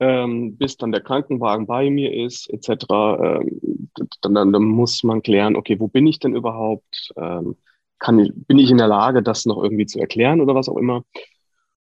ähm, 0.00 0.56
bis 0.56 0.78
dann 0.78 0.92
der 0.92 1.02
Krankenwagen 1.02 1.66
bei 1.66 1.90
mir 1.90 2.12
ist, 2.12 2.50
etc. 2.50 2.86
Ähm, 2.90 3.90
dann, 4.22 4.34
dann, 4.34 4.52
dann, 4.52 4.64
muss 4.64 5.02
man 5.04 5.22
klären, 5.22 5.56
okay, 5.56 5.78
wo 5.78 5.88
bin 5.88 6.06
ich 6.06 6.18
denn 6.18 6.34
überhaupt? 6.34 7.12
Ähm, 7.16 7.56
kann 7.98 8.18
ich, 8.18 8.32
bin 8.34 8.58
ich 8.58 8.70
in 8.70 8.78
der 8.78 8.88
Lage, 8.88 9.22
das 9.22 9.44
noch 9.44 9.62
irgendwie 9.62 9.84
zu 9.84 10.00
erklären 10.00 10.40
oder 10.40 10.54
was 10.54 10.70
auch 10.70 10.78
immer? 10.78 11.04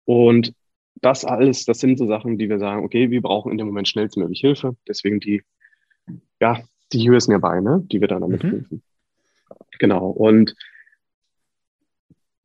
Und 0.05 0.53
das 0.95 1.23
alles, 1.23 1.65
das 1.65 1.79
sind 1.79 1.99
so 1.99 2.07
Sachen, 2.07 2.39
die 2.39 2.49
wir 2.49 2.57
sagen, 2.57 2.83
okay, 2.83 3.11
wir 3.11 3.21
brauchen 3.21 3.51
in 3.51 3.59
dem 3.59 3.67
Moment 3.67 3.87
schnellstmöglich 3.87 4.41
Hilfe. 4.41 4.75
Deswegen 4.87 5.19
die, 5.19 5.43
ja, 6.41 6.59
die 6.91 7.07
mir 7.07 7.39
bei, 7.39 7.61
ne, 7.61 7.83
die 7.91 8.01
wir 8.01 8.07
dann 8.07 8.21
damit 8.21 8.43
mhm. 8.43 8.49
helfen. 8.49 8.83
Genau. 9.77 10.09
Und 10.09 10.55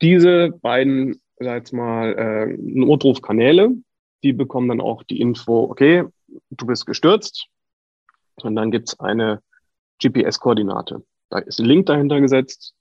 diese 0.03 0.50
beiden, 0.50 1.20
sag 1.38 1.57
jetzt 1.57 1.72
mal, 1.72 2.14
äh, 2.16 2.57
Notrufkanäle, 2.59 3.70
die 4.25 4.33
bekommen 4.33 4.69
dann 4.69 4.81
auch 4.81 5.03
die 5.05 5.21
Info, 5.21 5.65
okay, 5.65 6.05
du 6.51 6.67
bist 6.67 6.87
gestürzt. 6.87 7.47
Und 8.43 8.57
dann 8.57 8.73
gibt's 8.73 8.99
eine 8.99 9.41
GPS-Koordinate. 10.03 11.05
Da 11.31 11.39
ist 11.39 11.61
ein 11.61 11.67
Link 11.67 11.87
dahinter 11.87 12.21
gesetzt. 12.21 12.75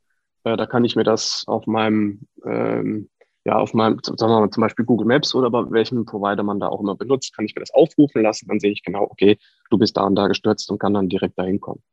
Äh, 0.44 0.58
da 0.58 0.66
kann 0.66 0.84
ich 0.86 0.96
mir 0.96 1.04
das 1.04 1.44
auf 1.46 1.68
meinem, 1.68 2.28
ähm, 2.46 3.10
ja, 3.46 3.58
auf 3.58 3.74
meinem, 3.74 4.00
sagen 4.02 4.32
wir 4.32 4.40
mal 4.40 4.50
zum 4.50 4.62
Beispiel 4.62 4.86
Google 4.86 5.06
Maps 5.06 5.36
oder 5.36 5.52
bei 5.52 5.70
welchem 5.70 6.06
Provider 6.06 6.44
man 6.44 6.60
da 6.60 6.70
auch 6.70 6.80
immer 6.80 6.96
benutzt, 6.96 7.36
kann 7.36 7.46
ich 7.46 7.54
mir 7.54 7.60
das 7.60 7.74
aufrufen 7.74 8.24
lassen. 8.24 8.48
Dann 8.48 8.60
sehe 8.60 8.72
ich 8.72 8.84
genau, 8.84 9.04
okay, 9.04 9.38
du 9.70 9.78
bist 9.78 9.96
da 9.98 10.04
und 10.04 10.16
da 10.16 10.28
gestürzt 10.28 10.72
und 10.72 10.80
kann 10.80 10.94
dann 10.94 11.10
direkt 11.10 11.38
dahin 11.38 11.60
kommen. 11.60 11.84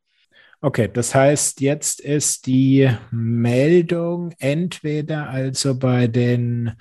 Okay, 0.63 0.89
das 0.93 1.15
heißt, 1.15 1.59
jetzt 1.61 1.99
ist 1.99 2.45
die 2.45 2.89
Meldung 3.09 4.31
entweder 4.37 5.27
also 5.29 5.77
bei 5.77 6.07
den 6.07 6.73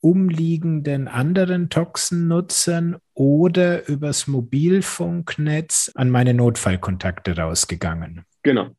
umliegenden 0.00 1.08
anderen 1.08 1.70
Toxennutzern 1.70 2.96
oder 3.14 3.88
übers 3.88 4.26
Mobilfunknetz 4.26 5.90
an 5.94 6.10
meine 6.10 6.34
Notfallkontakte 6.34 7.36
rausgegangen. 7.36 8.24
Genau. 8.42 8.70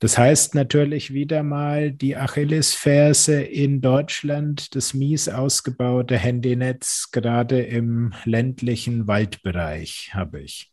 Das 0.00 0.18
heißt 0.18 0.54
natürlich 0.54 1.14
wieder 1.14 1.42
mal 1.42 1.90
die 1.90 2.16
Achillesferse 2.16 3.40
in 3.40 3.80
Deutschland, 3.80 4.74
das 4.74 4.92
mies 4.92 5.30
ausgebaute 5.30 6.18
Handynetz, 6.18 7.10
gerade 7.10 7.62
im 7.62 8.12
ländlichen 8.24 9.06
Waldbereich 9.06 10.10
habe 10.12 10.42
ich. 10.42 10.70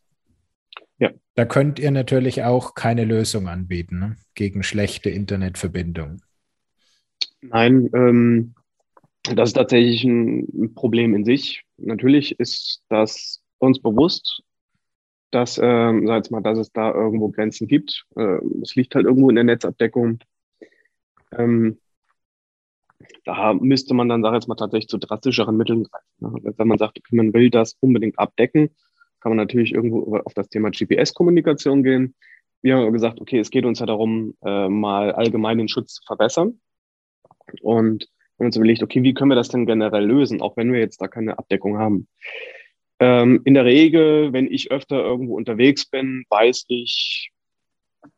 Ja. 0.98 1.10
Da 1.34 1.46
könnt 1.46 1.78
ihr 1.78 1.92
natürlich 1.92 2.42
auch 2.42 2.74
keine 2.74 3.04
Lösung 3.04 3.48
anbieten 3.48 3.98
ne? 3.98 4.16
gegen 4.34 4.62
schlechte 4.62 5.08
Internetverbindungen. 5.08 6.20
Nein, 7.40 7.90
ähm, 7.94 8.54
das 9.22 9.50
ist 9.50 9.54
tatsächlich 9.54 10.04
ein 10.04 10.74
Problem 10.74 11.14
in 11.14 11.24
sich. 11.24 11.64
Natürlich 11.76 12.38
ist 12.40 12.82
das 12.88 13.42
uns 13.58 13.80
bewusst, 13.80 14.42
dass, 15.30 15.58
ähm, 15.62 16.06
sag 16.06 16.16
jetzt 16.16 16.30
mal, 16.30 16.42
dass 16.42 16.58
es 16.58 16.72
da 16.72 16.92
irgendwo 16.92 17.28
Grenzen 17.28 17.68
gibt. 17.68 18.04
Äh, 18.16 18.38
es 18.62 18.74
liegt 18.74 18.94
halt 18.94 19.06
irgendwo 19.06 19.30
in 19.30 19.36
der 19.36 19.44
Netzabdeckung. 19.44 20.18
Ähm, 21.32 21.78
da 23.24 23.54
müsste 23.54 23.94
man 23.94 24.08
dann, 24.08 24.22
sag 24.22 24.34
jetzt 24.34 24.48
mal, 24.48 24.56
tatsächlich 24.56 24.88
zu 24.88 24.98
drastischeren 24.98 25.56
Mitteln 25.56 25.84
greifen. 25.84 26.06
Ne? 26.18 26.54
Wenn 26.56 26.68
man 26.68 26.78
sagt, 26.78 27.00
man 27.10 27.32
will 27.32 27.50
das 27.50 27.76
unbedingt 27.80 28.18
abdecken, 28.18 28.70
kann 29.20 29.30
man 29.30 29.36
natürlich 29.36 29.72
irgendwo 29.72 30.16
auf 30.16 30.34
das 30.34 30.48
Thema 30.48 30.70
GPS-Kommunikation 30.70 31.82
gehen. 31.82 32.14
Wir 32.60 32.76
haben 32.76 32.92
gesagt, 32.92 33.20
okay, 33.20 33.38
es 33.38 33.50
geht 33.50 33.64
uns 33.64 33.78
ja 33.78 33.86
darum, 33.86 34.34
äh, 34.44 34.68
mal 34.68 35.12
allgemein 35.12 35.58
den 35.58 35.68
Schutz 35.68 35.94
zu 35.94 36.02
verbessern. 36.04 36.60
Und 37.60 38.08
haben 38.42 38.48
uns 38.48 38.56
überlegt, 38.56 38.82
okay, 38.82 39.02
wie 39.02 39.14
können 39.14 39.30
wir 39.30 39.36
das 39.36 39.48
denn 39.48 39.66
generell 39.66 40.04
lösen, 40.04 40.40
auch 40.40 40.56
wenn 40.56 40.72
wir 40.72 40.80
jetzt 40.80 41.00
da 41.00 41.08
keine 41.08 41.38
Abdeckung 41.38 41.78
haben. 41.78 42.08
Ähm, 42.98 43.40
in 43.44 43.54
der 43.54 43.64
Regel, 43.64 44.32
wenn 44.32 44.50
ich 44.50 44.70
öfter 44.70 45.02
irgendwo 45.02 45.36
unterwegs 45.36 45.86
bin, 45.86 46.24
weiß 46.28 46.64
ich, 46.68 47.30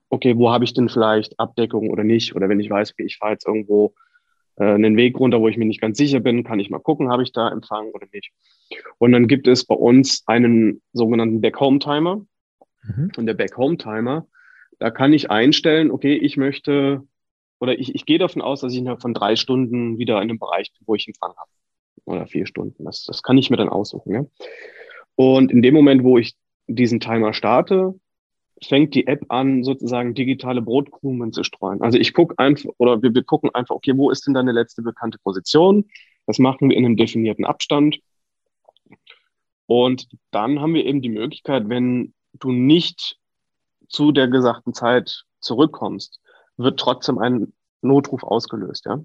okay, 0.08 0.36
wo 0.36 0.50
habe 0.50 0.64
ich 0.64 0.74
denn 0.74 0.88
vielleicht 0.88 1.38
Abdeckung 1.38 1.90
oder 1.90 2.04
nicht? 2.04 2.34
Oder 2.34 2.48
wenn 2.48 2.60
ich 2.60 2.70
weiß, 2.70 2.92
okay, 2.92 3.04
ich 3.04 3.18
fahre 3.18 3.32
jetzt 3.32 3.46
irgendwo 3.46 3.94
äh, 4.56 4.64
einen 4.64 4.96
Weg 4.96 5.18
runter, 5.18 5.40
wo 5.40 5.48
ich 5.48 5.56
mir 5.56 5.66
nicht 5.66 5.80
ganz 5.80 5.98
sicher 5.98 6.20
bin, 6.20 6.44
kann 6.44 6.60
ich 6.60 6.70
mal 6.70 6.78
gucken, 6.78 7.10
habe 7.10 7.22
ich 7.22 7.32
da 7.32 7.50
Empfang 7.50 7.90
oder 7.90 8.06
nicht. 8.12 8.30
Und 8.98 9.12
dann 9.12 9.28
gibt 9.28 9.46
es 9.46 9.64
bei 9.64 9.74
uns 9.74 10.22
einen 10.26 10.82
sogenannten 10.92 11.40
Back-Home-Timer. 11.40 12.24
Mhm. 12.82 13.12
Und 13.16 13.26
der 13.26 13.34
Back-Home-Timer, 13.34 14.26
da 14.78 14.90
kann 14.90 15.12
ich 15.12 15.30
einstellen, 15.30 15.90
okay, 15.90 16.14
ich 16.14 16.36
möchte 16.36 17.02
oder 17.64 17.78
ich, 17.78 17.94
ich 17.94 18.04
gehe 18.04 18.18
davon 18.18 18.42
aus, 18.42 18.60
dass 18.60 18.72
ich 18.72 18.78
innerhalb 18.78 19.00
von 19.00 19.14
drei 19.14 19.36
Stunden 19.36 19.98
wieder 19.98 20.16
in 20.16 20.30
einem 20.30 20.38
Bereich 20.38 20.70
bin, 20.72 20.82
wo 20.86 20.94
ich 20.94 21.08
Empfang 21.08 21.32
habe. 21.36 21.50
Oder 22.04 22.26
vier 22.26 22.46
Stunden. 22.46 22.84
Das, 22.84 23.04
das 23.04 23.22
kann 23.22 23.38
ich 23.38 23.48
mir 23.48 23.56
dann 23.56 23.70
aussuchen. 23.70 24.12
Ja? 24.12 24.26
Und 25.16 25.50
in 25.50 25.62
dem 25.62 25.72
Moment, 25.72 26.04
wo 26.04 26.18
ich 26.18 26.34
diesen 26.66 27.00
Timer 27.00 27.32
starte, 27.32 27.94
fängt 28.62 28.94
die 28.94 29.06
App 29.06 29.24
an, 29.30 29.64
sozusagen 29.64 30.14
digitale 30.14 30.60
Brotkrumen 30.60 31.32
zu 31.32 31.42
streuen. 31.42 31.80
Also 31.80 31.98
ich 31.98 32.12
gucke 32.12 32.38
einfach, 32.38 32.70
oder 32.76 33.02
wir, 33.02 33.14
wir 33.14 33.24
gucken 33.24 33.50
einfach, 33.54 33.74
okay, 33.74 33.96
wo 33.96 34.10
ist 34.10 34.26
denn 34.26 34.34
deine 34.34 34.52
letzte 34.52 34.82
bekannte 34.82 35.18
Position? 35.18 35.86
Das 36.26 36.38
machen 36.38 36.68
wir 36.68 36.76
in 36.76 36.84
einem 36.84 36.96
definierten 36.96 37.46
Abstand. 37.46 37.98
Und 39.66 40.08
dann 40.30 40.60
haben 40.60 40.74
wir 40.74 40.84
eben 40.84 41.00
die 41.00 41.08
Möglichkeit, 41.08 41.68
wenn 41.68 42.12
du 42.34 42.52
nicht 42.52 43.16
zu 43.88 44.12
der 44.12 44.28
gesagten 44.28 44.74
Zeit 44.74 45.24
zurückkommst, 45.40 46.20
wird 46.56 46.78
trotzdem 46.78 47.18
ein 47.18 47.52
Notruf 47.82 48.22
ausgelöst, 48.22 48.86
ja. 48.86 49.00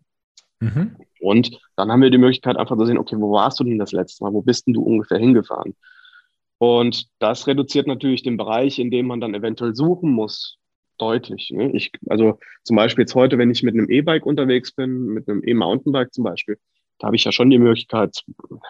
Mhm. 0.60 0.96
Und 1.22 1.60
dann 1.76 1.92
haben 1.92 2.02
wir 2.02 2.10
die 2.10 2.18
Möglichkeit, 2.18 2.58
einfach 2.58 2.78
zu 2.78 2.86
sehen, 2.86 2.98
okay, 2.98 3.16
wo 3.18 3.32
warst 3.32 3.60
du 3.60 3.64
denn 3.64 3.80
das 3.80 3.92
letzte 3.92 4.24
Mal? 4.24 4.34
Wo 4.34 4.42
bist 4.42 4.68
denn 4.68 4.74
du 4.74 4.82
ungefähr 4.82 5.18
hingefahren? 5.18 5.76
Und 6.58 7.08
das 7.20 7.48
reduziert 7.48 7.88
natürlich 7.88 8.24
den 8.24 8.38
Bereich, 8.38 8.80
in 8.80 8.92
dem 8.92 9.08
man 9.08 9.22
dann 9.22 9.34
eventuell 9.34 9.74
suchen 9.74 10.12
muss, 10.12 10.58
deutlich. 10.98 11.52
Ne? 11.52 11.72
Ich, 11.72 11.92
also 12.10 12.38
zum 12.64 12.76
Beispiel 12.76 13.04
jetzt 13.04 13.16
heute, 13.16 13.38
wenn 13.38 13.50
ich 13.50 13.64
mit 13.64 13.74
einem 13.74 13.90
E-Bike 13.90 14.26
unterwegs 14.26 14.74
bin, 14.74 15.06
mit 15.06 15.30
einem 15.30 15.42
E-Mountainbike 15.46 16.14
zum 16.14 16.26
Beispiel, 16.26 16.58
da 17.00 17.08
habe 17.08 17.16
ich 17.16 17.24
ja 17.24 17.32
schon 17.32 17.50
die 17.50 17.60
Möglichkeit, 17.60 18.24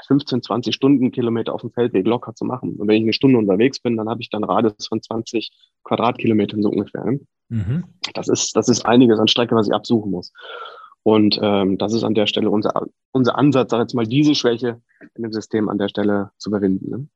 15, 0.05 0.43
20 0.43 0.75
Stundenkilometer 0.75 1.51
auf 1.51 1.61
dem 1.61 1.71
Feldweg 1.71 2.05
locker 2.05 2.35
zu 2.35 2.45
machen. 2.45 2.75
Und 2.75 2.87
wenn 2.87 2.97
ich 2.97 3.01
eine 3.01 3.13
Stunde 3.13 3.39
unterwegs 3.39 3.79
bin, 3.79 3.97
dann 3.97 4.07
habe 4.07 4.21
ich 4.21 4.29
dann 4.29 4.43
Radius 4.43 4.87
von 4.87 5.01
20 5.01 5.49
Quadratkilometern 5.83 6.61
so 6.61 6.69
ungefähr. 6.69 7.03
Ne? 7.05 7.21
Mhm. 7.49 7.83
Das, 8.13 8.27
ist, 8.27 8.55
das 8.55 8.69
ist 8.69 8.85
einiges 8.85 9.19
an 9.19 9.27
Strecke, 9.27 9.55
was 9.55 9.67
ich 9.67 9.73
absuchen 9.73 10.11
muss. 10.11 10.31
Und 11.03 11.39
ähm, 11.41 11.77
das 11.77 11.93
ist 11.93 12.03
an 12.03 12.13
der 12.13 12.27
Stelle 12.27 12.49
unser, 12.49 12.71
unser 13.11 13.37
Ansatz, 13.37 13.71
sag 13.71 13.81
jetzt 13.81 13.95
mal, 13.95 14.05
diese 14.05 14.35
Schwäche 14.35 14.81
in 15.15 15.23
dem 15.23 15.31
System 15.31 15.69
an 15.69 15.77
der 15.77 15.89
Stelle 15.89 16.31
zu 16.37 16.49
überwinden. 16.49 16.89
Ne? 16.89 17.07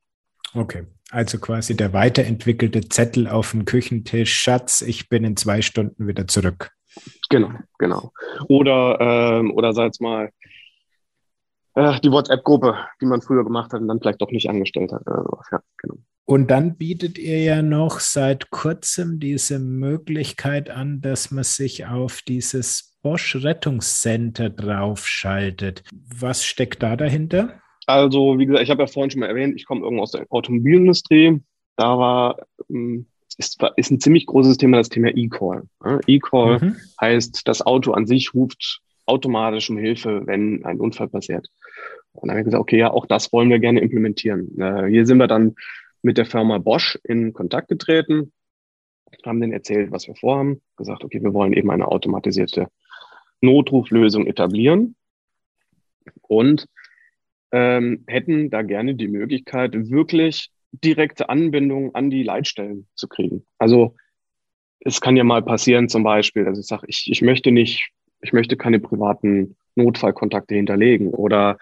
Okay, 0.54 0.86
also 1.10 1.38
quasi 1.38 1.76
der 1.76 1.92
weiterentwickelte 1.92 2.88
Zettel 2.88 3.28
auf 3.28 3.50
dem 3.50 3.64
Küchentisch, 3.64 4.34
Schatz, 4.34 4.82
ich 4.82 5.08
bin 5.08 5.24
in 5.24 5.36
zwei 5.36 5.62
Stunden 5.62 6.06
wieder 6.06 6.26
zurück. 6.26 6.72
Genau, 7.28 7.50
genau. 7.78 8.12
Oder, 8.48 8.98
ähm, 9.00 9.52
oder 9.52 9.72
sag 9.72 9.86
jetzt 9.86 10.00
mal, 10.00 10.30
äh, 11.74 12.00
die 12.00 12.10
WhatsApp-Gruppe, 12.10 12.76
die 13.00 13.06
man 13.06 13.22
früher 13.22 13.44
gemacht 13.44 13.72
hat 13.72 13.80
und 13.80 13.88
dann 13.88 14.00
vielleicht 14.00 14.22
doch 14.22 14.30
nicht 14.30 14.48
angestellt 14.48 14.92
hat. 14.92 15.02
Oder 15.06 15.22
sowas. 15.22 15.46
Ja, 15.50 15.60
genau. 15.78 15.96
Und 16.26 16.50
dann 16.50 16.76
bietet 16.76 17.18
ihr 17.18 17.42
ja 17.42 17.60
noch 17.60 18.00
seit 18.00 18.50
kurzem 18.50 19.20
diese 19.20 19.58
Möglichkeit 19.58 20.70
an, 20.70 21.02
dass 21.02 21.30
man 21.30 21.44
sich 21.44 21.86
auf 21.86 22.22
dieses 22.22 22.96
Bosch 23.02 23.36
Rettungscenter 23.36 24.48
draufschaltet. 24.48 25.82
Was 25.92 26.44
steckt 26.44 26.82
da 26.82 26.96
dahinter? 26.96 27.60
Also, 27.86 28.38
wie 28.38 28.46
gesagt, 28.46 28.64
ich 28.64 28.70
habe 28.70 28.82
ja 28.82 28.86
vorhin 28.86 29.10
schon 29.10 29.20
mal 29.20 29.28
erwähnt, 29.28 29.54
ich 29.56 29.66
komme 29.66 29.82
irgendwo 29.82 30.02
aus 30.02 30.12
der 30.12 30.24
Automobilindustrie. 30.30 31.42
Da 31.76 31.98
war, 31.98 32.38
ähm, 32.70 33.06
ist, 33.36 33.62
ist 33.76 33.90
ein 33.90 34.00
ziemlich 34.00 34.24
großes 34.24 34.56
Thema 34.56 34.78
das 34.78 34.88
Thema 34.88 35.08
E-Call. 35.14 35.64
E-Call 36.06 36.58
mhm. 36.60 36.76
heißt, 36.98 37.46
das 37.46 37.60
Auto 37.66 37.92
an 37.92 38.06
sich 38.06 38.32
ruft 38.32 38.80
automatisch 39.06 39.70
um 39.70 39.78
Hilfe, 39.78 40.26
wenn 40.26 40.64
ein 40.64 40.80
Unfall 40.80 41.08
passiert. 41.08 41.48
Und 42.12 42.28
dann 42.28 42.30
haben 42.30 42.38
wir 42.38 42.44
gesagt, 42.44 42.60
okay, 42.60 42.78
ja, 42.78 42.90
auch 42.90 43.06
das 43.06 43.32
wollen 43.32 43.50
wir 43.50 43.58
gerne 43.58 43.80
implementieren. 43.80 44.58
Äh, 44.60 44.88
hier 44.88 45.06
sind 45.06 45.18
wir 45.18 45.26
dann 45.26 45.54
mit 46.02 46.18
der 46.18 46.26
Firma 46.26 46.58
Bosch 46.58 46.98
in 47.02 47.32
Kontakt 47.32 47.68
getreten, 47.68 48.32
haben 49.24 49.40
denen 49.40 49.52
erzählt, 49.52 49.90
was 49.90 50.06
wir 50.06 50.14
vorhaben, 50.14 50.60
gesagt, 50.76 51.04
okay, 51.04 51.22
wir 51.22 51.32
wollen 51.32 51.52
eben 51.52 51.70
eine 51.70 51.88
automatisierte 51.88 52.68
Notruflösung 53.40 54.26
etablieren 54.26 54.96
und 56.22 56.66
ähm, 57.52 58.04
hätten 58.06 58.50
da 58.50 58.62
gerne 58.62 58.94
die 58.94 59.08
Möglichkeit, 59.08 59.72
wirklich 59.90 60.50
direkte 60.72 61.28
Anbindung 61.28 61.94
an 61.94 62.10
die 62.10 62.22
Leitstellen 62.22 62.88
zu 62.94 63.08
kriegen. 63.08 63.46
Also 63.58 63.96
es 64.80 65.00
kann 65.00 65.16
ja 65.16 65.24
mal 65.24 65.42
passieren, 65.42 65.88
zum 65.88 66.02
Beispiel, 66.02 66.44
dass 66.44 66.58
ich 66.58 66.66
sage, 66.66 66.86
ich, 66.88 67.08
ich 67.10 67.22
möchte 67.22 67.52
nicht 67.52 67.90
ich 68.24 68.32
möchte 68.32 68.56
keine 68.56 68.80
privaten 68.80 69.56
Notfallkontakte 69.76 70.54
hinterlegen 70.54 71.08
oder 71.08 71.58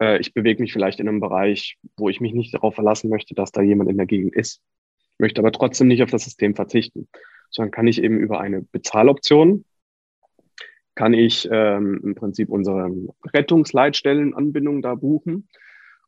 äh, 0.00 0.18
ich 0.18 0.34
bewege 0.34 0.62
mich 0.62 0.72
vielleicht 0.72 0.98
in 0.98 1.08
einem 1.08 1.20
Bereich, 1.20 1.78
wo 1.96 2.08
ich 2.08 2.20
mich 2.20 2.32
nicht 2.32 2.54
darauf 2.54 2.74
verlassen 2.74 3.10
möchte, 3.10 3.34
dass 3.34 3.52
da 3.52 3.62
jemand 3.62 3.90
in 3.90 3.96
der 3.96 4.06
Gegend 4.06 4.34
ist. 4.34 4.60
Ich 5.14 5.20
möchte 5.20 5.40
aber 5.40 5.52
trotzdem 5.52 5.88
nicht 5.88 6.02
auf 6.02 6.10
das 6.10 6.24
System 6.24 6.54
verzichten, 6.54 7.08
sondern 7.50 7.70
kann 7.70 7.86
ich 7.86 8.02
eben 8.02 8.18
über 8.18 8.40
eine 8.40 8.62
Bezahloption 8.62 9.64
kann 10.96 11.12
ich 11.12 11.46
ähm, 11.52 12.00
im 12.02 12.14
Prinzip 12.16 12.48
unsere 12.48 12.90
Rettungsleitstellenanbindung 13.32 14.82
da 14.82 14.96
buchen. 14.96 15.46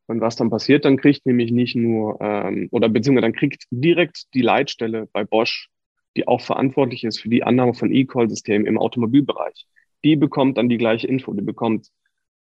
Und 0.06 0.22
was 0.22 0.36
dann 0.36 0.48
passiert, 0.48 0.86
dann 0.86 0.96
kriegt 0.96 1.26
nämlich 1.26 1.52
nicht 1.52 1.76
nur, 1.76 2.18
ähm, 2.22 2.68
oder 2.72 2.88
beziehungsweise 2.88 3.26
dann 3.26 3.34
kriegt 3.34 3.64
direkt 3.70 4.32
die 4.32 4.40
Leitstelle 4.40 5.06
bei 5.12 5.24
Bosch, 5.24 5.68
die 6.16 6.26
auch 6.26 6.40
verantwortlich 6.40 7.04
ist 7.04 7.20
für 7.20 7.28
die 7.28 7.42
Annahme 7.42 7.74
von 7.74 7.92
E-Call-Systemen 7.92 8.66
im 8.66 8.78
Automobilbereich, 8.78 9.66
die 10.04 10.16
bekommt 10.16 10.58
dann 10.58 10.68
die 10.68 10.78
gleiche 10.78 11.06
Info. 11.06 11.32
Die 11.32 11.42
bekommt 11.42 11.88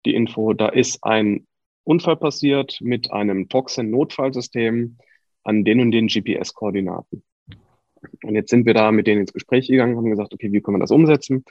die 0.06 0.16
Info, 0.16 0.54
da 0.54 0.70
ist 0.70 1.04
ein 1.04 1.47
Unfall 1.84 2.18
passiert 2.18 2.80
mit 2.82 3.12
einem 3.12 3.50
Toxin-Notfallsystem 3.50 4.97
an 5.43 5.64
den 5.64 5.82
und 5.82 5.91
den 5.91 6.08
GPS-Koordinaten. 6.08 7.24
Und 8.24 8.36
jetzt 8.36 8.50
sind 8.50 8.66
wir 8.66 8.74
da 8.74 8.91
mit 8.91 9.08
denen 9.08 9.22
ins 9.22 9.34
Gespräch 9.34 9.68
gegangen, 9.68 9.97
haben 9.97 10.10
gesagt, 10.10 10.34
okay, 10.34 10.52
wie 10.52 10.62
können 10.62 10.78
wir 10.78 10.82
das 10.82 10.91
umsetzen? 10.91 11.43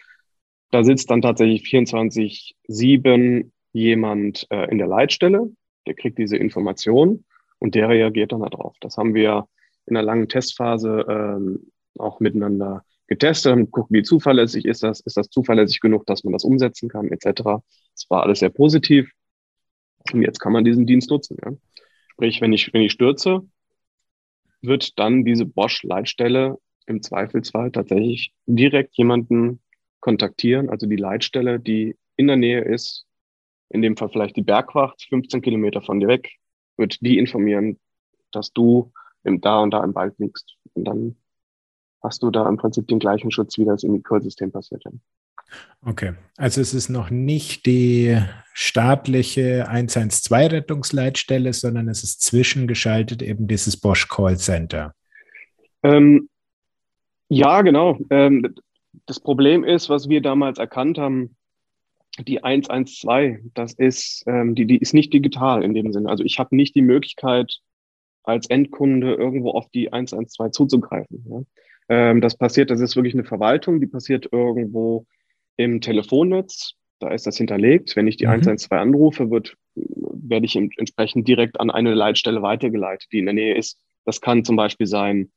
Da 0.71 0.85
sitzt 0.85 1.11
dann 1.11 1.23
tatsächlich 1.23 1.63
24-7 1.63 3.51
jemand 3.73 4.47
äh, 4.51 4.71
in 4.71 4.79
der 4.79 4.87
Leitstelle, 4.87 5.51
der 5.87 5.95
kriegt 5.95 6.19
diese 6.19 6.37
Information 6.37 7.25
und 7.59 7.75
der 7.75 7.89
reagiert 7.89 8.33
dann 8.33 8.43
darauf. 8.43 8.77
Das 8.81 8.97
haben 8.97 9.15
wir 9.15 9.49
in 9.87 9.97
einer 9.97 10.05
langen 10.05 10.29
Testphase 10.29 11.05
ähm, 11.09 11.71
auch 11.99 12.21
miteinander 12.21 12.85
getestet, 13.09 13.53
haben 13.53 13.65
geguckt, 13.65 13.91
wie 13.91 14.03
zuverlässig 14.03 14.65
ist 14.65 14.83
das, 14.83 15.01
ist 15.01 15.17
das 15.17 15.29
zuverlässig 15.31 15.81
genug, 15.81 16.07
dass 16.07 16.25
man 16.25 16.33
das 16.33 16.45
umsetzen 16.45 16.89
kann, 16.89 17.11
etc. 17.11 17.63
Es 17.95 18.09
war 18.09 18.23
alles 18.23 18.39
sehr 18.39 18.51
positiv. 18.51 19.11
Und 20.13 20.23
jetzt 20.23 20.39
kann 20.39 20.53
man 20.53 20.65
diesen 20.65 20.87
Dienst 20.87 21.11
nutzen. 21.11 21.37
Ja. 21.45 21.53
Sprich, 22.13 22.41
wenn 22.41 22.53
ich, 22.53 22.73
wenn 22.73 22.83
ich 22.83 22.93
stürze, 22.93 23.41
wird 24.63 24.99
dann 24.99 25.25
diese 25.25 25.47
Bosch-Leitstelle 25.47 26.59
im 26.87 27.03
Zweifelsfall 27.03 27.71
tatsächlich 27.71 28.33
direkt 28.47 28.97
jemanden 28.97 29.61
kontaktieren, 30.01 30.71
also 30.71 30.87
die 30.87 30.97
Leitstelle, 30.97 31.61
die 31.61 31.97
in 32.17 32.29
der 32.29 32.37
Nähe 32.37 32.61
ist, 32.63 33.07
in 33.71 33.83
dem 33.83 33.97
Fall 33.97 34.09
vielleicht 34.09 34.37
die 34.37 34.43
Bergwacht, 34.43 35.07
15 35.09 35.43
Kilometer 35.43 35.83
von 35.83 36.01
dir 36.01 36.09
weg, 36.09 36.31
wird 36.77 37.01
die 37.01 37.19
informieren, 37.19 37.79
dass 38.33 38.53
du 38.53 38.93
im, 39.25 39.41
da 39.41 39.61
und 39.61 39.73
da 39.73 39.85
im 39.85 39.95
Wald 39.95 40.15
liegst. 40.19 40.57
Und 40.75 40.85
dann 40.85 41.17
hast 42.03 42.23
du 42.23 42.31
da 42.31 42.49
im 42.49 42.57
Prinzip 42.57 42.87
den 42.89 42.99
gleichen 42.99 43.31
Schutz, 43.31 43.59
wie 43.59 43.65
das 43.65 43.83
im 43.83 43.97
E-Call-System 43.97 44.53
passiert. 44.53 44.85
Okay, 45.85 46.15
also 46.37 46.61
es 46.61 46.75
ist 46.75 46.89
noch 46.89 47.11
nicht 47.11 47.67
die 47.67 48.19
staatliche 48.53 49.71
112-Rettungsleitstelle, 49.71 51.53
sondern 51.53 51.89
es 51.89 52.03
ist 52.03 52.23
zwischengeschaltet 52.23 53.23
eben 53.23 53.47
dieses 53.47 53.79
Bosch 53.79 54.09
Call 54.09 54.37
Center. 54.37 54.95
Ähm, 55.83 56.29
ja, 57.29 57.63
genau. 57.63 57.99
Ähm, 58.11 58.55
das 59.07 59.21
Problem 59.21 59.65
ist, 59.65 59.89
was 59.89 60.09
wir 60.09 60.21
damals 60.21 60.59
erkannt 60.59 60.99
haben, 60.99 61.37
die 62.27 62.43
112, 62.43 63.39
das 63.55 63.75
ist, 63.75 64.25
ähm, 64.27 64.55
die, 64.55 64.67
die 64.67 64.79
ist 64.79 64.93
nicht 64.93 65.13
digital 65.13 65.63
in 65.63 65.75
dem 65.75 65.93
Sinne. 65.93 66.09
Also 66.09 66.25
ich 66.25 66.39
habe 66.39 66.57
nicht 66.57 66.75
die 66.75 66.83
Möglichkeit, 66.83 67.61
als 68.25 68.51
Endkunde 68.51 69.15
irgendwo 69.15 69.53
auf 69.53 69.69
die 69.71 69.93
112 69.93 70.53
zuzugreifen. 70.53 71.25
Ja? 71.31 71.43
Ähm, 71.89 72.21
das 72.21 72.37
passiert, 72.37 72.71
das 72.71 72.81
ist 72.81 72.97
wirklich 72.97 73.15
eine 73.15 73.25
Verwaltung, 73.25 73.81
die 73.81 73.87
passiert 73.87 74.29
irgendwo 74.31 75.07
im 75.57 75.81
Telefonnetz. 75.81 76.75
Da 77.01 77.11
ist 77.11 77.27
das 77.27 77.37
hinterlegt. 77.37 77.97
Wenn 77.97 78.07
ich 78.07 78.17
die 78.17 78.27
mhm. 78.27 78.33
112 78.33 78.73
anrufe, 78.73 79.31
wird, 79.31 79.57
werde 79.75 80.47
ich 80.47 80.57
entsprechend 80.57 81.29
direkt 81.29 81.61
an 81.61 81.71
eine 81.71 81.95
Leitstelle 81.95 82.43
weitergeleitet, 82.43 83.09
die 83.13 83.19
in 83.19 83.27
der 83.27 83.35
Nähe 83.35 83.57
ist. 83.57 83.79
Das 84.05 84.21
kann 84.21 84.45
zum 84.45 84.57
Beispiel 84.57 84.87
sein 84.87 85.31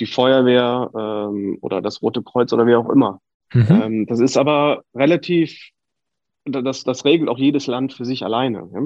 die 0.00 0.06
Feuerwehr 0.06 0.90
ähm, 0.96 1.58
oder 1.60 1.80
das 1.80 2.02
Rote 2.02 2.22
Kreuz 2.22 2.52
oder 2.52 2.66
wer 2.66 2.78
auch 2.78 2.90
immer. 2.90 3.20
Mhm. 3.52 3.66
Ähm, 3.82 4.06
das 4.06 4.20
ist 4.20 4.36
aber 4.36 4.82
relativ, 4.94 5.70
das, 6.44 6.84
das 6.84 7.04
regelt 7.04 7.28
auch 7.28 7.38
jedes 7.38 7.66
Land 7.66 7.92
für 7.92 8.04
sich 8.04 8.24
alleine. 8.24 8.68
Ja? 8.72 8.80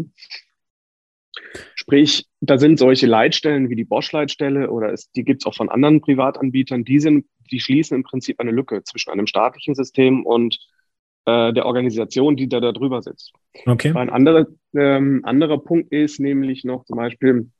Sprich, 1.88 2.26
da 2.42 2.58
sind 2.58 2.78
solche 2.78 3.06
Leitstellen 3.06 3.70
wie 3.70 3.74
die 3.74 3.86
Bosch-Leitstelle 3.86 4.70
oder 4.70 4.92
es, 4.92 5.10
die 5.12 5.24
gibt 5.24 5.40
es 5.40 5.46
auch 5.46 5.54
von 5.54 5.70
anderen 5.70 6.02
Privatanbietern, 6.02 6.84
die, 6.84 7.00
sind, 7.00 7.24
die 7.50 7.60
schließen 7.60 7.96
im 7.96 8.02
Prinzip 8.02 8.38
eine 8.40 8.50
Lücke 8.50 8.82
zwischen 8.84 9.08
einem 9.08 9.26
staatlichen 9.26 9.74
System 9.74 10.26
und 10.26 10.58
äh, 11.24 11.50
der 11.54 11.64
Organisation, 11.64 12.36
die 12.36 12.46
da, 12.46 12.60
drüber 12.60 13.00
sitzt. 13.00 13.32
Okay. 13.64 13.94
Ein 13.94 14.10
anderer, 14.10 14.46
ähm, 14.74 15.22
anderer 15.24 15.56
Punkt 15.56 15.90
ist 15.90 16.20
nämlich 16.20 16.62
noch 16.62 16.84
zum 16.84 16.98
Beispiel, 16.98 17.50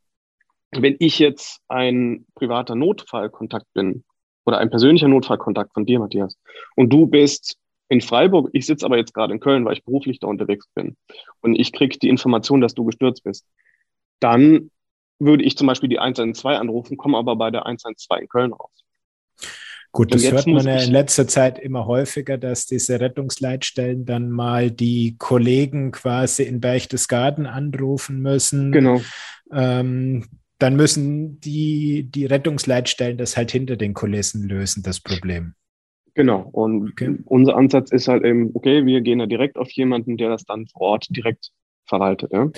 wenn 0.72 0.96
ich 0.98 1.18
jetzt 1.18 1.62
ein 1.68 2.26
privater 2.34 2.74
Notfallkontakt 2.74 3.72
bin 3.72 4.04
oder 4.44 4.58
ein 4.58 4.68
persönlicher 4.68 5.08
Notfallkontakt 5.08 5.72
von 5.72 5.86
dir, 5.86 6.00
Matthias, 6.00 6.36
und 6.76 6.92
du 6.92 7.06
bist 7.06 7.56
in 7.88 8.02
Freiburg, 8.02 8.50
ich 8.52 8.66
sitze 8.66 8.84
aber 8.84 8.98
jetzt 8.98 9.14
gerade 9.14 9.32
in 9.32 9.40
Köln, 9.40 9.64
weil 9.64 9.72
ich 9.72 9.84
beruflich 9.86 10.20
da 10.20 10.26
unterwegs 10.26 10.68
bin 10.74 10.98
und 11.40 11.58
ich 11.58 11.72
kriege 11.72 11.98
die 11.98 12.10
Information, 12.10 12.60
dass 12.60 12.74
du 12.74 12.84
gestürzt 12.84 13.24
bist, 13.24 13.46
dann 14.20 14.70
würde 15.18 15.44
ich 15.44 15.56
zum 15.56 15.66
Beispiel 15.66 15.88
die 15.88 15.98
112 15.98 16.58
anrufen, 16.58 16.96
komme 16.96 17.18
aber 17.18 17.36
bei 17.36 17.50
der 17.50 17.66
112 17.66 18.22
in 18.22 18.28
Köln 18.28 18.52
raus. 18.52 18.84
Gut, 19.90 20.14
das 20.14 20.30
hört 20.30 20.46
man 20.46 20.66
ja 20.66 20.82
in 20.82 20.92
letzter 20.92 21.26
Zeit 21.26 21.58
immer 21.58 21.86
häufiger, 21.86 22.36
dass 22.36 22.66
diese 22.66 23.00
Rettungsleitstellen 23.00 24.04
dann 24.04 24.30
mal 24.30 24.70
die 24.70 25.16
Kollegen 25.18 25.92
quasi 25.92 26.42
in 26.42 26.60
Berchtesgaden 26.60 27.46
anrufen 27.46 28.20
müssen. 28.20 28.70
Genau. 28.70 29.00
Ähm, 29.50 30.26
dann 30.58 30.76
müssen 30.76 31.40
die, 31.40 32.08
die 32.10 32.26
Rettungsleitstellen 32.26 33.16
das 33.16 33.36
halt 33.36 33.50
hinter 33.50 33.76
den 33.76 33.94
Kulissen 33.94 34.46
lösen, 34.46 34.82
das 34.82 35.00
Problem. 35.00 35.54
Genau. 36.14 36.48
Und 36.52 36.90
okay. 36.90 37.16
unser 37.24 37.56
Ansatz 37.56 37.90
ist 37.90 38.08
halt 38.08 38.24
eben, 38.24 38.50
okay, 38.54 38.84
wir 38.84 39.00
gehen 39.00 39.20
da 39.20 39.26
direkt 39.26 39.56
auf 39.56 39.70
jemanden, 39.70 40.16
der 40.16 40.28
das 40.28 40.44
dann 40.44 40.66
vor 40.66 40.82
Ort 40.82 41.06
direkt 41.10 41.52
verwaltet. 41.86 42.32
Ja. 42.32 42.50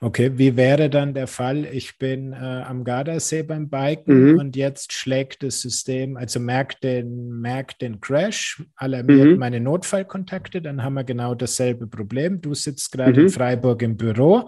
Okay, 0.00 0.30
wie 0.36 0.56
wäre 0.56 0.88
dann 0.88 1.12
der 1.12 1.26
Fall? 1.26 1.64
Ich 1.64 1.98
bin 1.98 2.32
äh, 2.32 2.36
am 2.36 2.84
Gardasee 2.84 3.42
beim 3.42 3.68
Biken 3.68 4.32
mhm. 4.32 4.38
und 4.38 4.54
jetzt 4.54 4.92
schlägt 4.92 5.42
das 5.42 5.60
System, 5.60 6.16
also 6.16 6.38
merkt 6.38 6.84
den, 6.84 7.40
merkt 7.40 7.82
den 7.82 8.00
Crash, 8.00 8.62
alarmiert 8.76 9.30
mhm. 9.30 9.38
meine 9.38 9.58
Notfallkontakte, 9.58 10.62
dann 10.62 10.84
haben 10.84 10.94
wir 10.94 11.02
genau 11.02 11.34
dasselbe 11.34 11.88
Problem. 11.88 12.40
Du 12.40 12.54
sitzt 12.54 12.92
gerade 12.92 13.18
mhm. 13.18 13.26
in 13.26 13.28
Freiburg 13.30 13.82
im 13.82 13.96
Büro 13.96 14.46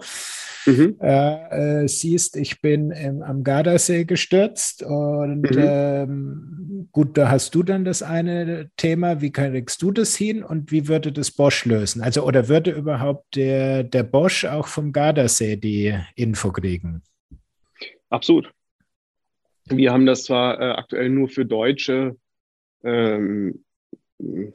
mhm. 0.65 0.95
äh, 1.01 1.83
äh, 1.83 1.87
siehst, 1.87 2.37
ich 2.37 2.61
bin 2.61 2.91
im, 2.91 3.21
am 3.21 3.43
Gardasee 3.43 4.05
gestürzt 4.05 4.83
und 4.83 5.51
mhm. 5.51 5.57
ähm, 5.57 6.87
gut, 6.91 7.17
da 7.17 7.29
hast 7.29 7.55
du 7.55 7.63
dann 7.63 7.85
das 7.85 8.03
eine 8.03 8.69
Thema, 8.77 9.21
wie 9.21 9.31
kriegst 9.31 9.81
du 9.81 9.91
das 9.91 10.15
hin 10.15 10.43
und 10.43 10.71
wie 10.71 10.87
würde 10.87 11.11
das 11.11 11.31
Bosch 11.31 11.65
lösen? 11.65 12.01
Also 12.01 12.23
oder 12.23 12.47
würde 12.47 12.71
überhaupt 12.71 13.35
der, 13.35 13.83
der 13.83 14.03
Bosch 14.03 14.45
auch 14.45 14.67
vom 14.67 14.91
Gardasee 14.91 15.40
die 15.41 15.97
Info 16.15 16.51
kriegen? 16.51 17.01
Absolut. 18.09 18.51
Wir 19.65 19.93
haben 19.93 20.05
das 20.05 20.25
zwar 20.25 20.59
äh, 20.59 20.71
aktuell 20.71 21.09
nur 21.09 21.29
für 21.29 21.45
deutsche 21.45 22.17
ähm, 22.83 23.63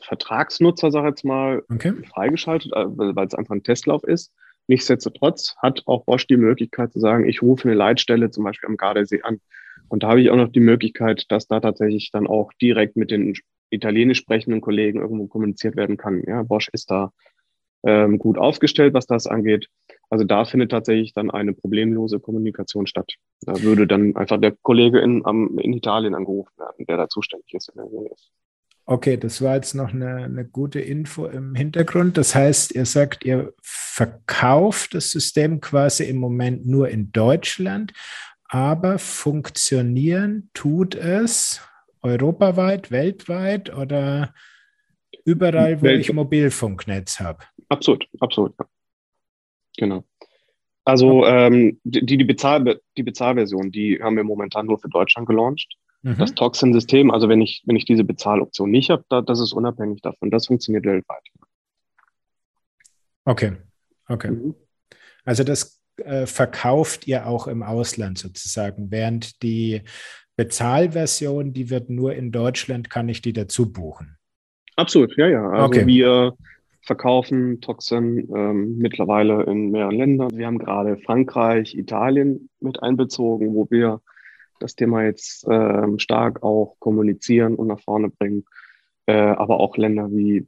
Vertragsnutzer, 0.00 0.90
sag 0.90 1.04
ich 1.04 1.08
jetzt 1.10 1.24
mal, 1.24 1.62
okay. 1.70 1.92
freigeschaltet, 2.08 2.72
äh, 2.72 2.84
weil 2.86 3.26
es 3.26 3.34
einfach 3.34 3.54
ein 3.54 3.62
Testlauf 3.62 4.04
ist. 4.04 4.32
Nichtsdestotrotz 4.68 5.56
hat 5.58 5.82
auch 5.86 6.04
Bosch 6.04 6.26
die 6.26 6.36
Möglichkeit 6.36 6.92
zu 6.92 7.00
sagen, 7.00 7.28
ich 7.28 7.40
rufe 7.40 7.68
eine 7.68 7.76
Leitstelle 7.76 8.30
zum 8.30 8.44
Beispiel 8.44 8.68
am 8.68 8.76
Gardasee 8.76 9.22
an. 9.22 9.40
Und 9.88 10.02
da 10.02 10.08
habe 10.08 10.20
ich 10.20 10.30
auch 10.30 10.36
noch 10.36 10.50
die 10.50 10.60
Möglichkeit, 10.60 11.30
dass 11.30 11.46
da 11.46 11.60
tatsächlich 11.60 12.10
dann 12.10 12.26
auch 12.26 12.52
direkt 12.60 12.96
mit 12.96 13.10
den 13.10 13.34
italienisch 13.70 14.18
sprechenden 14.18 14.60
Kollegen 14.60 15.00
irgendwo 15.00 15.26
kommuniziert 15.28 15.76
werden 15.76 15.96
kann. 15.96 16.22
Ja, 16.26 16.42
Bosch 16.42 16.68
ist 16.72 16.90
da 16.90 17.12
ähm, 17.86 18.18
gut 18.18 18.36
aufgestellt, 18.36 18.92
was 18.94 19.06
das 19.06 19.26
angeht. 19.26 19.68
Also 20.10 20.24
da 20.24 20.44
findet 20.44 20.70
tatsächlich 20.70 21.14
dann 21.14 21.30
eine 21.30 21.52
problemlose 21.52 22.20
Kommunikation 22.20 22.86
statt. 22.86 23.14
Da 23.42 23.62
würde 23.62 23.86
dann 23.86 24.16
einfach 24.16 24.40
der 24.40 24.52
Kollege 24.52 25.00
in, 25.00 25.24
am, 25.24 25.58
in 25.58 25.72
Italien 25.72 26.14
angerufen 26.14 26.52
werden, 26.58 26.84
der 26.86 26.96
da 26.96 27.08
zuständig 27.08 27.54
ist. 27.54 27.68
In 27.68 27.76
der 27.76 27.86
Nähe 27.86 28.10
ist. 28.12 28.30
Okay, 28.88 29.16
das 29.16 29.42
war 29.42 29.56
jetzt 29.56 29.74
noch 29.74 29.92
eine, 29.92 30.16
eine, 30.16 30.44
gute 30.44 30.78
Info 30.78 31.26
im 31.26 31.56
Hintergrund. 31.56 32.16
Das 32.16 32.36
heißt, 32.36 32.72
ihr 32.72 32.86
sagt, 32.86 33.24
ihr 33.24 33.52
verkauft 33.60 34.94
das 34.94 35.10
System 35.10 35.60
quasi 35.60 36.04
im 36.04 36.18
Moment 36.18 36.66
nur 36.66 36.88
in 36.88 37.10
Deutschland, 37.10 37.92
aber 38.44 39.00
funktionieren 39.00 40.50
tut 40.54 40.94
es 40.94 41.60
europaweit, 42.00 42.92
weltweit 42.92 43.74
oder 43.74 44.32
überall, 45.24 45.80
wo 45.80 45.86
Welt 45.86 46.00
ich 46.02 46.12
Mobilfunknetz 46.12 47.18
habe? 47.18 47.40
Absolut, 47.68 48.06
absolut. 48.20 48.54
Genau. 49.76 50.04
Also 50.84 51.26
ähm, 51.26 51.80
die, 51.82 52.16
die, 52.16 52.24
Bezahl, 52.24 52.80
die 52.96 53.02
Bezahlversion, 53.02 53.72
die 53.72 54.00
haben 54.00 54.16
wir 54.16 54.24
momentan 54.24 54.66
nur 54.66 54.78
für 54.78 54.88
Deutschland 54.88 55.26
gelauncht. 55.26 55.76
Mhm. 56.02 56.18
Das 56.18 56.34
Toxin-System, 56.34 57.10
also 57.10 57.28
wenn 57.28 57.40
ich, 57.40 57.64
wenn 57.66 57.74
ich 57.74 57.84
diese 57.84 58.04
Bezahloption 58.04 58.70
nicht 58.70 58.90
habe, 58.90 59.04
da, 59.08 59.20
das 59.20 59.40
ist 59.40 59.52
unabhängig 59.52 60.02
davon. 60.02 60.30
Das 60.30 60.46
funktioniert 60.46 60.84
weltweit. 60.84 61.22
Okay, 63.24 63.56
okay. 64.08 64.30
Mhm. 64.30 64.54
Also 65.24 65.42
das 65.42 65.82
äh, 65.96 66.26
verkauft 66.26 67.08
ihr 67.08 67.26
auch 67.26 67.48
im 67.48 67.64
Ausland 67.64 68.18
sozusagen, 68.18 68.92
während 68.92 69.42
die 69.42 69.82
Bezahlversion, 70.36 71.52
die 71.52 71.70
wird 71.70 71.90
nur 71.90 72.14
in 72.14 72.30
Deutschland, 72.30 72.90
kann 72.90 73.08
ich 73.08 73.22
die 73.22 73.32
dazu 73.32 73.72
buchen. 73.72 74.16
Absolut, 74.76 75.16
ja, 75.16 75.26
ja. 75.26 75.50
Also 75.50 75.64
okay. 75.64 75.86
wir 75.86 76.36
verkaufen 76.86 77.60
Toxin 77.60 78.28
ähm, 78.34 78.78
mittlerweile 78.78 79.42
in 79.42 79.70
mehreren 79.72 79.96
Ländern. 79.96 80.36
Wir 80.38 80.46
haben 80.46 80.58
gerade 80.58 80.96
Frankreich, 80.98 81.74
Italien 81.76 82.48
mit 82.60 82.82
einbezogen, 82.82 83.54
wo 83.54 83.66
wir 83.70 84.00
das 84.60 84.76
Thema 84.76 85.04
jetzt 85.04 85.46
äh, 85.48 85.98
stark 85.98 86.42
auch 86.42 86.76
kommunizieren 86.78 87.56
und 87.56 87.66
nach 87.66 87.80
vorne 87.80 88.08
bringen. 88.08 88.44
Äh, 89.06 89.14
aber 89.14 89.60
auch 89.60 89.76
Länder 89.76 90.10
wie 90.10 90.44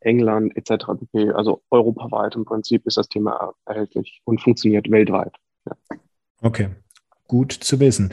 England 0.00 0.56
etc. 0.56 0.86
Also 1.34 1.62
europaweit 1.70 2.34
im 2.34 2.44
Prinzip 2.44 2.86
ist 2.86 2.96
das 2.96 3.08
Thema 3.08 3.52
erhältlich 3.66 4.20
und 4.24 4.40
funktioniert 4.40 4.90
weltweit. 4.90 5.34
Ja. 5.66 5.76
Okay, 6.42 6.68
gut 7.28 7.52
zu 7.52 7.78
wissen. 7.78 8.12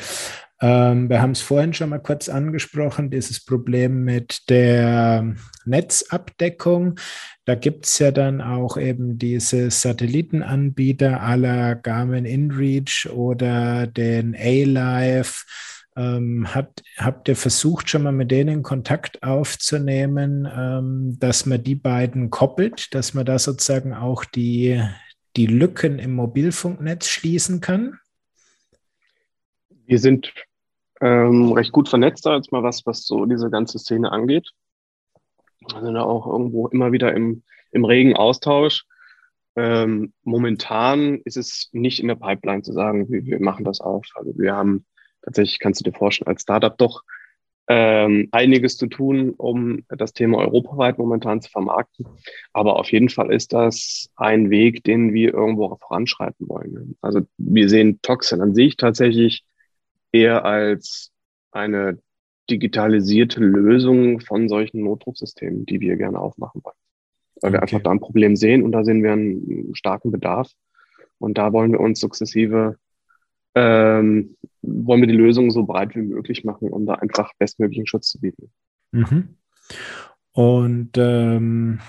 Ähm, 0.59 1.09
wir 1.09 1.21
haben 1.21 1.31
es 1.31 1.41
vorhin 1.41 1.73
schon 1.73 1.89
mal 1.89 1.99
kurz 1.99 2.29
angesprochen, 2.29 3.11
dieses 3.11 3.43
Problem 3.43 4.03
mit 4.03 4.49
der 4.49 5.35
Netzabdeckung. 5.65 6.99
Da 7.45 7.55
gibt 7.55 7.85
es 7.85 7.99
ja 7.99 8.11
dann 8.11 8.41
auch 8.41 8.77
eben 8.77 9.19
diese 9.19 9.69
Satellitenanbieter 9.69 11.21
aller 11.21 11.75
Garmin 11.75 12.25
InReach 12.25 13.07
oder 13.11 13.85
den 13.85 14.35
A-Live. 14.35 15.45
Ähm, 15.95 16.53
hat, 16.53 16.83
habt 16.97 17.27
ihr 17.27 17.35
versucht, 17.35 17.89
schon 17.89 18.03
mal 18.03 18.11
mit 18.11 18.29
denen 18.29 18.63
Kontakt 18.63 19.23
aufzunehmen, 19.23 20.47
ähm, 20.51 21.17
dass 21.19 21.45
man 21.45 21.63
die 21.63 21.75
beiden 21.75 22.29
koppelt, 22.29 22.93
dass 22.93 23.13
man 23.13 23.25
da 23.25 23.39
sozusagen 23.39 23.93
auch 23.93 24.25
die, 24.25 24.83
die 25.35 25.47
Lücken 25.47 25.97
im 25.97 26.13
Mobilfunknetz 26.13 27.07
schließen 27.07 27.61
kann? 27.61 27.99
Wir 29.87 29.99
sind 29.99 30.33
ähm, 31.01 31.51
recht 31.51 31.71
gut 31.71 31.89
vernetzt, 31.89 32.25
als 32.27 32.51
mal 32.51 32.63
was, 32.63 32.85
was 32.85 33.05
so 33.05 33.25
diese 33.25 33.49
ganze 33.49 33.79
Szene 33.79 34.11
angeht. 34.11 34.49
Wir 35.59 35.81
sind 35.81 35.93
da 35.93 36.03
auch 36.03 36.27
irgendwo 36.27 36.67
immer 36.67 36.91
wieder 36.91 37.13
im, 37.13 37.43
im 37.71 37.85
regen 37.85 38.15
Austausch. 38.15 38.85
Ähm, 39.55 40.13
momentan 40.23 41.19
ist 41.25 41.37
es 41.37 41.69
nicht 41.71 41.99
in 41.99 42.07
der 42.07 42.15
Pipeline 42.15 42.61
zu 42.61 42.73
sagen, 42.73 43.09
wir, 43.09 43.25
wir 43.25 43.41
machen 43.41 43.65
das 43.65 43.81
auf. 43.81 44.05
Also 44.15 44.37
wir 44.37 44.55
haben 44.55 44.85
tatsächlich, 45.23 45.59
kannst 45.59 45.79
du 45.81 45.89
dir 45.89 45.97
vorstellen, 45.97 46.27
als 46.27 46.43
Startup 46.43 46.77
doch 46.77 47.03
ähm, 47.69 48.29
einiges 48.31 48.77
zu 48.77 48.87
tun, 48.87 49.31
um 49.31 49.83
das 49.89 50.13
Thema 50.13 50.37
europaweit 50.37 50.97
momentan 50.97 51.41
zu 51.41 51.49
vermarkten. 51.49 52.05
Aber 52.53 52.79
auf 52.79 52.91
jeden 52.91 53.09
Fall 53.09 53.31
ist 53.31 53.51
das 53.51 54.09
ein 54.15 54.49
Weg, 54.49 54.83
den 54.83 55.13
wir 55.13 55.33
irgendwo 55.33 55.75
voranschreiten 55.75 56.47
wollen. 56.47 56.95
Also 57.01 57.21
wir 57.37 57.67
sehen 57.67 57.99
Toxin 58.01 58.41
an 58.41 58.53
sich 58.53 58.77
tatsächlich 58.77 59.43
eher 60.11 60.45
als 60.45 61.11
eine 61.51 61.99
digitalisierte 62.49 63.41
Lösung 63.41 64.21
von 64.21 64.47
solchen 64.47 64.83
Notrufsystemen, 64.83 65.65
die 65.65 65.79
wir 65.79 65.97
gerne 65.97 66.19
aufmachen 66.19 66.61
wollen. 66.63 66.75
Weil 67.41 67.49
okay. 67.49 67.53
wir 67.53 67.61
einfach 67.61 67.81
da 67.81 67.91
ein 67.91 67.99
Problem 67.99 68.35
sehen 68.35 68.63
und 68.63 68.71
da 68.71 68.83
sehen 68.83 69.03
wir 69.03 69.11
einen 69.11 69.75
starken 69.75 70.11
Bedarf. 70.11 70.51
Und 71.19 71.37
da 71.37 71.51
wollen 71.51 71.71
wir 71.71 71.79
uns 71.79 71.99
sukzessive, 71.99 72.77
ähm, 73.55 74.37
wollen 74.61 75.01
wir 75.01 75.07
die 75.07 75.15
Lösung 75.15 75.51
so 75.51 75.63
breit 75.65 75.95
wie 75.95 76.01
möglich 76.01 76.43
machen, 76.43 76.69
um 76.69 76.85
da 76.85 76.95
einfach 76.95 77.31
bestmöglichen 77.37 77.87
Schutz 77.87 78.09
zu 78.09 78.19
bieten. 78.19 78.51
Mhm. 78.91 79.35
Und 80.31 80.91
ähm, 80.97 81.79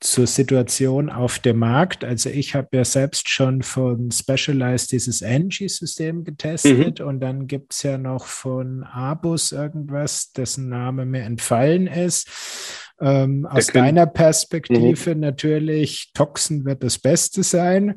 zur 0.00 0.26
Situation 0.26 1.08
auf 1.08 1.38
dem 1.38 1.58
Markt. 1.58 2.04
Also 2.04 2.28
ich 2.28 2.54
habe 2.54 2.68
ja 2.72 2.84
selbst 2.84 3.28
schon 3.28 3.62
von 3.62 4.10
Specialized 4.10 4.92
dieses 4.92 5.22
Angie-System 5.22 6.24
getestet 6.24 7.00
mhm. 7.00 7.06
und 7.06 7.20
dann 7.20 7.46
gibt 7.46 7.72
es 7.72 7.82
ja 7.82 7.96
noch 7.96 8.26
von 8.26 8.82
Abus 8.82 9.52
irgendwas, 9.52 10.32
dessen 10.32 10.68
Name 10.68 11.06
mir 11.06 11.22
entfallen 11.22 11.86
ist. 11.86 12.92
Ähm, 13.00 13.46
aus 13.46 13.68
deiner 13.68 14.06
Perspektive 14.06 15.14
mhm. 15.14 15.20
natürlich, 15.20 16.12
Toxin 16.12 16.64
wird 16.64 16.82
das 16.82 16.98
Beste 16.98 17.42
sein. 17.42 17.96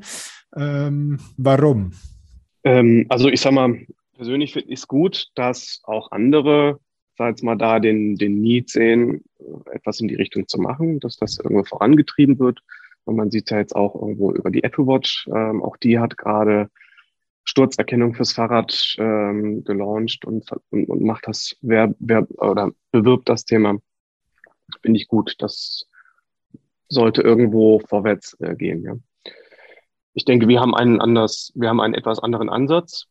Ähm, 0.55 1.19
warum? 1.37 1.91
Ähm, 2.63 3.05
also 3.09 3.29
ich 3.29 3.41
sage 3.41 3.55
mal, 3.55 3.85
persönlich 4.15 4.53
finde 4.53 4.69
ich 4.69 4.79
es 4.79 4.87
gut, 4.87 5.27
dass 5.35 5.81
auch 5.83 6.11
andere, 6.11 6.79
sag 7.17 7.29
jetzt 7.29 7.43
mal, 7.43 7.57
da 7.57 7.79
den, 7.79 8.15
den 8.15 8.41
Need 8.41 8.69
sehen, 8.69 9.23
etwas 9.71 9.99
in 9.99 10.07
die 10.07 10.15
Richtung 10.15 10.47
zu 10.47 10.59
machen, 10.59 10.99
dass 10.99 11.17
das 11.17 11.39
irgendwo 11.39 11.63
vorangetrieben 11.63 12.39
wird. 12.39 12.59
Und 13.05 13.15
man 13.15 13.31
sieht 13.31 13.49
ja 13.51 13.57
jetzt 13.57 13.75
auch 13.75 13.95
irgendwo 13.95 14.31
über 14.33 14.51
die 14.51 14.63
Apple 14.63 14.85
Watch, 14.85 15.27
ähm, 15.33 15.63
auch 15.63 15.77
die 15.77 15.99
hat 15.99 16.17
gerade 16.17 16.69
Sturzerkennung 17.45 18.13
fürs 18.13 18.33
Fahrrad 18.33 18.95
ähm, 18.97 19.63
gelauncht 19.63 20.25
und, 20.25 20.51
und, 20.69 20.89
und 20.89 21.01
macht 21.01 21.27
das, 21.27 21.55
wer, 21.61 21.95
wer 21.99 22.27
oder 22.39 22.71
bewirbt 22.91 23.29
das 23.29 23.45
Thema. 23.45 23.77
Finde 24.81 24.99
ich 24.99 25.07
gut. 25.07 25.35
Das 25.39 25.87
sollte 26.89 27.21
irgendwo 27.21 27.79
vorwärts 27.79 28.35
äh, 28.41 28.55
gehen. 28.55 28.83
Ja. 28.83 28.97
Ich 30.13 30.25
denke, 30.25 30.47
wir 30.49 30.59
haben 30.59 30.75
einen 30.75 30.99
anders, 30.99 31.53
wir 31.55 31.69
haben 31.69 31.79
einen 31.79 31.93
etwas 31.93 32.19
anderen 32.19 32.49
Ansatz. 32.49 33.05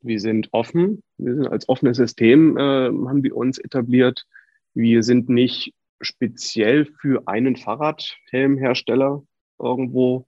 Wir 0.00 0.20
sind 0.20 0.48
offen. 0.52 1.02
Wir 1.18 1.34
sind 1.34 1.48
als 1.48 1.68
offenes 1.68 1.96
System 1.96 2.56
äh, 2.56 2.86
haben 2.86 3.24
wir 3.24 3.36
uns 3.36 3.58
etabliert. 3.58 4.26
Wir 4.74 5.02
sind 5.02 5.28
nicht 5.28 5.74
speziell 6.00 6.86
für 7.00 7.22
einen 7.26 7.56
Fahrradhelmhersteller 7.56 9.22
irgendwo 9.58 10.26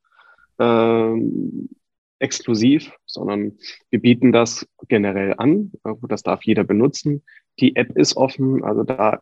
ähm, 0.59 1.68
exklusiv, 2.18 2.92
sondern 3.07 3.59
wir 3.90 4.01
bieten 4.01 4.32
das 4.32 4.66
generell 4.88 5.34
an. 5.36 5.72
Das 6.09 6.22
darf 6.22 6.45
jeder 6.45 6.64
benutzen. 6.64 7.22
Die 7.59 7.76
App 7.76 7.97
ist 7.97 8.16
offen, 8.16 8.64
also 8.64 8.84
da 8.84 9.20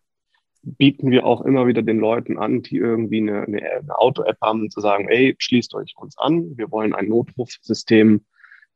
bieten 0.62 1.10
wir 1.10 1.26
auch 1.26 1.42
immer 1.42 1.66
wieder 1.66 1.82
den 1.82 1.98
Leuten 1.98 2.38
an, 2.38 2.62
die 2.62 2.76
irgendwie 2.76 3.18
eine, 3.18 3.42
eine, 3.42 3.98
Auto-App 3.98 4.38
haben, 4.40 4.70
zu 4.70 4.80
sagen, 4.80 5.08
ey, 5.08 5.34
schließt 5.38 5.74
euch 5.74 5.94
uns 5.96 6.16
an. 6.18 6.56
Wir 6.56 6.70
wollen 6.70 6.94
ein 6.94 7.08
Notrufsystem 7.08 8.24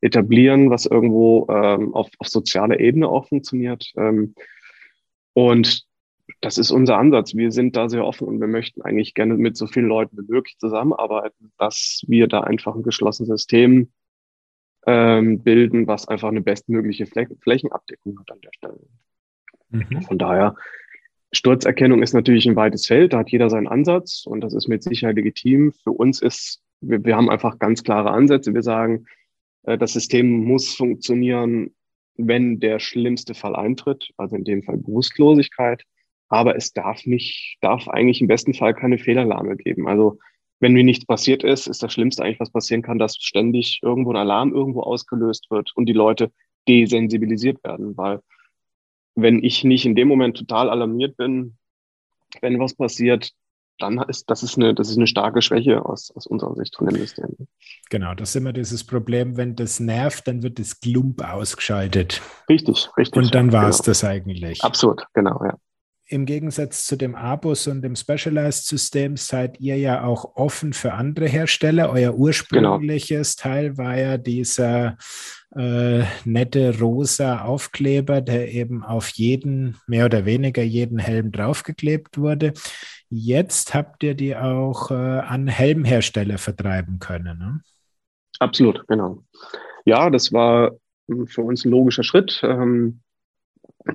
etablieren, 0.01 0.69
was 0.71 0.87
irgendwo 0.87 1.47
ähm, 1.49 1.95
auf, 1.95 2.09
auf 2.19 2.29
sozialer 2.29 2.81
Ebene 2.81 3.09
auch 3.09 3.29
funktioniert. 3.29 3.93
Ähm, 3.97 4.35
und 5.33 5.87
das 6.41 6.59
ist 6.59 6.71
unser 6.71 6.99
Ansatz. 6.99 7.35
Wir 7.35 7.51
sind 7.51 7.77
da 7.77 7.89
sehr 7.89 8.05
offen 8.05 8.29
und 8.29 8.41
wir 8.41 8.47
möchten 8.47 8.83
eigentlich 8.83 9.15
gerne 9.15 9.35
mit 9.35 9.57
so 9.57 9.67
vielen 9.67 9.87
Leuten 9.87 10.17
wie 10.17 10.33
möglich 10.33 10.57
zusammenarbeiten, 10.59 11.53
dass 11.59 12.03
wir 12.07 12.29
da 12.29 12.41
einfach 12.41 12.75
ein 12.75 12.83
geschlossenes 12.83 13.29
System 13.29 13.91
ähm, 14.87 15.43
bilden, 15.43 15.87
was 15.87 16.09
einfach 16.09 16.29
eine 16.29 16.43
bestmögliche 16.43 17.07
Fläch 17.07 17.29
Flächenabdeckung 17.41 18.19
hat 18.21 18.31
an 18.31 18.41
der 18.41 18.51
Stelle. 18.53 18.81
Mhm. 19.71 20.03
Von 20.03 20.19
daher, 20.19 20.57
Sturzerkennung 21.33 22.03
ist 22.03 22.15
natürlich 22.15 22.47
ein 22.47 22.57
weites 22.57 22.87
Feld, 22.87 23.13
da 23.13 23.19
hat 23.19 23.31
jeder 23.31 23.51
seinen 23.51 23.67
Ansatz 23.67 24.25
und 24.27 24.43
das 24.43 24.55
ist 24.55 24.69
mit 24.69 24.83
Sicherheit 24.83 25.17
legitim. 25.17 25.73
Für 25.73 25.91
uns 25.91 26.23
ist, 26.23 26.63
wir, 26.81 27.05
wir 27.05 27.17
haben 27.17 27.29
einfach 27.29 27.59
ganz 27.59 27.83
klare 27.83 28.11
Ansätze. 28.11 28.55
Wir 28.55 28.63
sagen, 28.63 29.07
äh, 29.65 29.77
das 29.77 29.93
System 29.93 30.45
muss 30.45 30.75
funktionieren, 30.75 31.75
wenn 32.17 32.61
der 32.61 32.79
schlimmste 32.79 33.35
Fall 33.35 33.57
eintritt, 33.57 34.11
also 34.17 34.37
in 34.37 34.45
dem 34.45 34.63
Fall 34.63 34.79
Bewusstlosigkeit. 34.79 35.83
Aber 36.29 36.57
es 36.57 36.73
darf 36.73 37.07
nicht, 37.07 37.59
darf 37.61 37.89
eigentlich 37.89 38.21
im 38.21 38.27
besten 38.27 38.55
Fall 38.55 38.75
keine 38.75 38.99
Fehlalarme 38.99 39.57
geben. 39.57 39.87
Also 39.87 40.19
wenn 40.61 40.73
mir 40.73 40.85
nichts 40.85 41.05
passiert 41.05 41.45
ist, 41.45 41.67
ist 41.67 41.83
das 41.83 41.93
Schlimmste 41.93 42.23
eigentlich, 42.23 42.41
was 42.41 42.51
passieren 42.51 42.83
kann, 42.83 42.99
dass 42.99 43.17
ständig 43.17 43.81
irgendwo 43.83 44.11
ein 44.11 44.17
Alarm 44.17 44.55
irgendwo 44.55 44.81
ausgelöst 44.81 45.51
wird 45.51 45.73
und 45.77 45.87
die 45.87 45.93
Leute 45.93 46.33
desensibilisiert 46.67 47.63
werden, 47.63 47.97
weil 47.97 48.21
wenn 49.15 49.43
ich 49.43 49.65
nicht 49.65 49.87
in 49.87 49.95
dem 49.95 50.09
Moment 50.09 50.37
total 50.37 50.69
alarmiert 50.69 51.17
bin, 51.17 51.57
wenn 52.41 52.59
was 52.59 52.75
passiert, 52.75 53.31
dann 53.79 53.99
ist 54.09 54.31
das 54.31 54.43
ist 54.43 54.57
eine, 54.57 54.75
das 54.75 54.89
ist 54.89 54.97
eine 54.97 55.07
starke 55.07 55.43
Schwäche 55.43 55.85
aus, 55.85 56.11
aus 56.17 56.27
unserer 56.27 56.55
Sicht 56.55 56.77
von 56.77 56.87
dem 56.87 56.97
System. 56.97 57.37
Genau, 57.91 58.15
das 58.15 58.31
ist 58.31 58.37
immer 58.37 58.55
dieses 58.55 58.85
Problem, 58.85 59.37
wenn 59.37 59.55
das 59.55 59.81
nervt, 59.81 60.27
dann 60.27 60.43
wird 60.43 60.59
das 60.59 60.81
Glump 60.81 61.23
ausgeschaltet. 61.23 62.23
Richtig, 62.49 62.89
richtig. 62.97 63.23
Und 63.23 63.35
dann 63.35 63.53
war 63.53 63.69
es 63.69 63.79
genau. 63.79 63.87
das 63.87 64.05
eigentlich. 64.05 64.65
Absolut, 64.65 65.05
genau, 65.13 65.43
ja 65.45 65.57
im 66.09 66.25
Gegensatz 66.25 66.87
zu 66.87 66.97
dem 66.97 67.15
Abus 67.15 67.67
und 67.67 67.83
dem 67.83 67.97
Specialized-System 67.97 69.17
seid 69.17 69.61
ihr 69.61 69.77
ja 69.77 70.05
auch 70.05 70.37
offen 70.37 70.73
für 70.73 70.93
andere 70.93 71.27
Hersteller. 71.27 71.91
Euer 71.91 72.15
ursprüngliches 72.15 73.37
genau. 73.37 73.43
Teil 73.43 73.77
war 73.77 73.97
ja 73.97 74.17
dieser 74.17 74.97
äh, 75.55 76.05
nette 76.25 76.79
rosa 76.79 77.43
Aufkleber, 77.43 78.21
der 78.21 78.53
eben 78.53 78.85
auf 78.85 79.09
jeden, 79.11 79.77
mehr 79.87 80.05
oder 80.05 80.25
weniger 80.25 80.63
jeden 80.63 80.99
Helm 80.99 81.33
draufgeklebt 81.33 82.19
wurde. 82.19 82.53
Jetzt 83.09 83.75
habt 83.75 84.03
ihr 84.03 84.15
die 84.15 84.37
auch 84.37 84.91
äh, 84.91 84.95
an 84.95 85.49
Helmhersteller 85.49 86.39
vertreiben 86.39 86.99
können. 87.01 87.39
Ne? 87.39 87.61
Absolut, 88.39 88.87
genau. 88.87 89.23
Ja, 89.85 90.11
das 90.11 90.33
war 90.33 90.73
für 91.27 91.43
uns 91.43 91.65
ein 91.65 91.71
logischer 91.71 92.03
Schritt. 92.03 92.41
Ähm, 92.45 93.01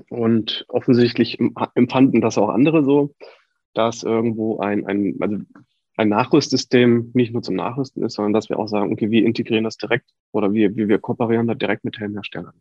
und 0.09 0.65
offensichtlich 0.67 1.39
empfanden 1.75 2.21
das 2.21 2.37
auch 2.37 2.49
andere 2.49 2.83
so, 2.83 3.13
dass 3.73 4.03
irgendwo 4.03 4.59
ein, 4.59 4.85
ein, 4.85 5.15
also 5.19 5.37
ein 5.97 6.09
Nachrüstsystem 6.09 7.11
nicht 7.13 7.33
nur 7.33 7.41
zum 7.41 7.55
Nachrüsten 7.55 8.03
ist, 8.03 8.15
sondern 8.15 8.33
dass 8.33 8.49
wir 8.49 8.59
auch 8.59 8.67
sagen, 8.67 8.91
okay, 8.91 9.11
wir 9.11 9.25
integrieren 9.25 9.63
das 9.63 9.77
direkt 9.77 10.09
oder 10.31 10.53
wir, 10.53 10.75
wir, 10.75 10.87
wir 10.87 10.99
kooperieren 10.99 11.47
da 11.47 11.53
direkt 11.53 11.83
mit 11.83 11.99
Helmherstellern. 11.99 12.53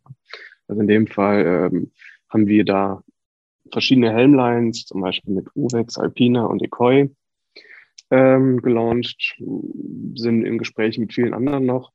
Also 0.67 0.81
in 0.81 0.87
dem 0.87 1.07
Fall 1.07 1.69
ähm, 1.73 1.91
haben 2.29 2.47
wir 2.47 2.65
da 2.65 3.03
verschiedene 3.71 4.11
Helmlines, 4.11 4.85
zum 4.85 5.01
Beispiel 5.01 5.33
mit 5.33 5.47
Uvex, 5.55 5.97
Alpina 5.97 6.45
und 6.45 6.61
Ekoi 6.61 7.09
ähm, 8.09 8.61
gelauncht, 8.61 9.37
sind 10.15 10.45
in 10.45 10.57
Gesprächen 10.57 11.01
mit 11.01 11.13
vielen 11.13 11.33
anderen 11.33 11.65
noch. 11.65 11.91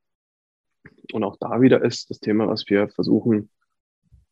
Und 1.12 1.24
auch 1.24 1.36
da 1.38 1.60
wieder 1.60 1.84
ist 1.84 2.10
das 2.10 2.20
Thema, 2.20 2.48
was 2.48 2.68
wir 2.68 2.88
versuchen 2.88 3.50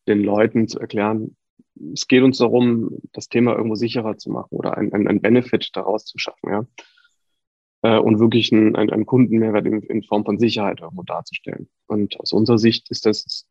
den 0.07 0.23
Leuten 0.23 0.67
zu 0.67 0.79
erklären, 0.79 1.35
es 1.93 2.07
geht 2.07 2.23
uns 2.23 2.37
darum, 2.37 2.99
das 3.11 3.27
Thema 3.27 3.55
irgendwo 3.55 3.75
sicherer 3.75 4.17
zu 4.17 4.31
machen 4.31 4.55
oder 4.55 4.77
ein, 4.77 4.93
ein, 4.93 5.07
ein 5.07 5.21
Benefit 5.21 5.71
daraus 5.73 6.05
zu 6.05 6.17
schaffen, 6.17 6.49
ja. 6.49 6.65
Äh, 7.81 7.99
und 7.99 8.19
wirklich 8.19 8.51
einen, 8.51 8.75
einen 8.75 9.05
Kundenmehrwert 9.05 9.65
in, 9.65 9.81
in 9.81 10.03
Form 10.03 10.25
von 10.25 10.39
Sicherheit 10.39 10.81
irgendwo 10.81 11.03
darzustellen. 11.03 11.67
Und 11.87 12.19
aus 12.19 12.31
unserer 12.33 12.57
Sicht 12.57 12.89
ist 12.91 13.05
das 13.05 13.45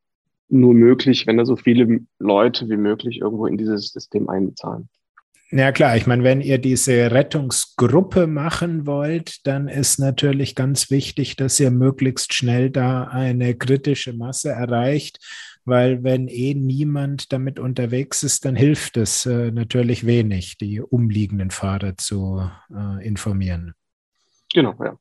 nur 0.49 0.75
möglich, 0.75 1.27
wenn 1.27 1.37
da 1.37 1.45
so 1.45 1.57
viele 1.57 2.01
Leute 2.19 2.69
wie 2.69 2.77
möglich 2.77 3.21
irgendwo 3.21 3.47
in 3.47 3.59
dieses 3.59 3.91
System 3.91 4.29
einbezahlen. 4.29 4.89
Ja 5.51 5.71
klar, 5.71 5.97
ich 5.97 6.07
meine, 6.07 6.25
wenn 6.25 6.41
ihr 6.41 6.59
diese 6.59 7.13
Rettungsgruppe 7.13 8.27
machen 8.27 8.87
wollt, 8.87 9.47
dann 9.47 9.69
ist 9.69 9.99
natürlich 9.99 10.55
ganz 10.55 10.91
wichtig, 10.91 11.37
dass 11.37 11.61
ihr 11.61 11.71
möglichst 11.71 12.35
schnell 12.35 12.71
da 12.71 13.05
eine 13.05 13.55
kritische 13.55 14.15
Masse 14.15 14.51
erreicht 14.51 15.19
weil 15.65 16.03
wenn 16.03 16.29
eh 16.29 16.55
niemand 16.55 17.33
damit 17.33 17.59
unterwegs 17.59 18.23
ist, 18.23 18.45
dann 18.45 18.55
hilft 18.57 18.97
es 18.97 19.27
äh, 19.27 19.51
natürlich 19.51 20.07
wenig, 20.07 20.57
die 20.59 20.81
umliegenden 20.81 21.51
Fahrer 21.51 21.97
zu 21.97 22.49
äh, 22.71 23.05
informieren. 23.07 23.75
Genau, 24.53 24.75
ja. 24.83 24.97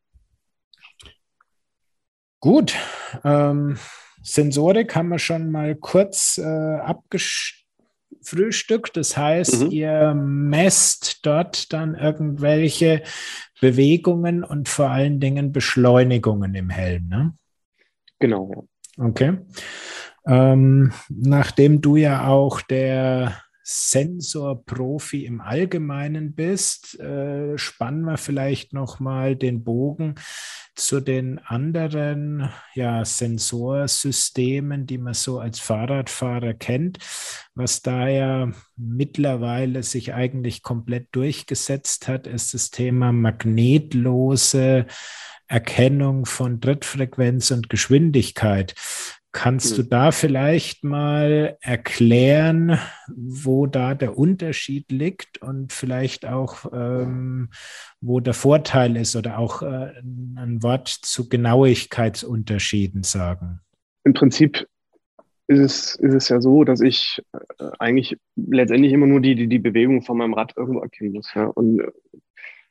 Gut. 2.39 2.75
Ähm, 3.23 3.77
Sensorik 4.21 4.95
haben 4.95 5.09
wir 5.09 5.19
schon 5.19 5.51
mal 5.51 5.75
kurz 5.75 6.37
äh, 6.37 6.43
abgefrühstückt. 6.43 8.97
Das 8.97 9.17
heißt, 9.17 9.65
mhm. 9.65 9.71
ihr 9.71 10.13
messt 10.13 11.25
dort 11.25 11.73
dann 11.73 11.95
irgendwelche 11.95 13.01
Bewegungen 13.61 14.43
und 14.43 14.69
vor 14.69 14.89
allen 14.89 15.19
Dingen 15.19 15.51
Beschleunigungen 15.51 16.53
im 16.55 16.69
Helm. 16.69 17.07
Ne? 17.07 17.33
Genau, 18.19 18.51
ja. 18.53 18.61
Okay. 19.05 19.39
Ähm, 20.25 20.91
nachdem 21.09 21.81
du 21.81 21.95
ja 21.95 22.27
auch 22.27 22.61
der 22.61 23.37
Sensorprofi 23.63 25.25
im 25.25 25.39
Allgemeinen 25.39 26.35
bist, 26.35 26.99
äh, 26.99 27.57
spannen 27.57 28.03
wir 28.03 28.17
vielleicht 28.17 28.73
noch 28.73 28.99
mal 28.99 29.37
den 29.37 29.63
Bogen 29.63 30.15
zu 30.75 30.99
den 30.99 31.39
anderen 31.39 32.49
ja, 32.73 33.05
Sensorsystemen, 33.05 34.85
die 34.85 34.97
man 34.97 35.13
so 35.13 35.39
als 35.39 35.59
Fahrradfahrer 35.59 36.53
kennt, 36.53 36.97
was 37.55 37.81
da 37.81 38.07
ja 38.07 38.51
mittlerweile 38.75 39.83
sich 39.83 40.13
eigentlich 40.13 40.61
komplett 40.61 41.07
durchgesetzt 41.11 42.07
hat, 42.07 42.27
ist 42.27 42.53
das 42.53 42.69
Thema 42.69 43.11
magnetlose 43.13 44.87
Erkennung 45.47 46.25
von 46.25 46.59
Trittfrequenz 46.59 47.51
und 47.51 47.69
Geschwindigkeit. 47.69 48.73
Kannst 49.33 49.79
du 49.79 49.81
hm. 49.81 49.89
da 49.89 50.11
vielleicht 50.11 50.83
mal 50.83 51.57
erklären, 51.59 52.77
wo 53.07 53.65
da 53.65 53.95
der 53.95 54.15
Unterschied 54.15 54.91
liegt 54.91 55.41
und 55.41 55.73
vielleicht 55.73 56.27
auch, 56.27 56.71
ähm, 56.71 57.49
wo 57.99 58.19
der 58.19 58.35
Vorteil 58.35 58.95
ist 58.95 59.15
oder 59.15 59.39
auch 59.39 59.63
äh, 59.63 59.91
ein 60.37 60.61
Wort 60.61 60.87
zu 60.87 61.29
Genauigkeitsunterschieden 61.29 63.01
sagen? 63.01 63.59
Im 64.03 64.13
Prinzip 64.13 64.67
ist 65.47 65.59
es, 65.59 65.95
ist 65.95 66.13
es 66.13 66.29
ja 66.29 66.39
so, 66.39 66.63
dass 66.63 66.81
ich 66.81 67.19
äh, 67.33 67.69
eigentlich 67.79 68.17
letztendlich 68.35 68.93
immer 68.93 69.07
nur 69.07 69.19
die, 69.19 69.33
die, 69.33 69.47
die 69.47 69.59
Bewegung 69.59 70.03
von 70.03 70.17
meinem 70.17 70.35
Rad 70.35 70.53
irgendwo 70.55 70.79
erkennen 70.79 71.13
muss. 71.13 71.33
Ja? 71.33 71.45
Und 71.45 71.79
äh, 71.79 71.91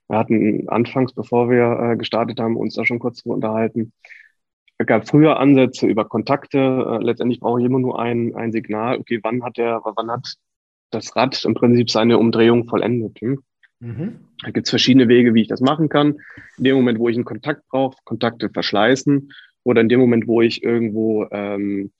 wir 0.06 0.18
hatten 0.18 0.68
anfangs, 0.68 1.12
bevor 1.12 1.50
wir 1.50 1.92
äh, 1.92 1.96
gestartet 1.96 2.38
haben, 2.38 2.56
uns 2.56 2.74
da 2.74 2.84
schon 2.84 3.00
kurz 3.00 3.22
unterhalten, 3.22 3.92
gab 4.84 5.08
früher 5.08 5.38
Ansätze 5.38 5.86
über 5.86 6.04
Kontakte. 6.04 6.58
Äh, 6.58 7.04
letztendlich 7.04 7.40
brauche 7.40 7.60
ich 7.60 7.66
immer 7.66 7.78
nur 7.78 8.00
ein, 8.00 8.34
ein 8.34 8.52
Signal. 8.52 8.98
Okay, 8.98 9.20
wann 9.22 9.42
hat 9.42 9.56
der, 9.56 9.80
wann 9.84 10.10
hat 10.10 10.36
das 10.90 11.16
Rad 11.16 11.44
im 11.44 11.54
Prinzip 11.54 11.90
seine 11.90 12.18
Umdrehung 12.18 12.66
vollendet. 12.68 13.20
Hm? 13.20 13.42
Mhm. 13.80 14.20
Da 14.42 14.50
gibt 14.50 14.66
es 14.66 14.70
verschiedene 14.70 15.08
Wege, 15.08 15.34
wie 15.34 15.42
ich 15.42 15.48
das 15.48 15.60
machen 15.60 15.88
kann. 15.88 16.18
In 16.58 16.64
dem 16.64 16.76
Moment, 16.76 16.98
wo 16.98 17.08
ich 17.08 17.16
einen 17.16 17.24
Kontakt 17.24 17.66
brauche, 17.68 17.96
Kontakte 18.04 18.50
verschleißen 18.50 19.32
oder 19.64 19.80
in 19.80 19.88
dem 19.88 20.00
Moment, 20.00 20.26
wo 20.26 20.42
ich 20.42 20.62
irgendwo 20.62 21.26
ähm, 21.30 21.92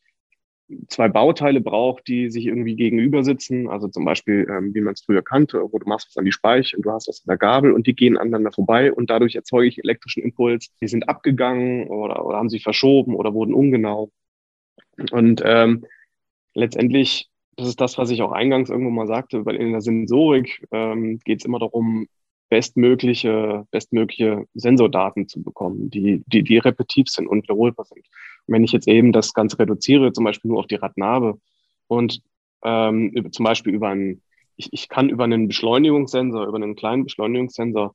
zwei 0.89 1.09
Bauteile 1.09 1.61
brauche, 1.61 2.03
die 2.05 2.31
sich 2.31 2.47
irgendwie 2.47 2.77
gegenüber 2.77 3.25
sitzen, 3.25 3.69
also 3.69 3.89
zum 3.89 4.05
Beispiel, 4.05 4.47
ähm, 4.51 4.75
wie 4.75 4.81
man 4.81 4.95
es 4.95 5.03
früher 5.03 5.23
kannte, 5.23 5.63
wo 5.71 5.79
du 5.79 5.89
machst 5.89 6.09
was 6.09 6.17
an 6.17 6.25
die 6.25 6.33
Speiche 6.33 6.77
und 6.77 6.83
du 6.85 6.91
hast 6.91 7.09
was 7.09 7.21
an 7.21 7.29
der 7.29 7.39
Gabel 7.39 7.73
und 7.73 7.87
die 7.87 7.95
gehen 7.95 8.19
aneinander 8.19 8.53
vorbei 8.53 8.93
und 8.93 9.11
dadurch 9.11 9.35
erzeuge 9.35 9.69
ich 9.69 9.79
elektrischen 9.79 10.23
Impuls. 10.23 10.71
Die 10.81 10.89
sind 10.89 11.09
abgegangen 11.09 11.89
oder, 11.89 12.25
oder 12.25 12.39
haben 12.39 12.49
sich 12.49 12.63
verschoben 12.63 13.15
oder 13.15 13.35
wurden 13.35 13.55
ungenau. 13.55 14.11
Und 15.11 15.43
ähm, 15.45 15.85
letztendlich, 16.55 17.31
das 17.57 17.69
ist 17.69 17.81
das, 17.81 17.99
was 17.99 18.11
ich 18.11 18.23
auch 18.23 18.33
eingangs 18.33 18.71
irgendwo 18.71 18.91
mal 18.91 19.07
sagte, 19.07 19.45
weil 19.47 19.57
in 19.57 19.73
der 19.73 19.81
Sensorik 19.81 20.67
ähm, 20.71 21.19
geht 21.25 21.41
es 21.41 21.45
immer 21.45 21.59
darum, 21.59 22.09
bestmögliche, 22.53 23.67
bestmögliche 23.71 24.45
Sensordaten 24.53 25.27
zu 25.27 25.43
bekommen, 25.43 25.89
die, 25.89 26.23
die, 26.27 26.43
die 26.43 26.59
repetitiv 26.59 27.09
sind 27.09 27.27
und 27.27 27.45
wiederholbar 27.45 27.87
sind. 27.87 28.01
Und 28.47 28.53
wenn 28.55 28.63
ich 28.63 28.73
jetzt 28.73 28.87
eben 28.87 29.11
das 29.11 29.33
Ganze 29.33 29.59
reduziere, 29.59 30.13
zum 30.13 30.25
Beispiel 30.25 30.51
nur 30.51 30.61
auf 30.61 30.67
die 30.67 30.75
Radnabe 30.75 31.41
und 31.87 32.21
ähm, 32.63 33.27
zum 33.33 33.45
Beispiel 33.45 33.73
über 33.73 33.89
einen, 33.89 34.21
ich, 34.57 34.69
ich 34.71 34.91
kann 34.91 35.09
über 35.09 35.25
einen 35.25 35.49
Beschleunigungssensor, 35.49 36.47
über 36.47 36.57
einen 36.57 36.77
kleinen 36.77 37.05
Beschleunigungssensor, 37.05 37.95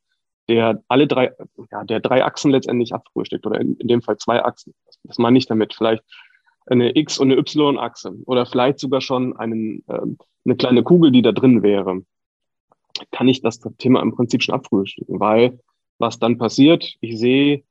der 0.50 0.82
alle 0.88 1.06
drei, 1.06 1.34
ja, 1.72 1.84
der 1.84 2.00
drei 2.00 2.26
Achsen 2.26 2.50
letztendlich 2.50 2.96
abfrühstückt 2.96 3.46
oder 3.46 3.62
in, 3.62 3.76
in 3.76 3.88
dem 3.88 4.02
Fall 4.02 4.18
zwei 4.18 4.44
Achsen. 4.44 4.74
Das, 4.88 4.98
das 5.04 5.18
meine 5.20 5.38
ich 5.38 5.46
damit. 5.46 5.76
Vielleicht 5.76 6.02
eine 6.66 6.98
X- 6.98 7.20
und 7.20 7.32
eine 7.32 7.40
Y-Achse 7.40 8.16
oder 8.26 8.48
vielleicht 8.48 8.80
sogar 8.80 9.02
schon 9.02 9.38
einen, 9.38 9.84
äh, 9.86 10.02
eine 10.46 10.56
kleine 10.58 10.82
Kugel, 10.82 11.12
die 11.12 11.22
da 11.22 11.32
drin 11.32 11.62
wäre 11.62 12.02
kann 13.12 13.28
ich 13.28 13.42
das 13.42 13.60
Thema 13.78 14.02
im 14.02 14.16
Prinzip 14.16 14.44
schon 14.44 14.56
abfrühstücken, 14.56 15.20
weil 15.20 15.60
was 16.00 16.20
dann 16.20 16.38
passiert, 16.38 16.96
ich 17.02 17.18
sehe 17.18 17.64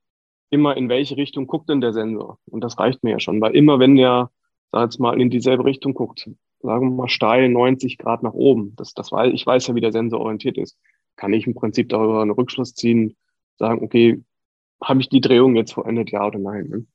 immer, 0.49 0.77
in 0.77 0.89
welche 0.89 1.17
Richtung 1.17 1.47
guckt 1.47 1.69
denn 1.69 1.81
der 1.81 1.93
Sensor. 1.93 2.39
Und 2.45 2.63
das 2.63 2.77
reicht 2.79 3.03
mir 3.03 3.11
ja 3.11 3.19
schon, 3.19 3.41
weil 3.41 3.55
immer 3.55 3.79
wenn 3.79 3.95
der, 3.95 4.31
sag 4.71 4.83
jetzt 4.83 4.99
mal, 4.99 5.19
in 5.19 5.29
dieselbe 5.29 5.65
Richtung 5.65 5.93
guckt, 5.93 6.29
sagen 6.61 6.89
wir 6.89 6.95
mal 6.95 7.09
steil 7.09 7.49
90 7.49 7.97
Grad 7.97 8.23
nach 8.23 8.33
oben, 8.33 8.75
das, 8.75 8.93
das 8.93 9.11
weiß, 9.11 9.33
ich 9.33 9.45
weiß 9.45 9.67
ja, 9.67 9.75
wie 9.75 9.81
der 9.81 9.91
Sensor 9.91 10.19
orientiert 10.19 10.57
ist, 10.57 10.77
kann 11.15 11.33
ich 11.33 11.47
im 11.47 11.55
Prinzip 11.55 11.89
darüber 11.89 12.21
einen 12.21 12.31
Rückschluss 12.31 12.73
ziehen, 12.73 13.15
sagen, 13.57 13.83
okay, 13.83 14.23
habe 14.81 15.01
ich 15.01 15.09
die 15.09 15.21
Drehung 15.21 15.55
jetzt 15.55 15.73
vollendet, 15.73 16.11
ja 16.11 16.25
oder 16.25 16.39
nein? 16.39 16.67
Ne? 16.69 16.85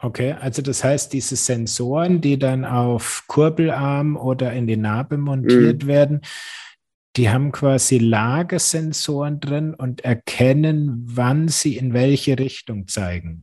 Okay, 0.00 0.32
also 0.32 0.62
das 0.62 0.84
heißt, 0.84 1.12
diese 1.12 1.36
Sensoren, 1.36 2.20
die 2.20 2.38
dann 2.38 2.64
auf 2.64 3.24
Kurbelarm 3.26 4.16
oder 4.16 4.52
in 4.52 4.66
die 4.66 4.76
Narbe 4.76 5.18
montiert 5.18 5.84
mhm. 5.84 5.88
werden, 5.88 6.20
die 7.18 7.30
haben 7.30 7.50
quasi 7.50 7.98
Lagesensoren 7.98 9.40
drin 9.40 9.74
und 9.74 10.04
erkennen, 10.04 11.02
wann 11.04 11.48
sie 11.48 11.76
in 11.76 11.92
welche 11.92 12.38
Richtung 12.38 12.86
zeigen. 12.86 13.42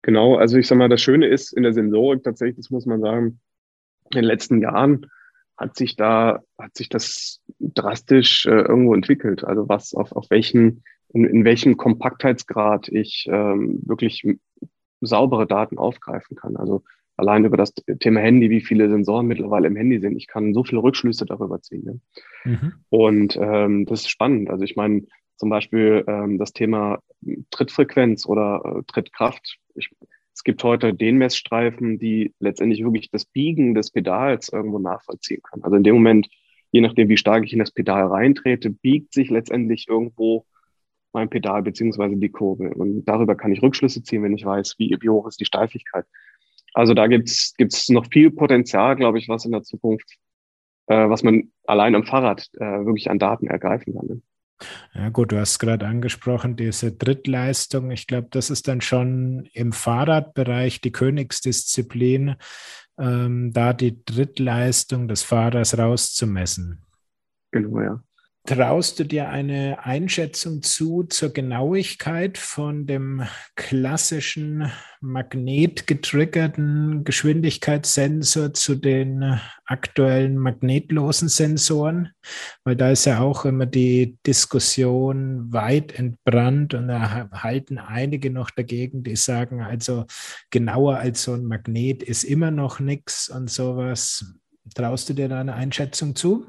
Genau, 0.00 0.36
also 0.36 0.56
ich 0.56 0.66
sage 0.66 0.78
mal, 0.78 0.88
das 0.88 1.02
Schöne 1.02 1.26
ist 1.26 1.52
in 1.52 1.62
der 1.62 1.74
Sensorik 1.74 2.24
tatsächlich, 2.24 2.56
das 2.56 2.70
muss 2.70 2.86
man 2.86 3.02
sagen, 3.02 3.40
in 4.10 4.16
den 4.16 4.24
letzten 4.24 4.62
Jahren 4.62 5.06
hat 5.58 5.76
sich 5.76 5.96
da, 5.96 6.42
hat 6.56 6.74
sich 6.74 6.88
das 6.88 7.42
drastisch 7.60 8.46
äh, 8.46 8.50
irgendwo 8.50 8.94
entwickelt. 8.94 9.44
Also 9.44 9.68
was 9.68 9.92
auf, 9.92 10.12
auf 10.12 10.30
welchen, 10.30 10.82
in, 11.10 11.24
in 11.24 11.44
welchem 11.44 11.76
Kompaktheitsgrad 11.76 12.88
ich 12.88 13.26
ähm, 13.30 13.82
wirklich 13.84 14.24
saubere 15.02 15.46
Daten 15.46 15.76
aufgreifen 15.76 16.36
kann. 16.36 16.56
Also 16.56 16.84
allein 17.18 17.44
über 17.44 17.56
das 17.56 17.74
Thema 18.00 18.20
Handy, 18.20 18.48
wie 18.48 18.60
viele 18.60 18.88
Sensoren 18.88 19.26
mittlerweile 19.26 19.66
im 19.66 19.76
Handy 19.76 20.00
sind. 20.00 20.16
Ich 20.16 20.28
kann 20.28 20.54
so 20.54 20.64
viele 20.64 20.82
Rückschlüsse 20.82 21.26
darüber 21.26 21.60
ziehen. 21.60 21.84
Ne? 21.84 22.00
Mhm. 22.44 22.72
Und 22.88 23.38
ähm, 23.40 23.86
das 23.86 24.00
ist 24.00 24.10
spannend. 24.10 24.48
Also 24.50 24.64
ich 24.64 24.76
meine, 24.76 25.02
zum 25.36 25.50
Beispiel 25.50 26.04
ähm, 26.06 26.38
das 26.38 26.52
Thema 26.52 27.00
Trittfrequenz 27.50 28.26
oder 28.26 28.62
äh, 28.64 28.82
Trittkraft. 28.86 29.58
Ich, 29.74 29.90
es 30.32 30.44
gibt 30.44 30.62
heute 30.62 30.94
den 30.94 31.18
Messstreifen, 31.18 31.98
die 31.98 32.34
letztendlich 32.38 32.82
wirklich 32.84 33.10
das 33.10 33.24
Biegen 33.24 33.74
des 33.74 33.90
Pedals 33.90 34.48
irgendwo 34.48 34.78
nachvollziehen 34.78 35.42
können. 35.42 35.64
Also 35.64 35.76
in 35.76 35.82
dem 35.82 35.96
Moment, 35.96 36.28
je 36.70 36.80
nachdem, 36.80 37.08
wie 37.08 37.16
stark 37.16 37.44
ich 37.44 37.52
in 37.52 37.58
das 37.58 37.72
Pedal 37.72 38.06
reintrete, 38.06 38.70
biegt 38.70 39.12
sich 39.12 39.30
letztendlich 39.30 39.86
irgendwo 39.88 40.44
mein 41.12 41.30
Pedal 41.30 41.62
beziehungsweise 41.62 42.16
die 42.16 42.28
Kurbel. 42.28 42.72
Und 42.72 43.04
darüber 43.04 43.34
kann 43.34 43.52
ich 43.52 43.62
Rückschlüsse 43.62 44.02
ziehen, 44.02 44.22
wenn 44.22 44.36
ich 44.36 44.44
weiß, 44.44 44.76
wie, 44.78 44.96
wie 45.00 45.08
hoch 45.08 45.26
ist 45.26 45.40
die 45.40 45.46
Steifigkeit. 45.46 46.06
Also 46.74 46.94
da 46.94 47.06
gibt's 47.06 47.54
gibt's 47.56 47.88
noch 47.88 48.06
viel 48.10 48.30
Potenzial, 48.30 48.96
glaube 48.96 49.18
ich, 49.18 49.28
was 49.28 49.44
in 49.44 49.52
der 49.52 49.62
Zukunft, 49.62 50.16
äh, 50.86 51.08
was 51.08 51.22
man 51.22 51.52
allein 51.66 51.94
am 51.94 52.04
Fahrrad 52.04 52.46
äh, 52.54 52.64
wirklich 52.64 53.10
an 53.10 53.18
Daten 53.18 53.46
ergreifen 53.46 53.94
kann. 53.94 54.06
Ne? 54.06 54.22
Ja 54.94 55.08
gut, 55.10 55.32
du 55.32 55.38
hast 55.38 55.58
gerade 55.58 55.86
angesprochen, 55.86 56.56
diese 56.56 56.92
Drittleistung. 56.92 57.90
Ich 57.90 58.06
glaube, 58.06 58.28
das 58.30 58.50
ist 58.50 58.68
dann 58.68 58.80
schon 58.80 59.48
im 59.52 59.72
Fahrradbereich 59.72 60.80
die 60.80 60.92
Königsdisziplin, 60.92 62.36
ähm, 62.98 63.52
da 63.52 63.72
die 63.72 64.04
Drittleistung 64.04 65.06
des 65.06 65.22
Fahrers 65.22 65.78
rauszumessen. 65.78 66.82
Genau, 67.52 67.80
ja. 67.80 68.02
Traust 68.48 68.98
du 68.98 69.04
dir 69.04 69.28
eine 69.28 69.84
Einschätzung 69.84 70.62
zu 70.62 71.02
zur 71.02 71.34
Genauigkeit 71.34 72.38
von 72.38 72.86
dem 72.86 73.24
klassischen 73.56 74.72
magnetgetriggerten 75.02 77.04
Geschwindigkeitssensor 77.04 78.54
zu 78.54 78.76
den 78.76 79.38
aktuellen 79.66 80.38
magnetlosen 80.38 81.28
Sensoren? 81.28 82.12
Weil 82.64 82.76
da 82.76 82.90
ist 82.90 83.04
ja 83.04 83.20
auch 83.20 83.44
immer 83.44 83.66
die 83.66 84.16
Diskussion 84.26 85.52
weit 85.52 85.98
entbrannt 85.98 86.72
und 86.72 86.88
da 86.88 87.28
halten 87.30 87.76
einige 87.76 88.30
noch 88.30 88.48
dagegen, 88.48 89.02
die 89.02 89.16
sagen, 89.16 89.60
also 89.60 90.06
genauer 90.48 90.96
als 90.96 91.22
so 91.22 91.34
ein 91.34 91.44
Magnet 91.44 92.02
ist 92.02 92.24
immer 92.24 92.50
noch 92.50 92.80
nichts 92.80 93.28
und 93.28 93.50
sowas. 93.50 94.24
Traust 94.74 95.10
du 95.10 95.12
dir 95.12 95.28
da 95.28 95.40
eine 95.40 95.52
Einschätzung 95.52 96.16
zu? 96.16 96.46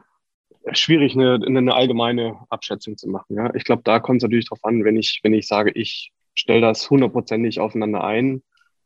Schwierig, 0.72 1.16
eine, 1.16 1.39
eine 1.45 1.74
allgemeine 1.74 2.39
Abschätzung 2.49 2.97
zu 2.97 3.07
machen. 3.10 3.36
Ja? 3.36 3.53
Ich 3.55 3.64
glaube, 3.64 3.82
da 3.84 3.99
kommt 3.99 4.18
es 4.18 4.24
natürlich 4.24 4.45
darauf 4.49 4.64
an, 4.64 4.84
wenn 4.84 4.95
ich, 4.95 5.20
wenn 5.24 5.34
ich 5.34 5.47
sage, 5.47 5.72
ich 5.72 6.12
stelle 6.34 6.62
das 6.62 6.89
hundertprozentig 6.89 7.60
aufeinander 7.60 8.03
ein, 8.03 8.43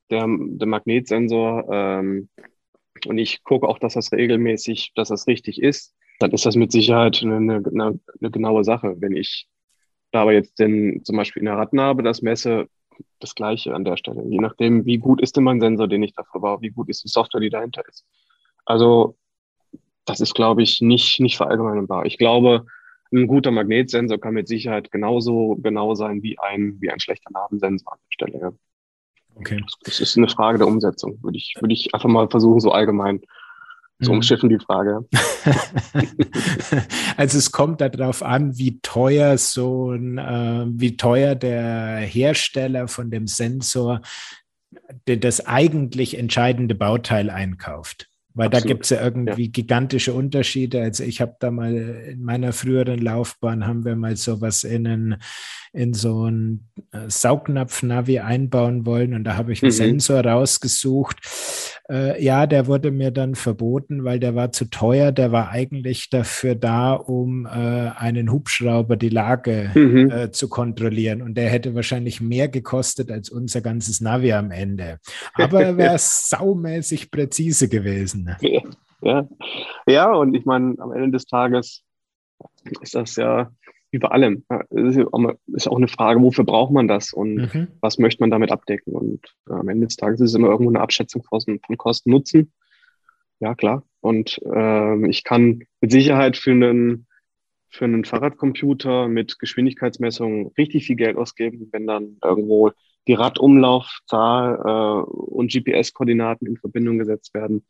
der, 0.10 0.28
der 0.28 0.68
Magnetsensor, 0.68 1.68
ähm, 1.72 2.30
und 3.06 3.18
ich 3.18 3.44
gucke 3.44 3.68
auch, 3.68 3.80
dass 3.80 3.94
das 3.94 4.12
regelmäßig, 4.12 4.94
dass 4.96 5.10
das 5.10 5.28
richtig 5.28 5.62
ist, 5.62 5.96
dann 6.20 6.32
ist 6.32 6.46
das 6.46 6.56
mit 6.56 6.72
Sicherheit 6.72 7.22
eine, 7.22 7.36
eine, 7.36 8.00
eine 8.20 8.32
genaue 8.32 8.64
Sache. 8.64 8.96
Wenn 9.00 9.16
ich 9.16 9.48
da 10.12 10.22
aber 10.22 10.34
jetzt 10.34 10.60
denn 10.60 11.02
zum 11.04 11.18
Beispiel 11.18 11.42
in 11.42 11.48
der 11.48 11.58
Radnabe 11.58 12.04
das 12.04 12.22
messe, 12.22 12.68
das 13.20 13.34
Gleiche 13.36 13.74
an 13.74 13.84
der 13.84 13.98
Stelle. 13.98 14.24
Je 14.28 14.38
nachdem, 14.38 14.86
wie 14.86 15.00
gut 15.00 15.22
ist 15.22 15.36
denn 15.36 15.44
mein 15.44 15.60
Sensor, 15.60 15.88
den 15.88 16.04
ich 16.04 16.14
dafür 16.14 16.42
baue, 16.42 16.62
wie 16.62 16.70
gut 16.70 16.90
ist 16.90 17.04
die 17.04 17.08
Software, 17.10 17.42
die 17.42 17.50
dahinter 17.50 17.84
ist. 17.88 18.06
Also 18.66 19.18
das 20.06 20.20
ist, 20.20 20.36
glaube 20.36 20.64
ich, 20.64 20.82
nicht, 20.82 21.20
nicht 21.20 21.38
verallgemeinerbar. 21.38 22.06
Ich 22.06 22.18
glaube, 22.18 22.66
ein 23.12 23.28
guter 23.28 23.51
Magnetsensor 23.51 24.20
kann 24.20 24.34
mit 24.34 24.47
Sicherheit 24.47 24.91
genauso 24.91 25.58
genau 25.62 25.95
sein 25.95 26.24
wie 26.24 26.38
ein, 26.39 26.78
wie 26.80 26.89
ein 26.89 26.99
schlechter 26.99 27.32
Nabensensor 27.32 27.93
an 27.93 27.99
der 27.99 28.14
Stelle. 28.14 28.41
Ja. 28.41 28.51
Okay. 29.36 29.64
Das 29.84 29.99
ist 29.99 30.18
eine 30.18 30.28
Frage 30.28 30.60
der 30.60 30.68
Umsetzung, 30.68 31.22
würde 31.24 31.38
ich, 31.38 31.56
würde 31.60 31.74
ich 31.74 31.93
einfach 31.93 32.10
mal 32.10 32.30
versuchen, 32.30 32.60
so 32.60 32.72
allgemein 32.72 33.22
zu 34.01 34.12
mhm. 34.12 34.18
umschiffen, 34.18 34.49
die 34.49 34.60
Frage. 34.60 35.08
also 37.18 37.38
es 37.38 37.51
kommt 37.51 37.82
darauf 37.82 38.24
an, 38.24 38.58
wie 38.58 38.80
teuer 38.82 39.38
so 39.38 39.91
ein, 39.91 40.18
äh, 40.18 40.66
wie 40.68 40.97
teuer 40.97 41.36
der 41.36 41.97
Hersteller 41.97 42.88
von 42.88 43.12
dem 43.12 43.28
Sensor 43.28 44.01
das 45.06 45.45
eigentlich 45.45 46.18
entscheidende 46.18 46.76
Bauteil 46.76 47.30
einkauft. 47.30 48.10
Weil 48.36 48.48
Absolut. 48.48 48.64
da 48.64 48.68
gibt 48.68 48.84
es 48.86 48.90
ja 48.90 49.04
irgendwie 49.04 49.46
ja. 49.46 49.52
gigantische 49.52 50.14
Unterschiede. 50.14 50.82
Also 50.82 51.04
ich 51.04 51.22
habe 51.22 51.36
da 51.40 51.52
mal 51.52 51.74
in 51.74 52.24
meiner 52.24 52.52
früheren 52.52 53.00
Laufbahn 53.00 53.68
haben 53.68 53.86
wir 53.86 53.96
mal 53.96 54.16
sowas 54.16 54.64
in, 54.64 54.88
einen, 54.88 55.16
in 55.72 55.94
so 55.94 56.30
ein 56.30 56.68
äh, 56.92 57.10
Saugnapf-Navi 57.10 58.20
einbauen 58.20 58.86
wollen 58.86 59.14
und 59.14 59.24
da 59.24 59.38
habe 59.38 59.54
ich 59.54 59.62
einen 59.62 59.72
mhm. 59.72 59.76
Sensor 59.76 60.26
rausgesucht. 60.26 61.18
Äh, 61.90 62.24
ja, 62.24 62.48
der 62.48 62.68
wurde 62.68 62.92
mir 62.92 63.12
dann 63.12 63.36
verboten, 63.36 64.04
weil 64.04 64.20
der 64.20 64.36
war 64.36 64.52
zu 64.52 64.66
teuer. 64.66 65.12
Der 65.12 65.32
war 65.32 65.50
eigentlich 65.50 66.10
dafür 66.10 66.56
da, 66.56 66.94
um 66.94 67.46
äh, 67.46 67.50
einen 67.50 68.32
Hubschrauber 68.32 68.96
die 68.96 69.10
Lage 69.10 69.72
mhm. 69.76 70.10
äh, 70.10 70.32
zu 70.32 70.50
kontrollieren 70.50 71.22
und 71.22 71.36
der 71.36 71.50
hätte 71.50 71.76
wahrscheinlich 71.76 72.22
mehr 72.22 72.48
gekostet 72.48 73.12
als 73.12 73.30
unser 73.30 73.62
ganzes 73.62 74.02
Navi 74.02 74.34
am 74.34 74.50
Ende. 74.52 75.00
Aber 75.34 75.64
er 75.64 75.78
wäre 75.78 75.96
saumäßig 76.00 77.12
präzise 77.12 77.68
gewesen. 77.68 78.23
Ja, 79.02 79.28
ja 79.86 80.14
und 80.14 80.34
ich 80.34 80.46
meine, 80.46 80.76
am 80.80 80.92
Ende 80.92 81.12
des 81.12 81.26
Tages 81.26 81.84
ist 82.82 82.96
das 82.96 83.16
ja 83.16 83.52
wie 83.92 84.00
bei 84.00 84.08
allem. 84.08 84.44
Es 84.72 84.98
ist 84.98 85.68
auch 85.68 85.78
eine 85.78 85.88
Frage, 85.88 86.20
wofür 86.22 86.44
braucht 86.44 86.74
man 86.74 86.88
das 86.88 87.14
und 87.14 87.36
mhm. 87.36 87.68
was 87.80 88.00
möchte 88.00 88.24
man 88.24 88.32
damit 88.32 88.52
abdecken? 88.52 88.94
Und 88.94 89.36
am 89.46 89.70
Ende 89.70 89.86
des 89.86 89.98
Tages 89.98 90.20
ist 90.20 90.32
es 90.32 90.36
immer 90.36 90.50
irgendwo 90.50 90.72
eine 90.72 90.82
Abschätzung 90.82 91.24
von, 91.24 91.40
von 91.40 91.78
Kosten-Nutzen. 91.78 92.52
Ja, 93.40 93.54
klar. 93.54 93.84
Und 94.02 94.42
äh, 94.52 95.10
ich 95.10 95.24
kann 95.24 95.64
mit 95.80 95.92
Sicherheit 95.92 96.38
für 96.38 96.52
einen, 96.52 97.06
für 97.70 97.86
einen 97.86 98.04
Fahrradcomputer 98.04 99.08
mit 99.08 99.38
Geschwindigkeitsmessung 99.38 100.54
richtig 100.58 100.88
viel 100.88 100.96
Geld 100.96 101.16
ausgeben, 101.16 101.70
wenn 101.72 101.86
dann 101.86 102.18
irgendwo 102.24 102.72
die 103.08 103.14
Radumlaufzahl 103.14 104.56
äh, 104.66 105.12
und 105.12 105.51
GPS-Koordinaten 105.51 106.47
in 106.47 106.58
Verbindung 106.58 106.97
gesetzt 106.97 107.34
werden. 107.34 107.66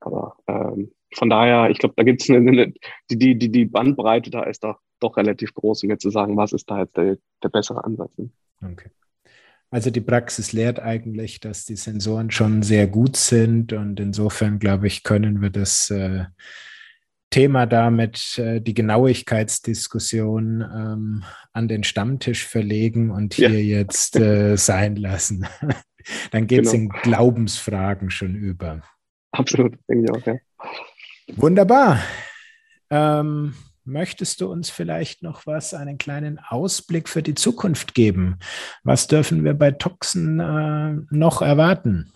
Aber 0.00 0.36
ähm, 0.46 0.92
von 1.14 1.30
daher, 1.30 1.70
ich 1.70 1.78
glaube, 1.78 1.94
da 1.96 2.02
gibt 2.02 2.22
es 2.22 2.30
eine, 2.30 2.38
eine, 2.38 2.72
die, 3.10 3.38
die, 3.38 3.50
die 3.50 3.64
Bandbreite, 3.66 4.30
da 4.30 4.44
ist 4.44 4.64
doch, 4.64 4.78
doch 5.00 5.16
relativ 5.16 5.54
groß, 5.54 5.84
um 5.84 5.90
jetzt 5.90 6.02
zu 6.02 6.10
sagen, 6.10 6.36
was 6.36 6.52
ist 6.52 6.70
da 6.70 6.80
jetzt 6.80 6.96
der, 6.96 7.18
der 7.42 7.48
bessere 7.48 7.84
Ansatz. 7.84 8.16
Ne? 8.16 8.30
Okay. 8.62 8.90
Also 9.70 9.90
die 9.90 10.00
Praxis 10.00 10.52
lehrt 10.52 10.80
eigentlich, 10.80 11.38
dass 11.38 11.64
die 11.64 11.76
Sensoren 11.76 12.32
schon 12.32 12.62
sehr 12.62 12.88
gut 12.88 13.16
sind 13.16 13.72
und 13.72 14.00
insofern, 14.00 14.58
glaube 14.58 14.88
ich, 14.88 15.04
können 15.04 15.42
wir 15.42 15.50
das 15.50 15.90
äh, 15.90 16.24
Thema 17.30 17.66
damit, 17.66 18.38
äh, 18.38 18.60
die 18.60 18.74
Genauigkeitsdiskussion 18.74 20.62
ähm, 20.62 21.24
an 21.52 21.68
den 21.68 21.84
Stammtisch 21.84 22.46
verlegen 22.46 23.10
und 23.10 23.34
hier 23.34 23.50
ja. 23.50 23.78
jetzt 23.78 24.16
äh, 24.16 24.56
sein 24.58 24.96
lassen. 24.96 25.46
Dann 26.32 26.46
geht 26.46 26.66
es 26.66 26.72
genau. 26.72 26.84
in 26.84 26.88
Glaubensfragen 27.02 28.10
schon 28.10 28.34
über. 28.34 28.82
Absolut, 29.32 29.76
denke 29.88 30.04
ich 30.04 30.10
auch, 30.10 30.26
ja. 30.26 30.34
Wunderbar. 31.36 32.00
Ähm, 32.90 33.54
möchtest 33.84 34.40
du 34.40 34.50
uns 34.50 34.70
vielleicht 34.70 35.22
noch 35.22 35.46
was, 35.46 35.74
einen 35.74 35.98
kleinen 35.98 36.40
Ausblick 36.40 37.08
für 37.08 37.22
die 37.22 37.34
Zukunft 37.34 37.94
geben? 37.94 38.38
Was 38.82 39.06
dürfen 39.06 39.44
wir 39.44 39.54
bei 39.54 39.70
Toxen 39.70 40.40
äh, 40.40 40.96
noch 41.14 41.42
erwarten? 41.42 42.12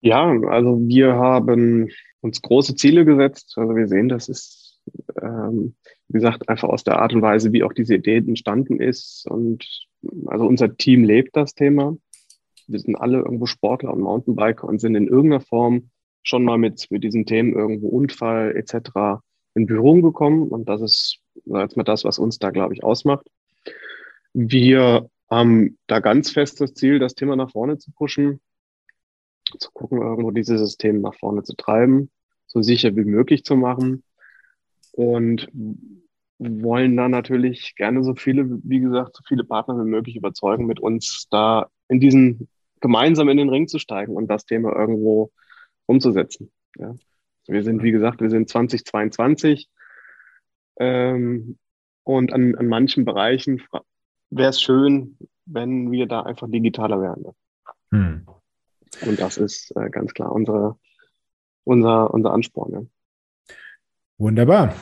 Ja, 0.00 0.24
also 0.48 0.78
wir 0.80 1.14
haben 1.14 1.90
uns 2.20 2.42
große 2.42 2.74
Ziele 2.74 3.04
gesetzt. 3.04 3.54
Also 3.56 3.74
wir 3.76 3.88
sehen, 3.88 4.08
das 4.08 4.28
ist, 4.28 4.80
ähm, 5.20 5.74
wie 6.08 6.14
gesagt, 6.14 6.48
einfach 6.48 6.68
aus 6.68 6.84
der 6.84 7.00
Art 7.00 7.12
und 7.14 7.22
Weise, 7.22 7.52
wie 7.52 7.62
auch 7.62 7.72
diese 7.72 7.94
Idee 7.94 8.16
entstanden 8.16 8.80
ist. 8.80 9.26
Und 9.28 9.64
also 10.26 10.46
unser 10.46 10.76
Team 10.76 11.04
lebt 11.04 11.36
das 11.36 11.54
Thema. 11.54 11.96
Wir 12.66 12.78
sind 12.78 12.96
alle 12.96 13.18
irgendwo 13.18 13.46
Sportler 13.46 13.92
und 13.92 14.00
Mountainbiker 14.00 14.68
und 14.68 14.80
sind 14.80 14.94
in 14.94 15.08
irgendeiner 15.08 15.40
Form 15.40 15.90
schon 16.22 16.44
mal 16.44 16.58
mit, 16.58 16.90
mit 16.90 17.04
diesen 17.04 17.24
Themen 17.24 17.54
irgendwo 17.54 17.88
Unfall 17.88 18.54
etc. 18.56 19.20
in 19.54 19.66
Berührung 19.66 20.02
gekommen. 20.02 20.48
Und 20.48 20.68
das 20.68 20.82
ist 20.82 21.20
jetzt 21.46 21.76
mal 21.76 21.84
das, 21.84 22.04
was 22.04 22.18
uns 22.18 22.38
da, 22.38 22.50
glaube 22.50 22.74
ich, 22.74 22.84
ausmacht. 22.84 23.26
Wir 24.34 25.08
haben 25.30 25.78
da 25.86 26.00
ganz 26.00 26.30
fest 26.30 26.60
das 26.60 26.74
Ziel, 26.74 26.98
das 26.98 27.14
Thema 27.14 27.36
nach 27.36 27.50
vorne 27.50 27.78
zu 27.78 27.90
pushen, 27.92 28.40
zu 29.58 29.70
gucken, 29.72 30.02
irgendwo 30.02 30.30
dieses 30.30 30.60
System 30.60 31.00
nach 31.00 31.14
vorne 31.14 31.42
zu 31.42 31.54
treiben, 31.56 32.10
so 32.46 32.62
sicher 32.62 32.94
wie 32.96 33.04
möglich 33.04 33.44
zu 33.44 33.56
machen. 33.56 34.02
Und 34.92 35.48
wollen 36.38 36.96
da 36.96 37.08
natürlich 37.08 37.74
gerne 37.76 38.04
so 38.04 38.14
viele, 38.14 38.46
wie 38.62 38.80
gesagt, 38.80 39.16
so 39.16 39.22
viele 39.26 39.44
Partner 39.44 39.76
wie 39.78 39.88
möglich 39.88 40.16
überzeugen, 40.16 40.66
mit 40.66 40.80
uns 40.80 41.26
da 41.30 41.68
in 41.88 42.00
diesen 42.00 42.48
gemeinsam 42.80 43.28
in 43.28 43.38
den 43.38 43.48
Ring 43.48 43.66
zu 43.66 43.78
steigen 43.78 44.14
und 44.14 44.28
das 44.28 44.44
Thema 44.44 44.74
irgendwo 44.74 45.32
umzusetzen. 45.86 46.52
Ja. 46.76 46.94
Wir 47.46 47.64
sind, 47.64 47.82
wie 47.82 47.92
gesagt, 47.92 48.20
wir 48.20 48.30
sind 48.30 48.48
2022 48.48 49.68
ähm, 50.78 51.58
und 52.04 52.32
an, 52.32 52.54
an 52.54 52.66
manchen 52.66 53.04
Bereichen 53.04 53.62
wäre 54.30 54.50
es 54.50 54.60
schön, 54.60 55.16
wenn 55.46 55.90
wir 55.90 56.06
da 56.06 56.22
einfach 56.22 56.48
digitaler 56.48 57.00
wären. 57.00 57.24
Hm. 57.90 58.26
Und 59.02 59.20
das 59.20 59.36
ist 59.36 59.74
äh, 59.76 59.90
ganz 59.90 60.14
klar 60.14 60.32
unsere, 60.32 60.78
unser, 61.64 62.12
unser 62.12 62.32
Ansporn. 62.32 62.72
Ja. 62.72 63.54
Wunderbar. 64.18 64.74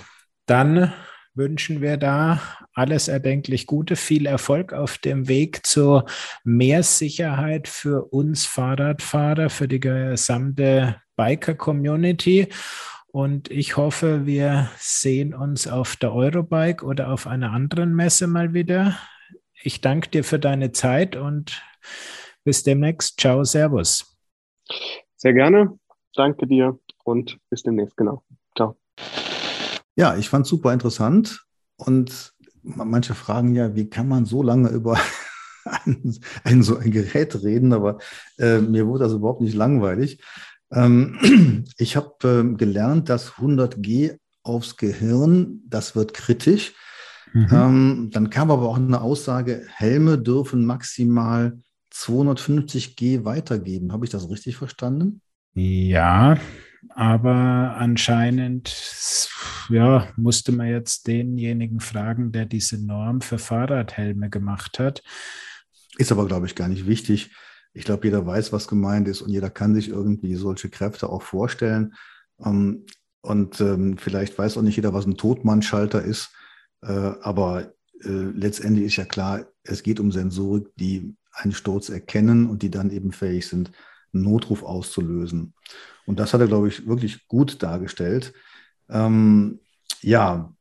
Dann 0.46 0.92
wünschen 1.34 1.82
wir 1.82 1.98
da 1.98 2.40
alles 2.72 3.09
erdenklich 3.09 3.66
Gute, 3.66 3.96
viel 3.96 4.26
Erfolg 4.26 4.72
auf 4.72 4.98
dem 4.98 5.28
Weg 5.28 5.66
zur 5.66 6.07
mehr 6.44 6.82
Sicherheit 6.82 7.68
für 7.68 8.04
uns 8.12 8.46
Fahrradfahrer, 8.46 9.50
für 9.50 9.68
die 9.68 9.80
gesamte 9.80 10.96
Biker-Community. 11.16 12.48
Und 13.09 13.50
ich 13.50 13.76
hoffe, 13.76 14.26
wir 14.26 14.70
sehen 14.78 15.34
uns 15.34 15.66
auf 15.66 15.96
der 15.96 16.14
Eurobike 16.14 16.84
oder 16.84 17.11
auf 17.11 17.26
einer 17.26 17.52
anderen 17.52 17.94
Messe 17.94 18.26
mal 18.26 18.52
wieder. 18.54 18.98
Ich 19.62 19.80
danke 19.80 20.11
dir 20.11 20.24
für 20.24 20.38
deine 20.38 20.72
Zeit 20.72 21.16
und 21.16 21.62
bis 22.47 22.62
demnächst. 22.62 23.18
Ciao, 23.18 23.42
Servus. 23.42 24.16
Sehr 25.16 25.34
gerne. 25.34 25.76
Danke 26.14 26.47
dir 26.47 26.78
und 27.05 27.38
bis 27.51 27.64
demnächst. 27.64 27.97
Genau. 27.97 28.22
Ciao. 28.57 28.76
Ja, 29.97 30.16
ich 30.16 30.28
fand 30.28 30.44
es 30.44 30.51
super 30.51 30.72
interessant 30.72 31.44
und 31.76 32.34
manche 32.62 33.16
fragen 33.16 33.55
ja, 33.57 33.74
wie 33.74 33.90
kann 33.90 34.09
man 34.09 34.26
so 34.26 34.44
lange 34.44 34.68
über 34.68 34.97
ein, 35.64 36.16
ein 36.44 36.62
so 36.62 36.76
ein 36.76 36.92
Gerät 36.92 37.42
reden, 37.42 37.72
aber 37.72 37.99
äh, 38.38 38.61
mir 38.61 38.86
wurde 38.86 39.05
das 39.05 39.12
überhaupt 39.12 39.40
nicht 39.40 39.55
langweilig. 39.55 40.22
Ähm, 40.70 41.64
ich 41.78 41.97
habe 41.97 42.14
äh, 42.22 42.57
gelernt, 42.57 43.09
dass 43.09 43.32
100G 43.32 44.18
aufs 44.44 44.76
Gehirn, 44.76 45.62
das 45.66 45.97
wird 45.97 46.14
kritisch. 46.14 46.74
Mhm. 47.32 47.49
Ähm, 47.51 48.11
dann 48.12 48.30
kam 48.30 48.53
aber 48.53 48.68
auch 48.68 48.76
eine 48.76 49.01
Aussage, 49.01 49.66
Helme 49.68 50.16
dürfen 50.16 50.64
maximal 50.64 51.59
250 52.01 52.97
G 52.97 53.24
weitergeben. 53.24 53.92
Habe 53.92 54.05
ich 54.05 54.11
das 54.11 54.28
richtig 54.28 54.57
verstanden? 54.57 55.20
Ja, 55.55 56.38
aber 56.90 57.76
anscheinend 57.78 58.74
ja, 59.70 60.09
musste 60.16 60.53
man 60.53 60.68
jetzt 60.68 61.07
denjenigen 61.07 61.80
fragen, 61.80 62.32
der 62.32 62.44
diese 62.44 62.84
Norm 62.84 63.20
für 63.20 63.38
Fahrradhelme 63.38 64.30
gemacht 64.30 64.78
hat. 64.78 65.03
Ist 65.99 66.12
aber, 66.12 66.26
glaube 66.26 66.47
ich, 66.47 66.55
gar 66.55 66.68
nicht 66.68 66.86
wichtig. 66.86 67.30
Ich 67.72 67.84
glaube, 67.84 68.07
jeder 68.07 68.26
weiß, 68.26 68.53
was 68.53 68.68
gemeint 68.68 69.09
ist 69.09 69.22
und 69.22 69.30
jeder 69.30 69.51
kann 69.51 69.74
sich 69.74 69.88
irgendwie 69.88 70.34
solche 70.34 70.68
Kräfte 70.68 71.09
auch 71.09 71.22
vorstellen. 71.22 71.94
Ähm, 72.44 72.84
und 73.22 73.61
ähm, 73.61 73.99
vielleicht 73.99 74.38
weiß 74.38 74.57
auch 74.57 74.62
nicht 74.62 74.76
jeder, 74.76 74.94
was 74.94 75.07
ein 75.07 75.16
Totmannschalter 75.16 76.03
ist. 76.03 76.30
Äh, 76.82 76.92
aber 76.92 77.72
äh, 78.05 78.09
letztendlich 78.09 78.86
ist 78.86 78.97
ja 78.97 79.05
klar, 79.05 79.47
es 79.64 79.82
geht 79.82 79.99
um 79.99 80.12
Sensorik, 80.12 80.68
die 80.76 81.16
einen 81.37 81.53
Sturz 81.53 81.89
erkennen 81.89 82.49
und 82.49 82.62
die 82.62 82.70
dann 82.70 82.91
eben 82.91 83.12
fähig 83.12 83.47
sind, 83.47 83.70
einen 84.12 84.24
Notruf 84.24 84.62
auszulösen. 84.62 85.55
Und 86.07 86.18
das 86.18 86.32
hat 86.32 86.41
er, 86.41 86.47
glaube 86.47 86.68
ich, 86.68 86.87
wirklich 86.87 87.28
gut 87.28 87.62
dargestellt. 87.62 88.32
Ähm, 88.89 89.61
ja, 90.01 90.53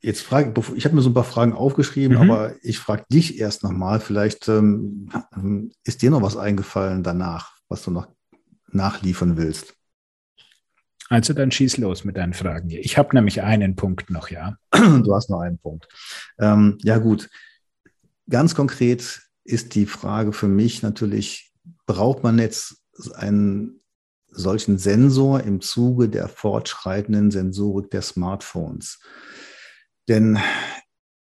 jetzt 0.00 0.22
frage 0.22 0.54
ich, 0.74 0.84
habe 0.84 0.94
mir 0.94 1.02
so 1.02 1.10
ein 1.10 1.14
paar 1.14 1.24
Fragen 1.24 1.52
aufgeschrieben, 1.52 2.16
mhm. 2.16 2.30
aber 2.30 2.54
ich 2.62 2.78
frage 2.78 3.04
dich 3.10 3.38
erst 3.38 3.62
nochmal, 3.62 4.00
vielleicht 4.00 4.48
ähm, 4.48 5.10
ist 5.84 6.02
dir 6.02 6.10
noch 6.10 6.22
was 6.22 6.36
eingefallen 6.36 7.02
danach, 7.02 7.56
was 7.68 7.82
du 7.82 7.90
noch 7.90 8.08
nachliefern 8.70 9.36
willst. 9.36 9.74
Also 11.08 11.34
dann 11.34 11.52
schieß 11.52 11.76
los 11.78 12.04
mit 12.04 12.16
deinen 12.16 12.34
Fragen 12.34 12.68
hier. 12.68 12.84
Ich 12.84 12.98
habe 12.98 13.14
nämlich 13.14 13.42
einen 13.42 13.76
Punkt 13.76 14.10
noch, 14.10 14.28
ja. 14.28 14.56
Du 14.72 15.14
hast 15.14 15.30
noch 15.30 15.40
einen 15.40 15.58
Punkt. 15.58 15.86
Ähm, 16.38 16.78
ja 16.82 16.98
gut, 16.98 17.30
ganz 18.28 18.54
konkret 18.54 19.25
ist 19.46 19.74
die 19.74 19.86
Frage 19.86 20.32
für 20.32 20.48
mich 20.48 20.82
natürlich, 20.82 21.52
braucht 21.86 22.22
man 22.22 22.38
jetzt 22.38 22.82
einen 23.14 23.80
solchen 24.28 24.78
Sensor 24.78 25.40
im 25.40 25.60
Zuge 25.60 26.08
der 26.08 26.28
fortschreitenden 26.28 27.30
Sensorik 27.30 27.90
der 27.90 28.02
Smartphones? 28.02 29.00
Denn 30.08 30.38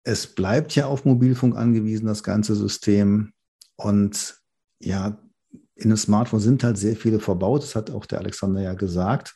es 0.04 0.28
bleibt 0.28 0.76
ja 0.76 0.88
auf 0.88 1.06
Mobilfunk 1.06 1.56
angewiesen, 1.56 2.08
das 2.08 2.24
ganze 2.24 2.56
System. 2.56 3.34
Und 3.76 4.38
ja, 4.80 5.18
in 5.76 5.86
einem 5.86 5.98
Smartphone 5.98 6.40
sind 6.40 6.64
halt 6.64 6.78
sehr 6.78 6.96
viele 6.96 7.20
verbaut. 7.20 7.64
Das 7.64 7.76
hat 7.76 7.92
auch 7.92 8.06
der 8.06 8.20
Alexander 8.20 8.62
ja 8.62 8.74
gesagt. 8.74 9.34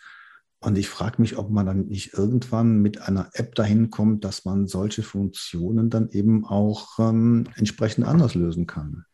Und 0.60 0.78
ich 0.78 0.90
frage 0.90 1.22
mich, 1.22 1.38
ob 1.38 1.52
man 1.52 1.68
dann 1.68 1.88
nicht 1.88 2.14
irgendwann 2.14 2.82
mit 2.82 3.02
einer 3.02 3.30
App 3.34 3.54
dahin 3.54 3.92
kommt, 3.92 4.24
dass 4.24 4.44
man 4.44 4.68
solche 4.68 5.04
Funktionen 5.04 5.90
dann 5.90 6.10
eben 6.10 6.46
auch 6.46 6.98
ähm, 6.98 7.48
entsprechend 7.56 8.08
anders 8.08 8.34
lösen 8.34 8.66
kann. 8.66 9.06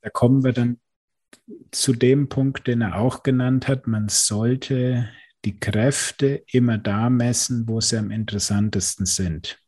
Da 0.00 0.10
kommen 0.10 0.42
wir 0.42 0.52
dann 0.52 0.78
zu 1.70 1.92
dem 1.92 2.28
Punkt, 2.28 2.66
den 2.66 2.80
er 2.80 2.96
auch 2.96 3.22
genannt 3.22 3.68
hat. 3.68 3.86
Man 3.86 4.08
sollte 4.08 5.08
die 5.44 5.60
Kräfte 5.60 6.42
immer 6.50 6.78
da 6.78 7.10
messen, 7.10 7.68
wo 7.68 7.80
sie 7.80 7.96
am 7.96 8.10
interessantesten 8.10 9.06
sind. 9.06 9.60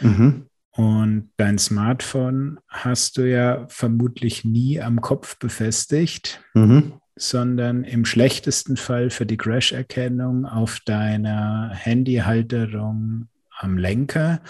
Mhm. 0.00 0.46
Und 0.70 1.30
dein 1.36 1.58
Smartphone 1.58 2.60
hast 2.68 3.16
du 3.16 3.28
ja 3.28 3.66
vermutlich 3.68 4.44
nie 4.44 4.80
am 4.80 5.00
Kopf 5.00 5.38
befestigt. 5.38 6.44
Mhm 6.54 7.00
sondern 7.16 7.84
im 7.84 8.04
schlechtesten 8.04 8.76
Fall 8.76 9.10
für 9.10 9.26
die 9.26 9.36
Crash-Erkennung 9.36 10.46
auf 10.46 10.80
deiner 10.84 11.70
Handyhalterung 11.72 13.28
am 13.58 13.78
Lenker. 13.78 14.40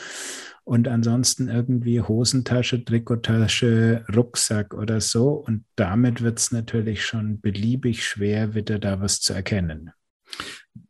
und 0.65 0.89
ansonsten 0.89 1.49
irgendwie 1.49 2.01
Hosentasche, 2.01 2.83
Trikottasche, 2.85 4.05
Rucksack 4.15 4.73
oder 4.73 5.03
so. 5.03 5.33
Und 5.33 5.65
damit 5.77 6.23
wird 6.23 6.39
es 6.39 6.53
natürlich 6.53 7.05
schon 7.05 7.39
beliebig 7.41 8.03
schwer, 8.03 8.55
wieder 8.55 8.79
da 8.79 8.99
was 9.01 9.21
zu 9.21 9.35
erkennen. 9.35 9.91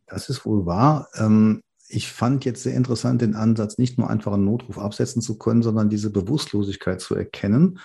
Das 0.06 0.28
ist 0.28 0.46
wohl 0.46 0.64
wahr. 0.64 1.08
Ähm, 1.16 1.60
ich 1.88 2.12
fand 2.12 2.44
jetzt 2.44 2.62
sehr 2.62 2.74
interessant 2.74 3.20
den 3.20 3.34
Ansatz, 3.34 3.78
nicht 3.78 3.98
nur 3.98 4.08
einfach 4.08 4.32
einen 4.32 4.44
Notruf 4.44 4.78
absetzen 4.78 5.20
zu 5.20 5.38
können, 5.38 5.62
sondern 5.62 5.90
diese 5.90 6.10
Bewusstlosigkeit 6.10 7.00
zu 7.00 7.16
erkennen 7.16 7.80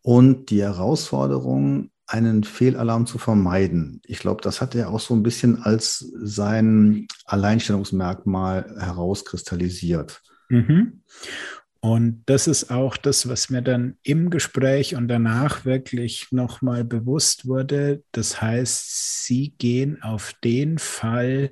und 0.00 0.50
die 0.50 0.62
Herausforderung, 0.62 1.90
einen 2.06 2.44
Fehlalarm 2.44 3.06
zu 3.06 3.18
vermeiden. 3.18 4.00
Ich 4.06 4.18
glaube, 4.18 4.42
das 4.42 4.60
hat 4.60 4.74
er 4.74 4.90
auch 4.90 5.00
so 5.00 5.14
ein 5.14 5.22
bisschen 5.22 5.62
als 5.62 5.98
sein 6.14 7.06
Alleinstellungsmerkmal 7.24 8.76
herauskristallisiert. 8.78 10.20
Mhm. 10.48 11.02
Und 11.84 12.22
das 12.26 12.46
ist 12.46 12.70
auch 12.70 12.96
das, 12.96 13.28
was 13.28 13.50
mir 13.50 13.60
dann 13.60 13.96
im 14.04 14.30
Gespräch 14.30 14.94
und 14.94 15.08
danach 15.08 15.64
wirklich 15.64 16.28
nochmal 16.30 16.84
bewusst 16.84 17.48
wurde. 17.48 18.04
Das 18.12 18.40
heißt, 18.40 19.24
Sie 19.24 19.54
gehen 19.58 20.00
auf 20.00 20.32
den 20.44 20.78
Fall, 20.78 21.50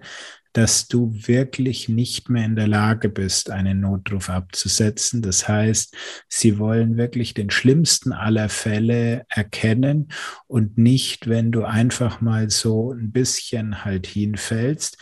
dass 0.52 0.88
du 0.88 1.12
wirklich 1.12 1.88
nicht 1.88 2.28
mehr 2.28 2.44
in 2.44 2.56
der 2.56 2.68
Lage 2.68 3.08
bist, 3.08 3.50
einen 3.50 3.80
Notruf 3.80 4.30
abzusetzen. 4.30 5.22
Das 5.22 5.48
heißt, 5.48 5.94
sie 6.28 6.58
wollen 6.58 6.96
wirklich 6.96 7.34
den 7.34 7.50
schlimmsten 7.50 8.12
aller 8.12 8.48
Fälle 8.48 9.24
erkennen 9.28 10.08
und 10.46 10.78
nicht, 10.78 11.28
wenn 11.28 11.52
du 11.52 11.64
einfach 11.64 12.20
mal 12.20 12.50
so 12.50 12.92
ein 12.92 13.12
bisschen 13.12 13.84
halt 13.84 14.06
hinfällst 14.06 14.98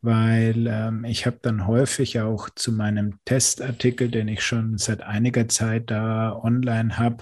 weil 0.00 0.66
ähm, 0.68 1.04
ich 1.04 1.26
habe 1.26 1.38
dann 1.42 1.66
häufig 1.66 2.20
auch 2.20 2.48
zu 2.50 2.72
meinem 2.72 3.18
Testartikel, 3.24 4.08
den 4.08 4.28
ich 4.28 4.42
schon 4.42 4.78
seit 4.78 5.02
einiger 5.02 5.48
Zeit 5.48 5.90
da 5.90 6.38
online 6.40 6.98
habe, 6.98 7.16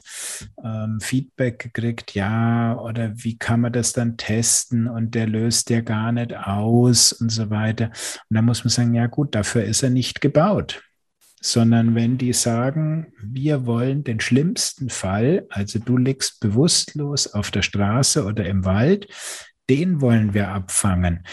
ähm, 0.63 1.01
Feedback 1.01 1.59
gekriegt, 1.59 2.15
ja, 2.15 2.79
oder 2.79 3.13
wie 3.17 3.39
kann 3.39 3.61
man 3.61 3.73
das 3.73 3.93
dann 3.95 4.17
testen? 4.19 4.89
Und 4.89 5.15
der 5.15 5.27
löst 5.27 5.71
ja 5.71 5.81
gar 5.81 6.13
nicht 6.13 6.37
aus 6.37 7.13
und 7.13 7.31
so 7.31 7.49
weiter. 7.49 7.87
Und 8.29 8.35
da 8.35 8.43
muss 8.43 8.63
man 8.63 8.71
sagen, 8.71 8.95
ja 8.95 9.07
gut, 9.07 9.35
dafür 9.35 9.65
ist 9.65 9.83
er 9.83 9.91
nicht 9.91 10.21
gebaut. 10.21 10.83
Sondern 11.41 11.95
wenn 11.95 12.19
die 12.19 12.33
sagen, 12.33 13.13
wir 13.23 13.67
wollen 13.67 14.05
den 14.05 14.21
schlimmsten 14.21 14.91
Fall, 14.91 15.47
also 15.49 15.79
du 15.79 15.97
liegst 15.97 16.41
bewusstlos 16.41 17.33
auf 17.33 17.51
der 17.51 17.63
Straße 17.63 18.25
oder 18.25 18.45
im 18.47 18.65
Wald, 18.65 19.09
den 19.69 20.01
wollen 20.01 20.35
wir 20.35 20.49
abfangen 20.49 21.25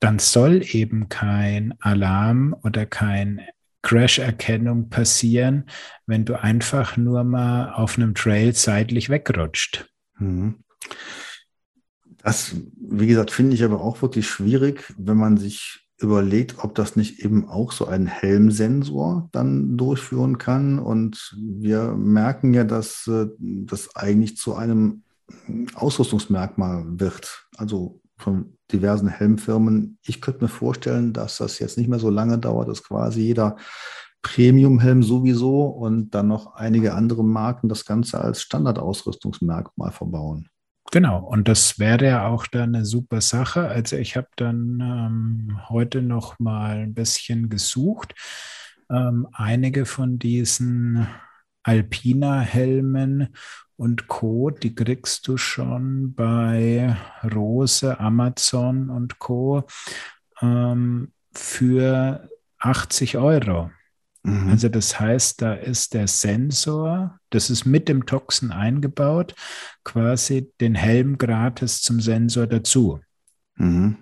dann 0.00 0.18
soll 0.18 0.62
eben 0.64 1.08
kein 1.08 1.74
Alarm 1.80 2.54
oder 2.62 2.86
kein 2.86 3.40
Crash-Erkennung 3.82 4.90
passieren, 4.90 5.64
wenn 6.06 6.24
du 6.24 6.40
einfach 6.40 6.96
nur 6.96 7.24
mal 7.24 7.72
auf 7.72 7.96
einem 7.96 8.14
Trail 8.14 8.54
seitlich 8.54 9.08
wegrutscht. 9.08 9.88
Mhm. 10.18 10.56
Das, 12.18 12.56
wie 12.76 13.06
gesagt, 13.06 13.30
finde 13.30 13.54
ich 13.54 13.64
aber 13.64 13.80
auch 13.80 14.02
wirklich 14.02 14.28
schwierig, 14.28 14.92
wenn 14.98 15.16
man 15.16 15.36
sich 15.36 15.88
überlegt, 16.00 16.62
ob 16.62 16.74
das 16.74 16.96
nicht 16.96 17.20
eben 17.24 17.48
auch 17.48 17.72
so 17.72 17.86
ein 17.86 18.06
Helmsensor 18.06 19.28
dann 19.32 19.76
durchführen 19.76 20.38
kann. 20.38 20.78
Und 20.78 21.36
wir 21.36 21.94
merken 21.94 22.54
ja, 22.54 22.64
dass 22.64 23.06
äh, 23.08 23.26
das 23.38 23.96
eigentlich 23.96 24.36
zu 24.36 24.54
einem 24.54 25.02
Ausrüstungsmerkmal 25.74 26.84
wird. 27.00 27.48
Also 27.56 28.00
von 28.16 28.57
diversen 28.72 29.08
Helmfirmen. 29.08 29.98
Ich 30.02 30.20
könnte 30.20 30.44
mir 30.44 30.48
vorstellen, 30.48 31.12
dass 31.12 31.38
das 31.38 31.58
jetzt 31.58 31.78
nicht 31.78 31.88
mehr 31.88 31.98
so 31.98 32.10
lange 32.10 32.38
dauert, 32.38 32.68
dass 32.68 32.82
quasi 32.82 33.22
jeder 33.22 33.56
Premium-Helm 34.22 35.02
sowieso 35.02 35.62
und 35.62 36.10
dann 36.10 36.28
noch 36.28 36.54
einige 36.54 36.94
andere 36.94 37.24
Marken 37.24 37.68
das 37.68 37.84
Ganze 37.84 38.20
als 38.20 38.42
Standardausrüstungsmerkmal 38.42 39.92
verbauen. 39.92 40.48
Genau, 40.90 41.22
und 41.22 41.48
das 41.48 41.78
wäre 41.78 42.06
ja 42.06 42.28
auch 42.28 42.46
dann 42.46 42.74
eine 42.74 42.84
super 42.84 43.20
Sache. 43.20 43.68
Also 43.68 43.96
ich 43.96 44.16
habe 44.16 44.28
dann 44.36 44.80
ähm, 44.80 45.68
heute 45.68 46.02
noch 46.02 46.38
mal 46.38 46.78
ein 46.78 46.94
bisschen 46.94 47.50
gesucht. 47.50 48.14
Ähm, 48.90 49.28
einige 49.32 49.84
von 49.84 50.18
diesen 50.18 51.06
Alpina-Helmen 51.62 53.28
und 53.78 54.08
Co., 54.08 54.50
die 54.50 54.74
kriegst 54.74 55.26
du 55.28 55.36
schon 55.36 56.12
bei 56.14 56.96
Rose, 57.34 57.98
Amazon 57.98 58.90
und 58.90 59.18
Co. 59.18 59.64
Ähm, 60.42 61.12
für 61.32 62.28
80 62.58 63.16
Euro. 63.18 63.70
Mhm. 64.24 64.50
Also 64.50 64.68
das 64.68 64.98
heißt, 64.98 65.40
da 65.42 65.54
ist 65.54 65.94
der 65.94 66.08
Sensor, 66.08 67.18
das 67.30 67.50
ist 67.50 67.64
mit 67.64 67.88
dem 67.88 68.04
Toxen 68.04 68.50
eingebaut, 68.50 69.34
quasi 69.84 70.52
den 70.60 70.74
Helm 70.74 71.16
gratis 71.16 71.80
zum 71.80 72.00
Sensor 72.00 72.48
dazu. 72.48 73.00
Mhm. 73.56 73.96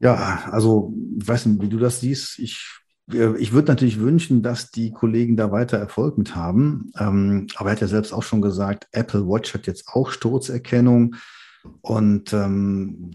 Ja, 0.00 0.50
also 0.50 0.92
ich 1.18 1.26
weiß 1.26 1.46
nicht, 1.46 1.62
wie 1.62 1.68
du 1.68 1.78
das 1.78 2.00
siehst. 2.00 2.38
Ich 2.38 2.78
ich 3.06 3.52
würde 3.52 3.68
natürlich 3.68 4.00
wünschen, 4.00 4.42
dass 4.42 4.70
die 4.70 4.90
Kollegen 4.90 5.36
da 5.36 5.52
weiter 5.52 5.76
Erfolg 5.76 6.16
mit 6.16 6.34
haben. 6.34 6.90
Ähm, 6.98 7.46
aber 7.56 7.68
er 7.68 7.72
hat 7.72 7.80
ja 7.80 7.86
selbst 7.86 8.12
auch 8.12 8.22
schon 8.22 8.40
gesagt, 8.40 8.88
Apple 8.92 9.26
Watch 9.28 9.52
hat 9.52 9.66
jetzt 9.66 9.88
auch 9.88 10.10
Sturzerkennung. 10.10 11.16
Und 11.80 12.32
ähm, 12.32 13.12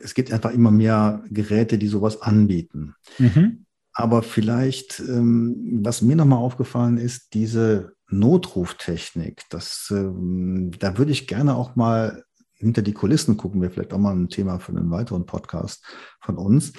es 0.00 0.14
gibt 0.14 0.32
einfach 0.32 0.52
immer 0.52 0.70
mehr 0.70 1.24
Geräte, 1.30 1.78
die 1.78 1.88
sowas 1.88 2.22
anbieten. 2.22 2.94
Mhm. 3.18 3.64
Aber 3.92 4.22
vielleicht, 4.22 5.00
ähm, 5.00 5.80
was 5.82 6.02
mir 6.02 6.16
nochmal 6.16 6.40
aufgefallen 6.40 6.98
ist, 6.98 7.34
diese 7.34 7.92
Notruftechnik, 8.08 9.42
das, 9.50 9.88
ähm, 9.90 10.72
da 10.78 10.98
würde 10.98 11.12
ich 11.12 11.26
gerne 11.26 11.54
auch 11.54 11.76
mal 11.76 12.24
hinter 12.52 12.82
die 12.82 12.92
Kulissen 12.92 13.36
gucken, 13.36 13.60
wäre 13.60 13.72
vielleicht 13.72 13.92
auch 13.92 13.98
mal 13.98 14.14
ein 14.14 14.28
Thema 14.28 14.58
für 14.58 14.72
einen 14.72 14.90
weiteren 14.90 15.26
Podcast 15.26 15.84
von 16.20 16.36
uns. 16.36 16.72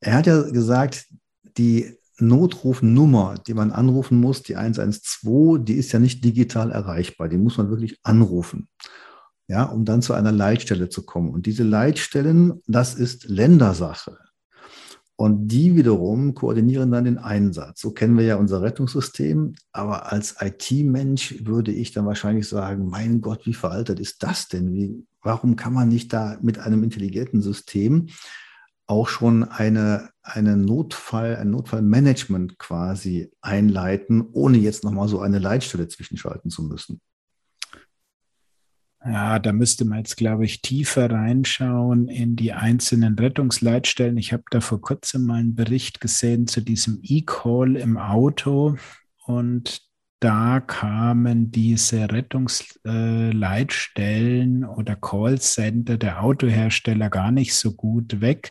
Er 0.00 0.14
hat 0.14 0.26
ja 0.26 0.42
gesagt, 0.42 1.06
die 1.56 1.98
Notrufnummer, 2.18 3.36
die 3.46 3.54
man 3.54 3.72
anrufen 3.72 4.20
muss, 4.20 4.42
die 4.42 4.56
112, 4.56 5.64
die 5.64 5.74
ist 5.74 5.92
ja 5.92 5.98
nicht 5.98 6.24
digital 6.24 6.70
erreichbar. 6.70 7.28
Die 7.28 7.38
muss 7.38 7.58
man 7.58 7.70
wirklich 7.70 7.98
anrufen, 8.02 8.68
ja, 9.48 9.64
um 9.64 9.84
dann 9.84 10.02
zu 10.02 10.14
einer 10.14 10.32
Leitstelle 10.32 10.88
zu 10.88 11.04
kommen. 11.04 11.30
Und 11.30 11.46
diese 11.46 11.64
Leitstellen, 11.64 12.62
das 12.66 12.94
ist 12.94 13.28
Ländersache. 13.28 14.18
Und 15.16 15.46
die 15.48 15.76
wiederum 15.76 16.34
koordinieren 16.34 16.90
dann 16.90 17.04
den 17.04 17.18
Einsatz. 17.18 17.80
So 17.80 17.92
kennen 17.92 18.18
wir 18.18 18.24
ja 18.24 18.36
unser 18.36 18.62
Rettungssystem. 18.62 19.54
Aber 19.70 20.10
als 20.10 20.36
IT-Mensch 20.40 21.46
würde 21.46 21.70
ich 21.70 21.92
dann 21.92 22.06
wahrscheinlich 22.06 22.48
sagen, 22.48 22.88
mein 22.88 23.20
Gott, 23.20 23.46
wie 23.46 23.54
veraltet 23.54 24.00
ist 24.00 24.24
das 24.24 24.48
denn? 24.48 24.72
Wie, 24.72 25.06
warum 25.22 25.54
kann 25.54 25.72
man 25.72 25.88
nicht 25.88 26.12
da 26.12 26.36
mit 26.42 26.58
einem 26.58 26.82
intelligenten 26.82 27.42
System 27.42 28.08
auch 28.86 29.08
schon 29.08 29.44
eine, 29.44 30.10
eine 30.22 30.56
Notfall, 30.56 31.36
ein 31.36 31.50
Notfallmanagement 31.50 32.58
quasi 32.58 33.30
einleiten, 33.40 34.22
ohne 34.32 34.58
jetzt 34.58 34.84
nochmal 34.84 35.08
so 35.08 35.20
eine 35.20 35.38
Leitstelle 35.38 35.88
zwischenschalten 35.88 36.50
zu 36.50 36.62
müssen. 36.62 37.00
Ja, 39.06 39.38
da 39.38 39.52
müsste 39.52 39.84
man 39.84 39.98
jetzt, 39.98 40.16
glaube 40.16 40.46
ich, 40.46 40.62
tiefer 40.62 41.10
reinschauen 41.10 42.08
in 42.08 42.36
die 42.36 42.54
einzelnen 42.54 43.18
Rettungsleitstellen. 43.18 44.16
Ich 44.16 44.32
habe 44.32 44.44
da 44.50 44.62
vor 44.62 44.80
kurzem 44.80 45.26
mal 45.26 45.40
einen 45.40 45.54
Bericht 45.54 46.00
gesehen 46.00 46.46
zu 46.46 46.62
diesem 46.62 47.00
E-Call 47.02 47.76
im 47.76 47.98
Auto 47.98 48.76
und 49.26 49.82
da 50.24 50.60
kamen 50.60 51.50
diese 51.50 52.10
Rettungsleitstellen 52.10 54.62
äh, 54.62 54.66
oder 54.66 54.96
Callcenter 54.96 55.98
der 55.98 56.22
Autohersteller 56.22 57.10
gar 57.10 57.30
nicht 57.30 57.54
so 57.54 57.74
gut 57.74 58.22
weg, 58.22 58.50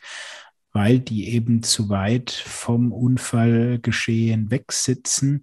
weil 0.71 0.99
die 0.99 1.29
eben 1.29 1.63
zu 1.63 1.89
weit 1.89 2.29
vom 2.29 2.91
Unfallgeschehen 2.91 4.51
wegsitzen. 4.51 5.41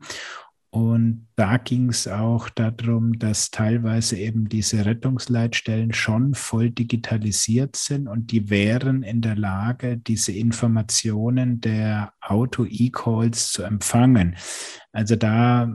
Und 0.72 1.26
da 1.34 1.56
ging 1.56 1.88
es 1.88 2.06
auch 2.06 2.48
darum, 2.48 3.18
dass 3.18 3.50
teilweise 3.50 4.16
eben 4.16 4.48
diese 4.48 4.86
Rettungsleitstellen 4.86 5.92
schon 5.92 6.34
voll 6.34 6.70
digitalisiert 6.70 7.74
sind 7.74 8.06
und 8.06 8.30
die 8.30 8.50
wären 8.50 9.02
in 9.02 9.20
der 9.20 9.34
Lage, 9.34 9.96
diese 9.96 10.30
Informationen 10.30 11.60
der 11.60 12.12
Auto-E-Calls 12.20 13.50
zu 13.50 13.64
empfangen. 13.64 14.36
Also 14.92 15.16
da 15.16 15.68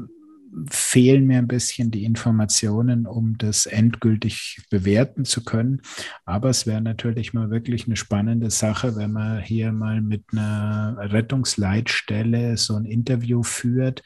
fehlen 0.69 1.25
mir 1.25 1.37
ein 1.37 1.47
bisschen 1.47 1.91
die 1.91 2.03
Informationen, 2.05 3.05
um 3.07 3.37
das 3.37 3.65
endgültig 3.65 4.61
bewerten 4.69 5.25
zu 5.25 5.43
können. 5.43 5.81
Aber 6.25 6.49
es 6.49 6.65
wäre 6.65 6.81
natürlich 6.81 7.33
mal 7.33 7.49
wirklich 7.49 7.85
eine 7.85 7.95
spannende 7.95 8.49
Sache, 8.49 8.95
wenn 8.95 9.11
man 9.11 9.41
hier 9.41 9.71
mal 9.71 10.01
mit 10.01 10.23
einer 10.31 10.95
Rettungsleitstelle 10.97 12.57
so 12.57 12.75
ein 12.75 12.85
Interview 12.85 13.43
führt, 13.43 14.03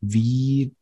wie 0.00 0.74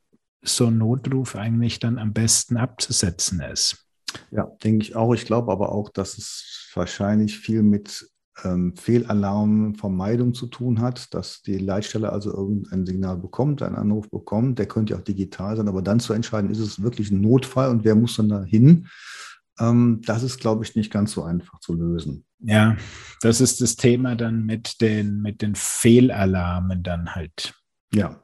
so 0.42 0.66
ein 0.66 0.78
Notruf 0.78 1.36
eigentlich 1.36 1.78
dann 1.78 1.98
am 1.98 2.12
besten 2.12 2.56
abzusetzen 2.56 3.40
ist. 3.40 3.86
Ja, 4.30 4.46
denke 4.62 4.84
ich 4.84 4.94
auch. 4.94 5.14
Ich 5.14 5.24
glaube 5.24 5.50
aber 5.52 5.72
auch, 5.72 5.88
dass 5.88 6.18
es 6.18 6.70
wahrscheinlich 6.74 7.38
viel 7.38 7.62
mit 7.62 8.08
ähm, 8.42 8.74
Fehlalarmvermeidung 8.76 10.34
zu 10.34 10.46
tun 10.46 10.80
hat, 10.80 11.14
dass 11.14 11.42
die 11.42 11.58
Leitstelle 11.58 12.10
also 12.10 12.32
irgendein 12.32 12.86
Signal 12.86 13.16
bekommt, 13.16 13.62
einen 13.62 13.76
Anruf 13.76 14.10
bekommt, 14.10 14.58
der 14.58 14.66
könnte 14.66 14.94
ja 14.94 14.98
auch 14.98 15.04
digital 15.04 15.56
sein, 15.56 15.68
aber 15.68 15.82
dann 15.82 16.00
zu 16.00 16.12
entscheiden, 16.12 16.50
ist 16.50 16.58
es 16.58 16.82
wirklich 16.82 17.10
ein 17.10 17.20
Notfall 17.20 17.70
und 17.70 17.84
wer 17.84 17.94
muss 17.94 18.16
dann 18.16 18.28
da 18.28 18.42
hin, 18.42 18.88
ähm, 19.60 20.00
das 20.04 20.22
ist, 20.22 20.40
glaube 20.40 20.64
ich, 20.64 20.74
nicht 20.74 20.92
ganz 20.92 21.12
so 21.12 21.22
einfach 21.22 21.60
zu 21.60 21.74
lösen. 21.74 22.24
Ja, 22.40 22.76
das 23.20 23.40
ist 23.40 23.60
das 23.60 23.76
Thema 23.76 24.16
dann 24.16 24.44
mit 24.44 24.80
den, 24.80 25.22
mit 25.22 25.40
den 25.40 25.54
Fehlalarmen 25.54 26.82
dann 26.82 27.14
halt. 27.14 27.54
Ja, 27.94 28.20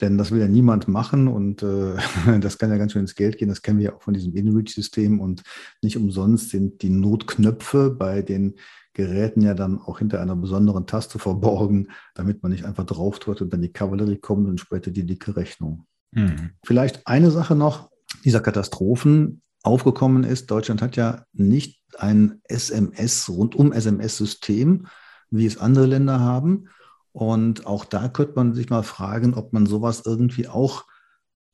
denn 0.00 0.16
das 0.16 0.30
will 0.30 0.40
ja 0.40 0.48
niemand 0.48 0.88
machen 0.88 1.28
und 1.28 1.62
äh, 1.62 1.96
das 2.40 2.58
kann 2.58 2.70
ja 2.70 2.78
ganz 2.78 2.92
schön 2.92 3.02
ins 3.02 3.14
Geld 3.14 3.36
gehen. 3.36 3.48
Das 3.48 3.62
kennen 3.62 3.78
wir 3.78 3.86
ja 3.86 3.94
auch 3.94 4.02
von 4.02 4.14
diesem 4.14 4.34
InReach-System 4.34 5.20
und 5.20 5.42
nicht 5.82 5.96
umsonst 5.96 6.50
sind 6.50 6.82
die 6.82 6.90
Notknöpfe 6.90 7.90
bei 7.90 8.22
den 8.22 8.54
Geräten 8.92 9.42
ja 9.42 9.54
dann 9.54 9.78
auch 9.78 9.98
hinter 9.98 10.20
einer 10.20 10.36
besonderen 10.36 10.86
Taste 10.86 11.18
verborgen, 11.18 11.88
damit 12.14 12.42
man 12.42 12.52
nicht 12.52 12.64
einfach 12.64 12.84
drauf 12.84 13.18
drückt 13.18 13.40
und 13.40 13.52
dann 13.52 13.62
die 13.62 13.72
Kavallerie 13.72 14.18
kommt 14.18 14.48
und 14.48 14.58
später 14.58 14.90
die 14.90 15.06
dicke 15.06 15.36
Rechnung. 15.36 15.86
Mhm. 16.12 16.50
Vielleicht 16.64 17.06
eine 17.06 17.30
Sache 17.30 17.54
noch 17.54 17.90
dieser 18.24 18.40
Katastrophen 18.40 19.42
aufgekommen 19.62 20.24
ist. 20.24 20.50
Deutschland 20.50 20.82
hat 20.82 20.96
ja 20.96 21.24
nicht 21.32 21.82
ein 21.98 22.40
SMS, 22.44 23.28
rundum 23.28 23.72
SMS-System, 23.72 24.86
wie 25.30 25.46
es 25.46 25.58
andere 25.58 25.86
Länder 25.86 26.20
haben. 26.20 26.68
Und 27.12 27.66
auch 27.66 27.84
da 27.84 28.08
könnte 28.08 28.34
man 28.36 28.54
sich 28.54 28.70
mal 28.70 28.82
fragen, 28.82 29.34
ob 29.34 29.52
man 29.52 29.66
sowas 29.66 30.02
irgendwie 30.04 30.48
auch 30.48 30.84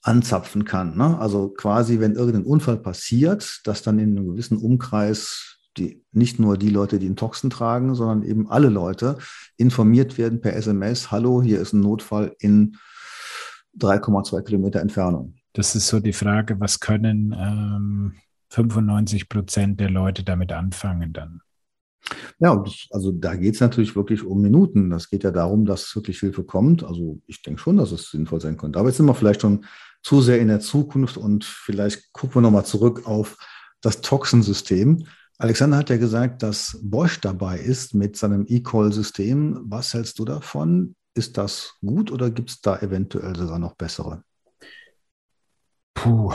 anzapfen 0.02 0.64
kann. 0.64 0.96
Ne? 0.96 1.18
Also 1.18 1.48
quasi, 1.48 1.98
wenn 1.98 2.14
irgendein 2.14 2.44
Unfall 2.44 2.76
passiert, 2.76 3.60
dass 3.64 3.82
dann 3.82 3.98
in 3.98 4.16
einem 4.16 4.28
gewissen 4.28 4.58
Umkreis 4.58 5.55
die, 5.76 6.02
nicht 6.12 6.38
nur 6.38 6.56
die 6.56 6.70
Leute, 6.70 6.98
die 6.98 7.06
einen 7.06 7.16
Toxen 7.16 7.50
tragen, 7.50 7.94
sondern 7.94 8.22
eben 8.22 8.50
alle 8.50 8.68
Leute 8.68 9.18
informiert 9.56 10.18
werden 10.18 10.40
per 10.40 10.54
SMS, 10.54 11.10
hallo, 11.10 11.42
hier 11.42 11.60
ist 11.60 11.72
ein 11.72 11.80
Notfall 11.80 12.34
in 12.38 12.76
3,2 13.78 14.42
Kilometer 14.42 14.80
Entfernung. 14.80 15.34
Das 15.52 15.74
ist 15.74 15.88
so 15.88 16.00
die 16.00 16.12
Frage, 16.12 16.60
was 16.60 16.80
können 16.80 17.34
ähm, 17.38 18.14
95 18.50 19.28
Prozent 19.28 19.80
der 19.80 19.90
Leute 19.90 20.24
damit 20.24 20.52
anfangen 20.52 21.12
dann? 21.12 21.40
Ja, 22.38 22.62
also 22.90 23.12
da 23.12 23.34
geht 23.34 23.54
es 23.54 23.60
natürlich 23.60 23.96
wirklich 23.96 24.22
um 24.22 24.40
Minuten. 24.40 24.90
Das 24.90 25.10
geht 25.10 25.24
ja 25.24 25.30
darum, 25.30 25.64
dass 25.64 25.94
wirklich 25.96 26.20
Hilfe 26.20 26.44
kommt. 26.44 26.84
Also 26.84 27.20
ich 27.26 27.42
denke 27.42 27.60
schon, 27.60 27.78
dass 27.78 27.90
es 27.90 28.10
sinnvoll 28.10 28.40
sein 28.40 28.56
könnte. 28.56 28.78
Aber 28.78 28.88
jetzt 28.88 28.98
sind 28.98 29.06
wir 29.06 29.14
vielleicht 29.14 29.40
schon 29.40 29.64
zu 30.02 30.20
sehr 30.20 30.38
in 30.40 30.48
der 30.48 30.60
Zukunft 30.60 31.16
und 31.16 31.44
vielleicht 31.44 32.12
gucken 32.12 32.36
wir 32.36 32.42
nochmal 32.42 32.64
zurück 32.64 33.06
auf 33.06 33.36
das 33.80 34.02
Toxensystem. 34.02 35.06
Alexander 35.38 35.76
hat 35.76 35.90
ja 35.90 35.98
gesagt, 35.98 36.42
dass 36.42 36.78
Bosch 36.82 37.20
dabei 37.20 37.58
ist 37.58 37.94
mit 37.94 38.16
seinem 38.16 38.46
E-Call-System. 38.48 39.60
Was 39.64 39.92
hältst 39.92 40.18
du 40.18 40.24
davon? 40.24 40.96
Ist 41.14 41.36
das 41.36 41.74
gut 41.80 42.10
oder 42.10 42.30
gibt 42.30 42.50
es 42.50 42.60
da 42.60 42.78
eventuell 42.78 43.36
sogar 43.36 43.58
noch 43.58 43.74
bessere? 43.74 44.22
Puh, 45.94 46.32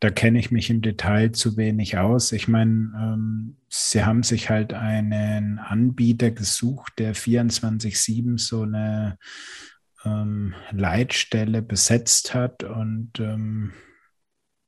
da 0.00 0.10
kenne 0.10 0.38
ich 0.38 0.50
mich 0.50 0.68
im 0.68 0.82
Detail 0.82 1.32
zu 1.32 1.56
wenig 1.56 1.96
aus. 1.98 2.32
Ich 2.32 2.48
meine, 2.48 2.92
ähm, 2.96 3.56
sie 3.68 4.04
haben 4.04 4.22
sich 4.22 4.50
halt 4.50 4.74
einen 4.74 5.58
Anbieter 5.58 6.30
gesucht, 6.30 6.94
der 6.98 7.14
24-7 7.14 8.38
so 8.38 8.62
eine 8.62 9.18
ähm, 10.04 10.54
Leitstelle 10.72 11.62
besetzt 11.62 12.34
hat 12.34 12.64
und 12.64 13.12
ähm, 13.20 13.72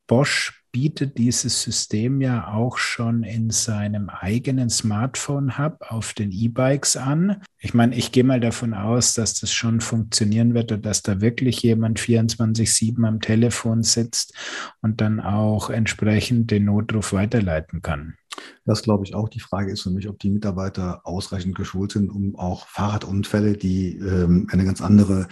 Bosch 0.06 0.63
bietet 0.74 1.18
dieses 1.18 1.62
System 1.62 2.20
ja 2.20 2.52
auch 2.52 2.78
schon 2.78 3.22
in 3.22 3.50
seinem 3.50 4.08
eigenen 4.08 4.68
Smartphone-Hub 4.68 5.76
auf 5.88 6.14
den 6.14 6.32
E-Bikes 6.32 6.96
an. 6.96 7.40
Ich 7.60 7.74
meine, 7.74 7.94
ich 7.94 8.10
gehe 8.10 8.24
mal 8.24 8.40
davon 8.40 8.74
aus, 8.74 9.14
dass 9.14 9.38
das 9.38 9.52
schon 9.52 9.80
funktionieren 9.80 10.52
wird 10.52 10.72
und 10.72 10.84
dass 10.84 11.02
da 11.02 11.20
wirklich 11.20 11.62
jemand 11.62 12.00
24-7 12.00 13.06
am 13.06 13.20
Telefon 13.20 13.84
sitzt 13.84 14.34
und 14.82 15.00
dann 15.00 15.20
auch 15.20 15.70
entsprechend 15.70 16.50
den 16.50 16.64
Notruf 16.64 17.12
weiterleiten 17.12 17.80
kann. 17.80 18.16
Das 18.64 18.82
glaube 18.82 19.04
ich 19.04 19.14
auch. 19.14 19.28
Die 19.28 19.38
Frage 19.38 19.70
ist 19.70 19.82
für 19.82 19.90
mich, 19.90 20.08
ob 20.08 20.18
die 20.18 20.30
Mitarbeiter 20.30 21.02
ausreichend 21.04 21.54
geschult 21.54 21.92
sind, 21.92 22.10
um 22.10 22.34
auch 22.34 22.66
Fahrradunfälle, 22.66 23.56
die 23.56 23.96
ähm, 23.98 24.48
eine 24.50 24.64
ganz 24.64 24.80
andere 24.80 25.28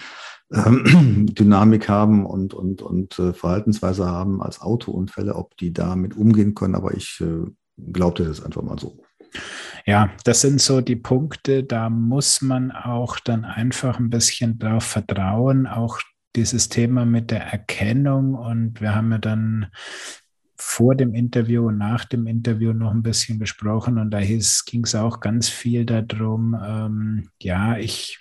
Dynamik 1.35 1.89
haben 1.89 2.27
und, 2.27 2.55
und, 2.55 2.83
und 2.83 3.19
äh, 3.19 3.33
Verhaltensweise 3.33 4.07
haben 4.07 4.43
als 4.43 4.61
Autounfälle, 4.61 5.35
ob 5.35 5.57
die 5.57 5.73
damit 5.73 6.17
umgehen 6.17 6.55
können. 6.55 6.75
Aber 6.75 6.95
ich 6.95 7.21
äh, 7.21 7.51
glaubte 7.93 8.25
das 8.25 8.45
einfach 8.45 8.63
mal 8.63 8.79
so. 8.79 9.03
Ja, 9.87 10.11
das 10.25 10.43
sind 10.43 10.61
so 10.61 10.81
die 10.81 10.97
Punkte, 10.97 11.65
da 11.65 11.91
muss 11.91 12.43
man 12.43 12.71
auch 12.71 13.19
dann 13.19 13.45
einfach 13.45 13.99
ein 13.99 14.11
bisschen 14.11 14.59
drauf 14.59 14.85
vertrauen, 14.85 15.67
auch 15.67 15.99
dieses 16.37 16.69
Thema 16.69 17.05
mit 17.05 17.31
der 17.31 17.47
Erkennung. 17.47 18.35
Und 18.35 18.81
wir 18.81 18.95
haben 18.95 19.11
ja 19.11 19.19
dann 19.19 19.67
vor 20.57 20.95
dem 20.95 21.15
Interview 21.15 21.67
und 21.67 21.79
nach 21.79 22.05
dem 22.05 22.27
Interview 22.27 22.73
noch 22.73 22.93
ein 22.93 23.03
bisschen 23.03 23.41
gesprochen 23.41 23.99
und 23.99 24.11
da 24.11 24.21
ging 24.21 24.85
es 24.85 24.95
auch 24.95 25.19
ganz 25.19 25.49
viel 25.49 25.85
darum, 25.85 26.57
ähm, 26.65 27.29
ja, 27.41 27.77
ich 27.77 28.21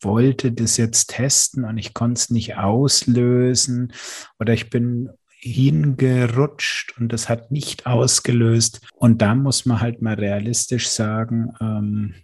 wollte 0.00 0.52
das 0.52 0.76
jetzt 0.76 1.10
testen 1.10 1.64
und 1.64 1.78
ich 1.78 1.94
konnte 1.94 2.18
es 2.18 2.30
nicht 2.30 2.56
auslösen 2.56 3.92
oder 4.38 4.52
ich 4.52 4.70
bin 4.70 5.10
hingerutscht 5.40 6.98
und 6.98 7.12
das 7.12 7.28
hat 7.28 7.50
nicht 7.50 7.86
ausgelöst. 7.86 8.80
Und 8.94 9.22
da 9.22 9.34
muss 9.34 9.66
man 9.66 9.80
halt 9.80 10.02
mal 10.02 10.14
realistisch 10.14 10.88
sagen, 10.88 11.52
ähm, 11.60 12.14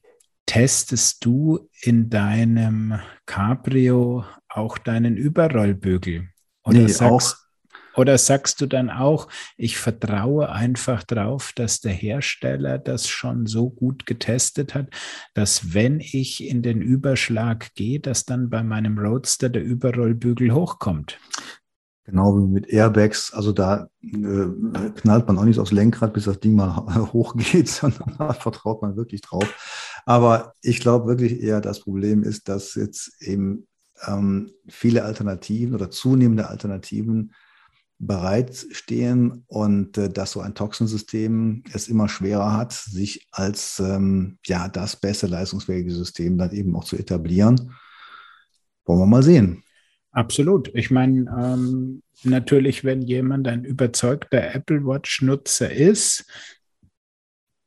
testest 0.47 1.25
du 1.25 1.69
in 1.83 2.11
deinem 2.11 2.99
Cabrio 3.27 4.25
auch 4.49 4.79
deinen 4.79 5.17
Überrollbügel? 5.17 6.29
Oder 6.65 6.79
nee, 6.79 6.89
sagst, 6.89 7.44
oder 7.97 8.19
sagst 8.19 8.61
du 8.61 8.67
dann 8.67 8.91
auch, 8.91 9.29
ich 9.57 9.79
vertraue 9.79 10.51
einfach 10.51 11.03
drauf, 11.03 11.53
dass 11.55 11.81
der 11.81 11.93
Hersteller 11.93 12.79
das 12.79 13.09
schon 13.09 13.47
so 13.47 13.71
gut 13.71 14.07
getestet 14.07 14.75
hat, 14.75 14.89
dass 15.35 15.75
wenn 15.75 16.01
ich 16.01 16.49
in 16.49 16.63
den 16.63 16.81
Überschlag 16.83 17.75
gehe, 17.75 18.01
dass 18.01 18.25
dann 18.25 18.51
bei 18.51 18.63
meinem 18.63 18.99
Roadster 18.99 19.49
der 19.49 19.63
Überrollbügel 19.63 20.53
hochkommt? 20.53 21.19
Genau 22.07 22.37
wie 22.37 22.47
mit 22.47 22.69
Airbags, 22.69 23.33
also 23.33 23.53
da 23.53 23.89
äh, 24.03 24.91
knallt 24.95 25.27
man 25.27 25.39
auch 25.39 25.45
nicht 25.45 25.59
aufs 25.59 25.73
Lenkrad, 25.73 26.13
bis 26.13 26.25
das 26.25 26.39
Ding 26.39 26.55
mal 26.55 26.85
hochgeht, 27.13 27.69
sondern 27.69 28.15
da 28.19 28.35
vertraut 28.35 28.83
man 28.83 28.97
wirklich 28.97 29.23
drauf. 29.23 30.03
Aber 30.05 30.53
ich 30.61 30.81
glaube 30.81 31.07
wirklich 31.07 31.41
eher, 31.41 31.63
das 31.63 31.81
Problem 31.81 32.23
ist, 32.23 32.49
dass 32.49 32.75
jetzt 32.75 33.23
eben 33.23 33.67
ähm, 34.07 34.51
viele 34.69 35.05
Alternativen 35.05 35.75
oder 35.75 35.91
zunehmende 35.91 36.49
Alternativen 36.49 37.33
bereitstehen 38.07 39.45
und 39.47 39.99
äh, 39.99 40.09
dass 40.09 40.33
so 40.33 40.41
ein 40.41 40.55
Toxensystem 40.55 41.63
es 41.73 41.89
immer 41.89 42.09
schwerer 42.09 42.57
hat, 42.57 42.73
sich 42.73 43.27
als 43.31 43.81
ähm, 43.81 44.39
ja 44.47 44.69
das 44.69 44.97
beste 44.97 45.27
leistungsfähige 45.27 45.93
System 45.93 46.39
dann 46.39 46.53
eben 46.53 46.75
auch 46.77 46.85
zu 46.85 46.97
etablieren. 46.97 47.73
Wollen 48.85 49.01
wir 49.01 49.07
mal 49.07 49.23
sehen. 49.23 49.63
Absolut. 50.11 50.71
Ich 50.75 50.91
meine, 50.91 51.27
ähm, 51.43 52.03
natürlich, 52.23 52.85
wenn 52.85 53.03
jemand 53.03 53.49
ein 53.49 53.65
überzeugter 53.65 54.55
Apple 54.55 54.85
Watch-Nutzer 54.87 55.73
ist, 55.73 56.25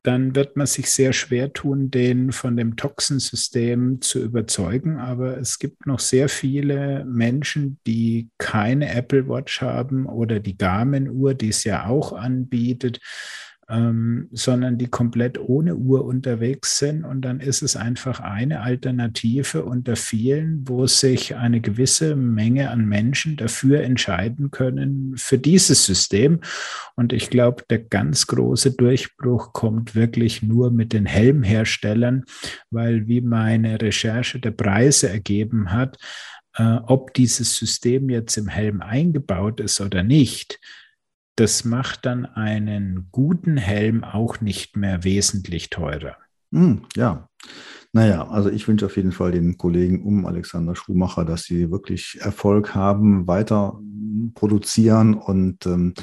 dann 0.07 0.35
wird 0.35 0.55
man 0.55 0.67
sich 0.67 0.89
sehr 0.89 1.11
schwer 1.11 1.51
tun, 1.51 1.91
den 1.91 2.31
von 2.31 2.55
dem 2.55 2.77
Toxensystem 2.77 3.99
zu 4.01 4.23
überzeugen. 4.23 4.99
Aber 4.99 5.37
es 5.37 5.59
gibt 5.59 5.85
noch 5.85 5.99
sehr 5.99 6.29
viele 6.29 7.03
Menschen, 7.03 7.77
die 7.85 8.29
keine 8.37 8.89
Apple 8.89 9.27
Watch 9.27 9.61
haben 9.61 10.05
oder 10.05 10.39
die 10.39 10.57
Garmin-Uhr, 10.57 11.33
die 11.33 11.49
es 11.49 11.65
ja 11.65 11.87
auch 11.87 12.13
anbietet, 12.13 13.01
ähm, 13.69 14.29
sondern 14.31 14.77
die 14.77 14.87
komplett 14.87 15.37
ohne 15.39 15.75
Uhr 15.75 16.05
unterwegs 16.05 16.77
sind. 16.79 17.03
Und 17.03 17.21
dann 17.21 17.41
ist 17.41 17.61
es 17.61 17.75
einfach 17.75 18.21
eine 18.21 18.61
Alternative 18.61 19.65
unter 19.65 19.97
vielen, 19.97 20.67
wo 20.67 20.87
sich 20.87 21.35
eine 21.35 21.59
gewisse 21.59 22.15
Menge 22.15 22.71
an 22.71 22.85
Menschen 22.85 23.35
dafür 23.35 23.81
entscheiden 23.81 24.51
können 24.51 25.15
für 25.17 25.37
dieses 25.37 25.85
System. 25.85 26.39
Und 26.95 27.11
ich 27.11 27.29
glaube, 27.29 27.63
der 27.69 27.79
ganz 27.79 28.27
große 28.27 28.71
Durchbruch 28.71 29.51
kommt 29.51 29.95
wirklich 29.95 30.41
nur 30.41 30.71
mit 30.71 30.93
den 30.93 31.05
Helmherstellern, 31.05 32.23
weil 32.71 33.07
wie 33.07 33.21
meine 33.21 33.81
Recherche 33.81 34.39
der 34.39 34.51
Preise 34.51 35.09
ergeben 35.09 35.73
hat, 35.73 35.97
äh, 36.55 36.77
ob 36.85 37.13
dieses 37.13 37.57
System 37.57 38.09
jetzt 38.09 38.37
im 38.37 38.47
Helm 38.47 38.81
eingebaut 38.81 39.59
ist 39.59 39.81
oder 39.81 40.03
nicht, 40.03 40.59
das 41.37 41.63
macht 41.63 42.05
dann 42.05 42.25
einen 42.25 43.09
guten 43.11 43.57
Helm 43.57 44.03
auch 44.03 44.41
nicht 44.41 44.75
mehr 44.75 45.03
wesentlich 45.03 45.69
teurer. 45.69 46.17
Hm, 46.51 46.81
ja. 46.95 47.29
Naja, 47.93 48.27
also 48.27 48.49
ich 48.49 48.67
wünsche 48.67 48.87
auf 48.87 48.97
jeden 48.97 49.11
Fall 49.11 49.31
den 49.31 49.57
Kollegen 49.57 50.03
um 50.03 50.25
Alexander 50.25 50.75
Schumacher, 50.75 51.25
dass 51.25 51.43
sie 51.43 51.71
wirklich 51.71 52.17
Erfolg 52.19 52.75
haben, 52.75 53.27
weiter 53.27 53.79
produzieren 54.33 55.13
und 55.13 55.65
ähm, 55.65 55.93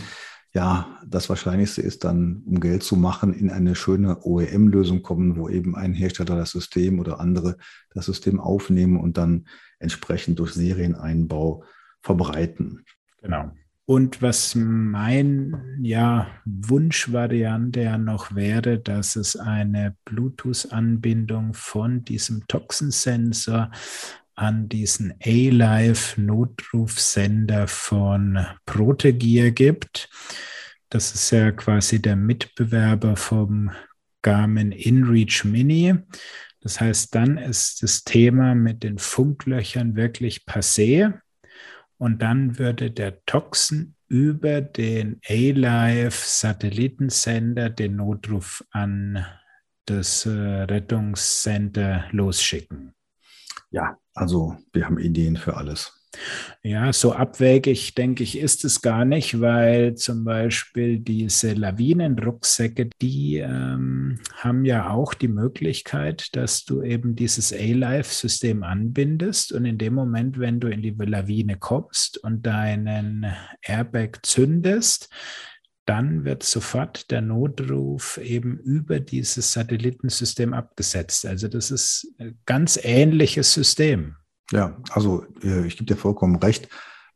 ja, 0.52 1.01
das 1.05 1.28
Wahrscheinlichste 1.28 1.82
ist 1.82 2.05
dann, 2.05 2.44
um 2.47 2.61
Geld 2.61 2.85
zu 2.85 2.94
machen, 2.94 3.35
in 3.35 3.51
eine 3.51 3.74
schöne 3.74 4.24
OEM-Lösung 4.24 5.02
kommen, 5.02 5.36
wo 5.36 5.48
eben 5.48 5.74
ein 5.74 5.94
Hersteller 5.94 6.36
das 6.36 6.52
System 6.52 7.01
oder 7.01 7.19
andere 7.19 7.56
das 7.93 8.06
System 8.06 8.39
aufnehmen 8.39 8.98
und 8.98 9.19
dann 9.19 9.48
entsprechend 9.81 10.39
durch 10.39 10.52
Serieneinbau 10.52 11.65
verbreiten. 12.02 12.85
Genau. 13.20 13.51
Und 13.86 14.23
was 14.23 14.55
mein 14.55 15.78
ja, 15.82 16.28
Wunschvariante 16.47 17.82
ja 17.82 17.98
noch 17.98 18.35
wäre, 18.35 18.78
dass 18.78 19.15
es 19.15 19.36
eine 19.36 19.94
Bluetooth-Anbindung 20.06 21.52
von 21.52 22.02
diesem 22.02 22.47
Toxensensor 22.48 23.70
an 24.35 24.69
diesen 24.70 25.15
A-Live 25.23 26.16
Notrufsender 26.16 27.69
von 27.69 28.47
Protegear 28.65 29.51
gibt. 29.51 30.09
Das 30.89 31.15
ist 31.15 31.31
ja 31.31 31.52
quasi 31.52 32.01
der 32.01 32.16
Mitbewerber 32.16 33.16
vom 33.16 33.70
Garmin 34.23 34.73
InReach 34.73 35.44
Mini. 35.44 35.94
Das 36.61 36.81
heißt, 36.81 37.15
dann 37.15 37.36
ist 37.36 37.82
das 37.82 38.05
Thema 38.05 38.55
mit 38.55 38.82
den 38.82 38.97
Funklöchern 38.98 39.94
wirklich 39.94 40.44
passé. 40.47 41.12
Und 41.98 42.22
dann 42.22 42.58
würde 42.58 42.90
der 42.90 43.24
Toxen 43.24 43.96
über 44.08 44.60
den 44.60 45.20
A-Live 45.28 46.24
Satellitensender 46.24 47.70
den 47.70 47.96
Notruf 47.96 48.64
an 48.70 49.24
das 49.86 50.26
äh, 50.26 50.30
Rettungscenter 50.30 52.06
losschicken. 52.10 52.94
Ja, 53.70 53.98
also 54.14 54.56
wir 54.72 54.86
haben 54.86 54.98
Ideen 54.98 55.36
für 55.36 55.56
alles. 55.56 56.03
Ja, 56.62 56.93
so 56.93 57.12
abwägig, 57.12 57.95
denke 57.95 58.23
ich, 58.23 58.39
ist 58.39 58.65
es 58.65 58.81
gar 58.81 59.05
nicht, 59.05 59.41
weil 59.41 59.97
zum 59.97 60.24
Beispiel 60.24 60.99
diese 60.99 61.53
Lawinenrucksäcke, 61.53 62.89
die 63.03 63.36
ähm, 63.36 64.19
haben 64.35 64.65
ja 64.65 64.91
auch 64.91 65.15
die 65.15 65.28
Möglichkeit, 65.28 66.35
dass 66.36 66.65
du 66.65 66.82
eben 66.82 67.16
dieses 67.16 67.53
A-Life-System 67.53 68.62
anbindest 68.62 69.53
und 69.53 69.65
in 69.66 69.78
dem 69.78 69.95
Moment, 69.95 70.39
wenn 70.39 70.61
du 70.61 70.69
in 70.69 70.82
die 70.82 70.95
Lawine 70.97 71.59
kommst 71.59 72.19
und 72.19 72.47
deinen 72.47 73.27
Airbag 73.62 74.20
zündest, 74.23 75.11
dann 75.86 76.24
wird 76.24 76.43
sofort 76.43 77.11
der 77.11 77.20
Notruf 77.20 78.19
eben 78.19 78.59
über 78.59 79.01
dieses 79.01 79.53
Satellitensystem 79.53 80.55
abgesetzt. 80.55 81.27
Also 81.27 81.49
das 81.49 81.70
ist 81.70 82.09
ein 82.19 82.39
ganz 82.47 82.78
ähnliches 82.82 83.53
System. 83.53 84.16
Ja, 84.52 84.76
also 84.90 85.24
äh, 85.42 85.66
ich 85.66 85.76
gebe 85.76 85.86
dir 85.86 85.96
vollkommen 85.96 86.36
recht. 86.36 86.68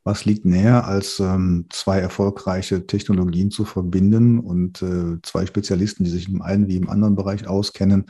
Was 0.03 0.25
liegt 0.25 0.45
näher, 0.45 0.85
als 0.85 1.19
ähm, 1.19 1.67
zwei 1.69 1.99
erfolgreiche 1.99 2.87
Technologien 2.87 3.51
zu 3.51 3.65
verbinden 3.65 4.39
und 4.39 4.81
äh, 4.81 5.21
zwei 5.21 5.45
Spezialisten, 5.45 6.05
die 6.05 6.09
sich 6.09 6.29
im 6.29 6.41
einen 6.41 6.67
wie 6.67 6.77
im 6.77 6.89
anderen 6.89 7.15
Bereich 7.15 7.47
auskennen, 7.47 8.05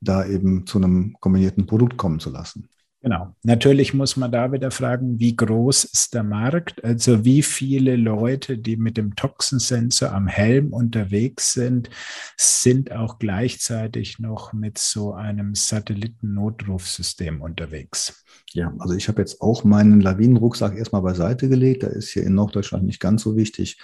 da 0.00 0.24
eben 0.24 0.66
zu 0.66 0.78
einem 0.78 1.16
kombinierten 1.18 1.66
Produkt 1.66 1.96
kommen 1.96 2.20
zu 2.20 2.30
lassen? 2.30 2.68
Genau. 3.02 3.34
Natürlich 3.44 3.94
muss 3.94 4.18
man 4.18 4.30
da 4.30 4.52
wieder 4.52 4.70
fragen, 4.70 5.18
wie 5.18 5.34
groß 5.34 5.84
ist 5.84 6.12
der 6.12 6.22
Markt? 6.22 6.84
Also 6.84 7.24
wie 7.24 7.42
viele 7.42 7.96
Leute, 7.96 8.58
die 8.58 8.76
mit 8.76 8.98
dem 8.98 9.16
Toxensensor 9.16 10.12
am 10.12 10.26
Helm 10.26 10.74
unterwegs 10.74 11.54
sind, 11.54 11.88
sind 12.36 12.92
auch 12.92 13.18
gleichzeitig 13.18 14.18
noch 14.18 14.52
mit 14.52 14.76
so 14.76 15.14
einem 15.14 15.54
Satellitennotrufsystem 15.54 17.40
unterwegs? 17.40 18.22
Ja, 18.52 18.74
also 18.78 18.94
ich 18.94 19.08
habe 19.08 19.22
jetzt 19.22 19.40
auch 19.40 19.64
meinen 19.64 20.02
Lawinenrucksack 20.02 20.76
erstmal 20.76 21.02
beiseite 21.02 21.48
gelegt. 21.48 21.84
Der 21.84 21.90
ist 21.90 22.10
hier 22.10 22.24
in 22.24 22.34
Norddeutschland 22.34 22.84
nicht 22.84 23.00
ganz 23.00 23.22
so 23.22 23.34
wichtig, 23.34 23.78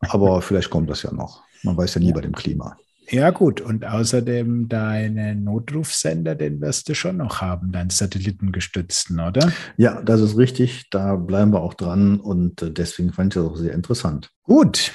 aber 0.00 0.42
vielleicht 0.42 0.70
kommt 0.70 0.90
das 0.90 1.04
ja 1.04 1.12
noch. 1.12 1.44
Man 1.62 1.76
weiß 1.76 1.94
ja 1.94 2.00
nie 2.00 2.08
ja. 2.08 2.14
bei 2.14 2.20
dem 2.20 2.34
Klima. 2.34 2.76
Ja, 3.08 3.30
gut. 3.30 3.60
Und 3.60 3.84
außerdem 3.84 4.68
deinen 4.68 5.44
Notrufsender, 5.44 6.34
den 6.34 6.60
wirst 6.60 6.88
du 6.88 6.94
schon 6.94 7.18
noch 7.18 7.40
haben, 7.40 7.70
deinen 7.72 7.90
satellitengestützten, 7.90 9.20
oder? 9.20 9.52
Ja, 9.76 10.02
das 10.02 10.20
ist 10.20 10.36
richtig. 10.36 10.90
Da 10.90 11.14
bleiben 11.16 11.52
wir 11.52 11.60
auch 11.60 11.74
dran 11.74 12.18
und 12.18 12.62
äh, 12.62 12.70
deswegen 12.70 13.12
fand 13.12 13.34
ich 13.34 13.42
das 13.42 13.50
auch 13.50 13.56
sehr 13.56 13.74
interessant. 13.74 14.30
Gut. 14.42 14.92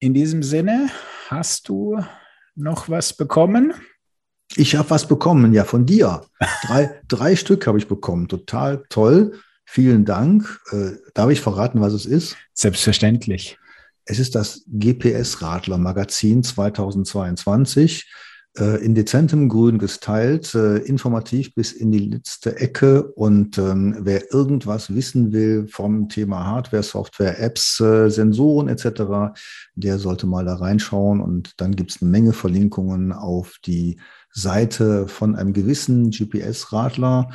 In 0.00 0.14
diesem 0.14 0.42
Sinne, 0.42 0.88
hast 1.28 1.68
du 1.68 2.00
noch 2.56 2.88
was 2.88 3.12
bekommen? 3.12 3.72
Ich 4.56 4.74
habe 4.74 4.90
was 4.90 5.06
bekommen, 5.06 5.54
ja, 5.54 5.64
von 5.64 5.86
dir. 5.86 6.22
Drei, 6.66 7.00
drei 7.08 7.36
Stück 7.36 7.66
habe 7.66 7.78
ich 7.78 7.86
bekommen. 7.86 8.28
Total 8.28 8.82
toll. 8.88 9.38
Vielen 9.64 10.04
Dank. 10.04 10.60
Äh, 10.72 10.96
darf 11.14 11.30
ich 11.30 11.40
verraten, 11.40 11.80
was 11.80 11.92
es 11.92 12.04
ist? 12.04 12.36
Selbstverständlich. 12.52 13.58
Es 14.04 14.18
ist 14.18 14.34
das 14.34 14.64
GPS-Radler 14.66 15.78
Magazin 15.78 16.42
2022 16.42 18.10
äh, 18.58 18.84
in 18.84 18.94
dezentem 18.94 19.48
Grün 19.48 19.78
gestylt, 19.78 20.54
äh, 20.54 20.78
informativ 20.78 21.54
bis 21.54 21.72
in 21.72 21.90
die 21.90 22.00
letzte 22.00 22.58
Ecke. 22.58 23.04
Und 23.12 23.56
ähm, 23.58 23.96
wer 24.00 24.32
irgendwas 24.32 24.94
wissen 24.94 25.32
will 25.32 25.68
vom 25.68 26.08
Thema 26.08 26.46
Hardware, 26.46 26.82
Software, 26.82 27.40
Apps, 27.40 27.80
äh, 27.80 28.10
Sensoren 28.10 28.68
etc., 28.68 29.34
der 29.74 29.98
sollte 29.98 30.26
mal 30.26 30.44
da 30.44 30.54
reinschauen. 30.54 31.20
Und 31.20 31.60
dann 31.60 31.74
gibt 31.74 31.90
es 31.90 32.02
eine 32.02 32.10
Menge 32.10 32.32
Verlinkungen 32.32 33.12
auf 33.12 33.58
die 33.64 33.98
Seite 34.30 35.08
von 35.08 35.36
einem 35.36 35.52
gewissen 35.52 36.10
GPS-Radler. 36.10 37.30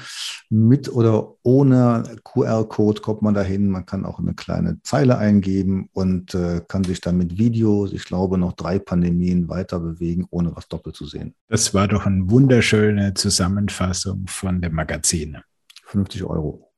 Mit 0.50 0.92
oder 0.92 1.36
ohne 1.44 2.04
QR-Code 2.24 3.02
kommt 3.02 3.22
man 3.22 3.34
dahin. 3.34 3.70
Man 3.70 3.86
kann 3.86 4.06
auch 4.06 4.20
eine 4.20 4.34
kleine 4.34 4.80
Zeile 4.84 5.18
eingeben 5.18 5.90
und 5.94 6.34
äh, 6.34 6.62
kann 6.68 6.84
sich 6.84 7.02
dann 7.02 7.18
mit 7.18 7.38
Videos, 7.38 7.94
ich 7.94 8.06
glaube, 8.06 8.38
noch 8.38 8.54
drei 8.54 8.80
Pandemien 8.80 9.50
weiter 9.50 9.80
bewegen, 9.80 10.26
ohne 10.32 10.56
was 10.56 10.68
doppelt 10.68 10.96
zu 10.96 11.06
sehen. 11.06 11.36
Das 11.50 11.74
war 11.74 11.88
doch 11.88 12.06
eine 12.06 12.30
wunderschöne 12.30 13.14
Zusammenfassung 13.14 14.26
von 14.28 14.62
dem 14.62 14.74
Magazin. 14.74 15.38
50 15.86 16.24
Euro. 16.24 16.72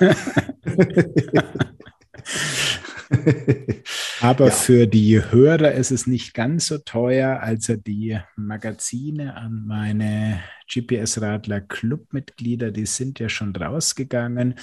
Aber 4.20 4.46
ja. 4.46 4.50
für 4.50 4.86
die 4.86 5.20
Hörer 5.20 5.72
ist 5.72 5.90
es 5.90 6.06
nicht 6.06 6.34
ganz 6.34 6.68
so 6.68 6.78
teuer. 6.78 7.40
Also 7.40 7.76
die 7.76 8.18
Magazine 8.36 9.36
an 9.36 9.64
meine 9.66 10.40
GPS-Radler 10.72 11.60
Clubmitglieder, 11.60 12.70
die 12.70 12.86
sind 12.86 13.18
ja 13.18 13.28
schon 13.28 13.54
rausgegangen. 13.54 14.54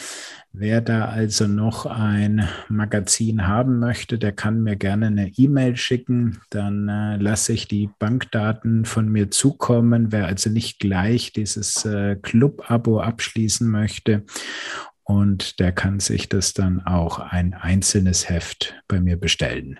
Wer 0.51 0.81
da 0.81 1.05
also 1.05 1.47
noch 1.47 1.85
ein 1.85 2.47
Magazin 2.69 3.47
haben 3.47 3.79
möchte, 3.79 4.17
der 4.17 4.31
kann 4.31 4.61
mir 4.63 4.75
gerne 4.75 5.07
eine 5.07 5.31
E-Mail 5.37 5.77
schicken. 5.77 6.39
Dann 6.49 6.87
äh, 6.89 7.17
lasse 7.17 7.53
ich 7.53 7.67
die 7.67 7.89
Bankdaten 7.99 8.85
von 8.85 9.09
mir 9.09 9.29
zukommen. 9.31 10.11
Wer 10.11 10.25
also 10.25 10.49
nicht 10.49 10.79
gleich 10.79 11.33
dieses 11.33 11.85
äh, 11.85 12.15
Club-Abo 12.15 12.99
abschließen 12.99 13.69
möchte 13.69 14.23
und 15.11 15.59
der 15.59 15.73
kann 15.73 15.99
sich 15.99 16.29
das 16.29 16.53
dann 16.53 16.79
auch 16.85 17.19
ein 17.19 17.53
einzelnes 17.53 18.29
Heft 18.29 18.81
bei 18.87 19.01
mir 19.01 19.17
bestellen. 19.17 19.77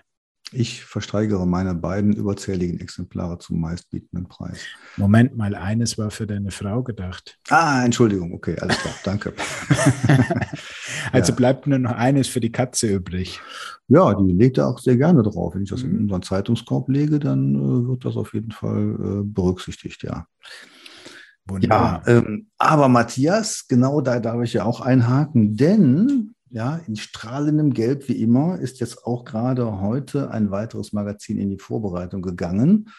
Ich 0.54 0.84
versteigere 0.84 1.46
meine 1.46 1.74
beiden 1.74 2.12
überzähligen 2.12 2.78
Exemplare 2.78 3.38
zum 3.38 3.58
meistbietenden 3.58 4.28
Preis. 4.28 4.60
Moment 4.98 5.34
mal, 5.34 5.54
eines 5.54 5.96
war 5.96 6.10
für 6.10 6.26
deine 6.26 6.50
Frau 6.50 6.82
gedacht. 6.82 7.38
Ah, 7.48 7.82
Entschuldigung, 7.82 8.34
okay, 8.34 8.58
alles 8.60 8.76
klar, 8.76 8.94
danke. 9.04 9.32
also 11.12 11.32
ja. 11.32 11.36
bleibt 11.36 11.66
nur 11.66 11.78
noch 11.78 11.92
eines 11.92 12.28
für 12.28 12.40
die 12.40 12.52
Katze 12.52 12.88
übrig. 12.88 13.40
Ja, 13.88 14.12
die 14.12 14.34
legt 14.34 14.58
er 14.58 14.68
auch 14.68 14.78
sehr 14.78 14.98
gerne 14.98 15.22
drauf. 15.22 15.54
Wenn 15.54 15.62
ich 15.62 15.70
das 15.70 15.82
mhm. 15.82 15.92
in 15.92 15.98
unseren 16.02 16.22
Zeitungskorb 16.22 16.90
lege, 16.90 17.18
dann 17.18 17.54
äh, 17.54 17.88
wird 17.88 18.04
das 18.04 18.18
auf 18.18 18.34
jeden 18.34 18.52
Fall 18.52 18.96
äh, 19.00 19.22
berücksichtigt, 19.24 20.02
ja. 20.02 20.26
Wunderbar. 21.46 22.02
Ja, 22.06 22.18
ähm, 22.18 22.46
aber 22.58 22.88
Matthias, 22.88 23.66
genau 23.68 24.00
da 24.00 24.20
darf 24.20 24.42
ich 24.42 24.52
ja 24.52 24.64
auch 24.64 24.80
einhaken, 24.80 25.56
denn 25.56 26.34
ja, 26.52 26.80
in 26.86 26.96
strahlendem 26.96 27.72
Gelb 27.72 28.08
wie 28.08 28.20
immer 28.20 28.58
ist 28.58 28.80
jetzt 28.80 29.06
auch 29.06 29.24
gerade 29.24 29.80
heute 29.80 30.30
ein 30.30 30.50
weiteres 30.50 30.92
Magazin 30.92 31.38
in 31.38 31.50
die 31.50 31.58
Vorbereitung 31.58 32.20
gegangen. 32.20 32.90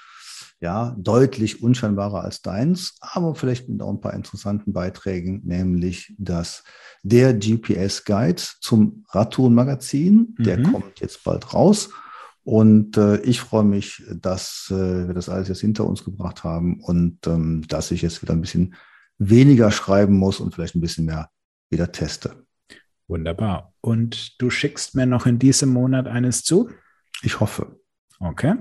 Ja, 0.59 0.95
deutlich 0.97 1.61
unscheinbarer 1.61 2.23
als 2.23 2.41
deins, 2.41 2.95
aber 3.01 3.35
vielleicht 3.35 3.69
mit 3.69 3.81
auch 3.81 3.91
ein 3.91 4.01
paar 4.01 4.13
interessanten 4.13 4.73
Beiträgen, 4.73 5.41
nämlich 5.43 6.15
das 6.17 6.63
der 7.03 7.33
GPS 7.33 8.05
Guide 8.05 8.41
zum 8.61 9.05
Radtouren-Magazin. 9.09 10.35
Der 10.39 10.57
mhm. 10.57 10.71
kommt 10.71 10.99
jetzt 11.01 11.23
bald 11.23 11.53
raus. 11.53 11.89
Und 12.43 12.97
äh, 12.97 13.21
ich 13.21 13.39
freue 13.39 13.63
mich, 13.63 14.03
dass 14.13 14.67
äh, 14.69 15.07
wir 15.07 15.13
das 15.13 15.29
alles 15.29 15.47
jetzt 15.47 15.61
hinter 15.61 15.85
uns 15.85 16.03
gebracht 16.03 16.43
haben 16.43 16.81
und 16.81 17.25
ähm, 17.25 17.65
dass 17.67 17.91
ich 17.91 18.01
jetzt 18.01 18.21
wieder 18.21 18.33
ein 18.33 18.41
bisschen 18.41 18.75
weniger 19.17 19.71
schreiben 19.71 20.17
muss 20.17 20.39
und 20.39 20.53
vielleicht 20.53 20.75
ein 20.75 20.81
bisschen 20.81 21.05
mehr 21.05 21.29
wieder 21.69 21.91
teste. 21.91 22.45
Wunderbar. 23.07 23.73
Und 23.81 24.41
du 24.41 24.49
schickst 24.49 24.95
mir 24.95 25.05
noch 25.05 25.25
in 25.25 25.39
diesem 25.39 25.69
Monat 25.69 26.07
eines 26.07 26.43
zu? 26.43 26.69
Ich 27.21 27.39
hoffe. 27.39 27.79
Okay. 28.19 28.55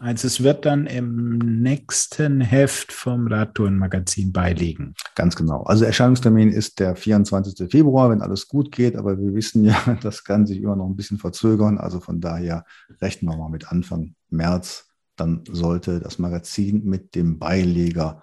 Also 0.00 0.26
es 0.26 0.42
wird 0.42 0.66
dann 0.66 0.86
im 0.86 1.38
nächsten 1.38 2.40
Heft 2.40 2.92
vom 2.92 3.26
Radtourenmagazin 3.26 4.32
beiliegen. 4.32 4.94
Ganz 5.14 5.34
genau. 5.34 5.62
Also 5.62 5.86
Erscheinungstermin 5.86 6.50
ist 6.50 6.78
der 6.78 6.94
24. 6.94 7.70
Februar, 7.70 8.10
wenn 8.10 8.20
alles 8.20 8.48
gut 8.48 8.70
geht, 8.70 8.96
aber 8.96 9.18
wir 9.18 9.34
wissen 9.34 9.64
ja, 9.64 9.98
das 10.02 10.24
kann 10.24 10.46
sich 10.46 10.60
immer 10.60 10.76
noch 10.76 10.86
ein 10.86 10.96
bisschen 10.96 11.18
verzögern. 11.18 11.78
Also 11.78 12.00
von 12.00 12.20
daher 12.20 12.64
rechnen 13.00 13.32
wir 13.32 13.38
mal 13.38 13.48
mit 13.48 13.72
Anfang 13.72 14.14
März. 14.28 14.86
Dann 15.16 15.42
sollte 15.50 16.00
das 16.00 16.18
Magazin 16.18 16.84
mit 16.84 17.14
dem 17.14 17.38
Beileger 17.38 18.22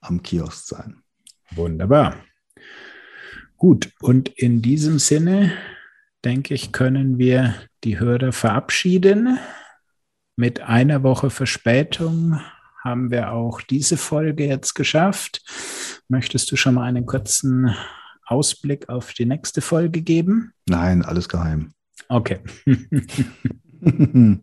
am 0.00 0.22
Kiosk 0.22 0.66
sein. 0.66 1.02
Wunderbar. 1.54 2.16
Gut, 3.56 3.92
und 4.00 4.28
in 4.30 4.60
diesem 4.60 4.98
Sinne, 4.98 5.52
denke 6.24 6.54
ich, 6.54 6.72
können 6.72 7.18
wir 7.18 7.54
die 7.84 8.00
Hörer 8.00 8.32
verabschieden. 8.32 9.38
Mit 10.36 10.60
einer 10.60 11.02
Woche 11.02 11.28
Verspätung 11.30 12.40
haben 12.82 13.10
wir 13.10 13.32
auch 13.32 13.60
diese 13.60 13.96
Folge 13.96 14.46
jetzt 14.46 14.74
geschafft. 14.74 15.42
Möchtest 16.08 16.50
du 16.50 16.56
schon 16.56 16.74
mal 16.74 16.84
einen 16.84 17.06
kurzen 17.06 17.74
Ausblick 18.26 18.88
auf 18.88 19.12
die 19.12 19.26
nächste 19.26 19.60
Folge 19.60 20.00
geben? 20.02 20.52
Nein, 20.68 21.04
alles 21.04 21.28
geheim. 21.28 21.74
Okay. 22.08 22.40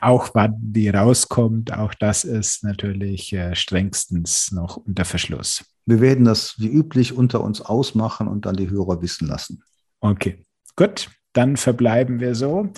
auch 0.00 0.30
wann 0.34 0.54
die 0.58 0.88
rauskommt, 0.88 1.72
auch 1.72 1.94
das 1.94 2.24
ist 2.24 2.64
natürlich 2.64 3.32
äh, 3.32 3.54
strengstens 3.54 4.52
noch 4.52 4.76
unter 4.76 5.04
Verschluss. 5.04 5.64
Wir 5.84 6.00
werden 6.00 6.24
das 6.24 6.58
wie 6.58 6.68
üblich 6.68 7.12
unter 7.12 7.40
uns 7.42 7.60
ausmachen 7.60 8.28
und 8.28 8.46
dann 8.46 8.56
die 8.56 8.70
Hörer 8.70 9.02
wissen 9.02 9.28
lassen. 9.28 9.62
Okay, 10.00 10.44
gut, 10.76 11.08
dann 11.32 11.56
verbleiben 11.56 12.20
wir 12.20 12.34
so. 12.34 12.72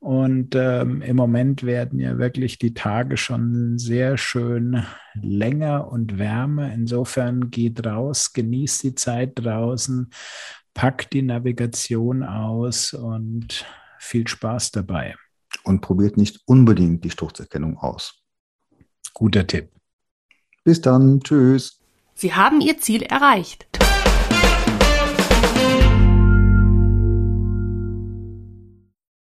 Und 0.00 0.54
ähm, 0.54 1.02
im 1.02 1.16
Moment 1.16 1.64
werden 1.64 1.98
ja 1.98 2.18
wirklich 2.18 2.58
die 2.58 2.72
Tage 2.72 3.16
schon 3.16 3.78
sehr 3.78 4.16
schön 4.16 4.84
länger 5.14 5.90
und 5.90 6.18
wärmer. 6.18 6.72
Insofern 6.72 7.50
geht 7.50 7.84
raus, 7.84 8.32
genießt 8.32 8.84
die 8.84 8.94
Zeit 8.94 9.32
draußen, 9.34 10.10
packt 10.72 11.12
die 11.12 11.22
Navigation 11.22 12.22
aus 12.22 12.94
und 12.94 13.66
viel 13.98 14.28
Spaß 14.28 14.70
dabei. 14.70 15.16
Und 15.64 15.80
probiert 15.80 16.16
nicht 16.16 16.40
unbedingt 16.46 17.04
die 17.04 17.10
Sturzerkennung 17.10 17.76
aus. 17.78 18.22
Guter 19.14 19.46
Tipp. 19.46 19.70
Bis 20.62 20.80
dann. 20.80 21.20
Tschüss. 21.20 21.80
Sie 22.14 22.34
haben 22.34 22.60
Ihr 22.60 22.78
Ziel 22.78 23.02
erreicht. 23.02 23.66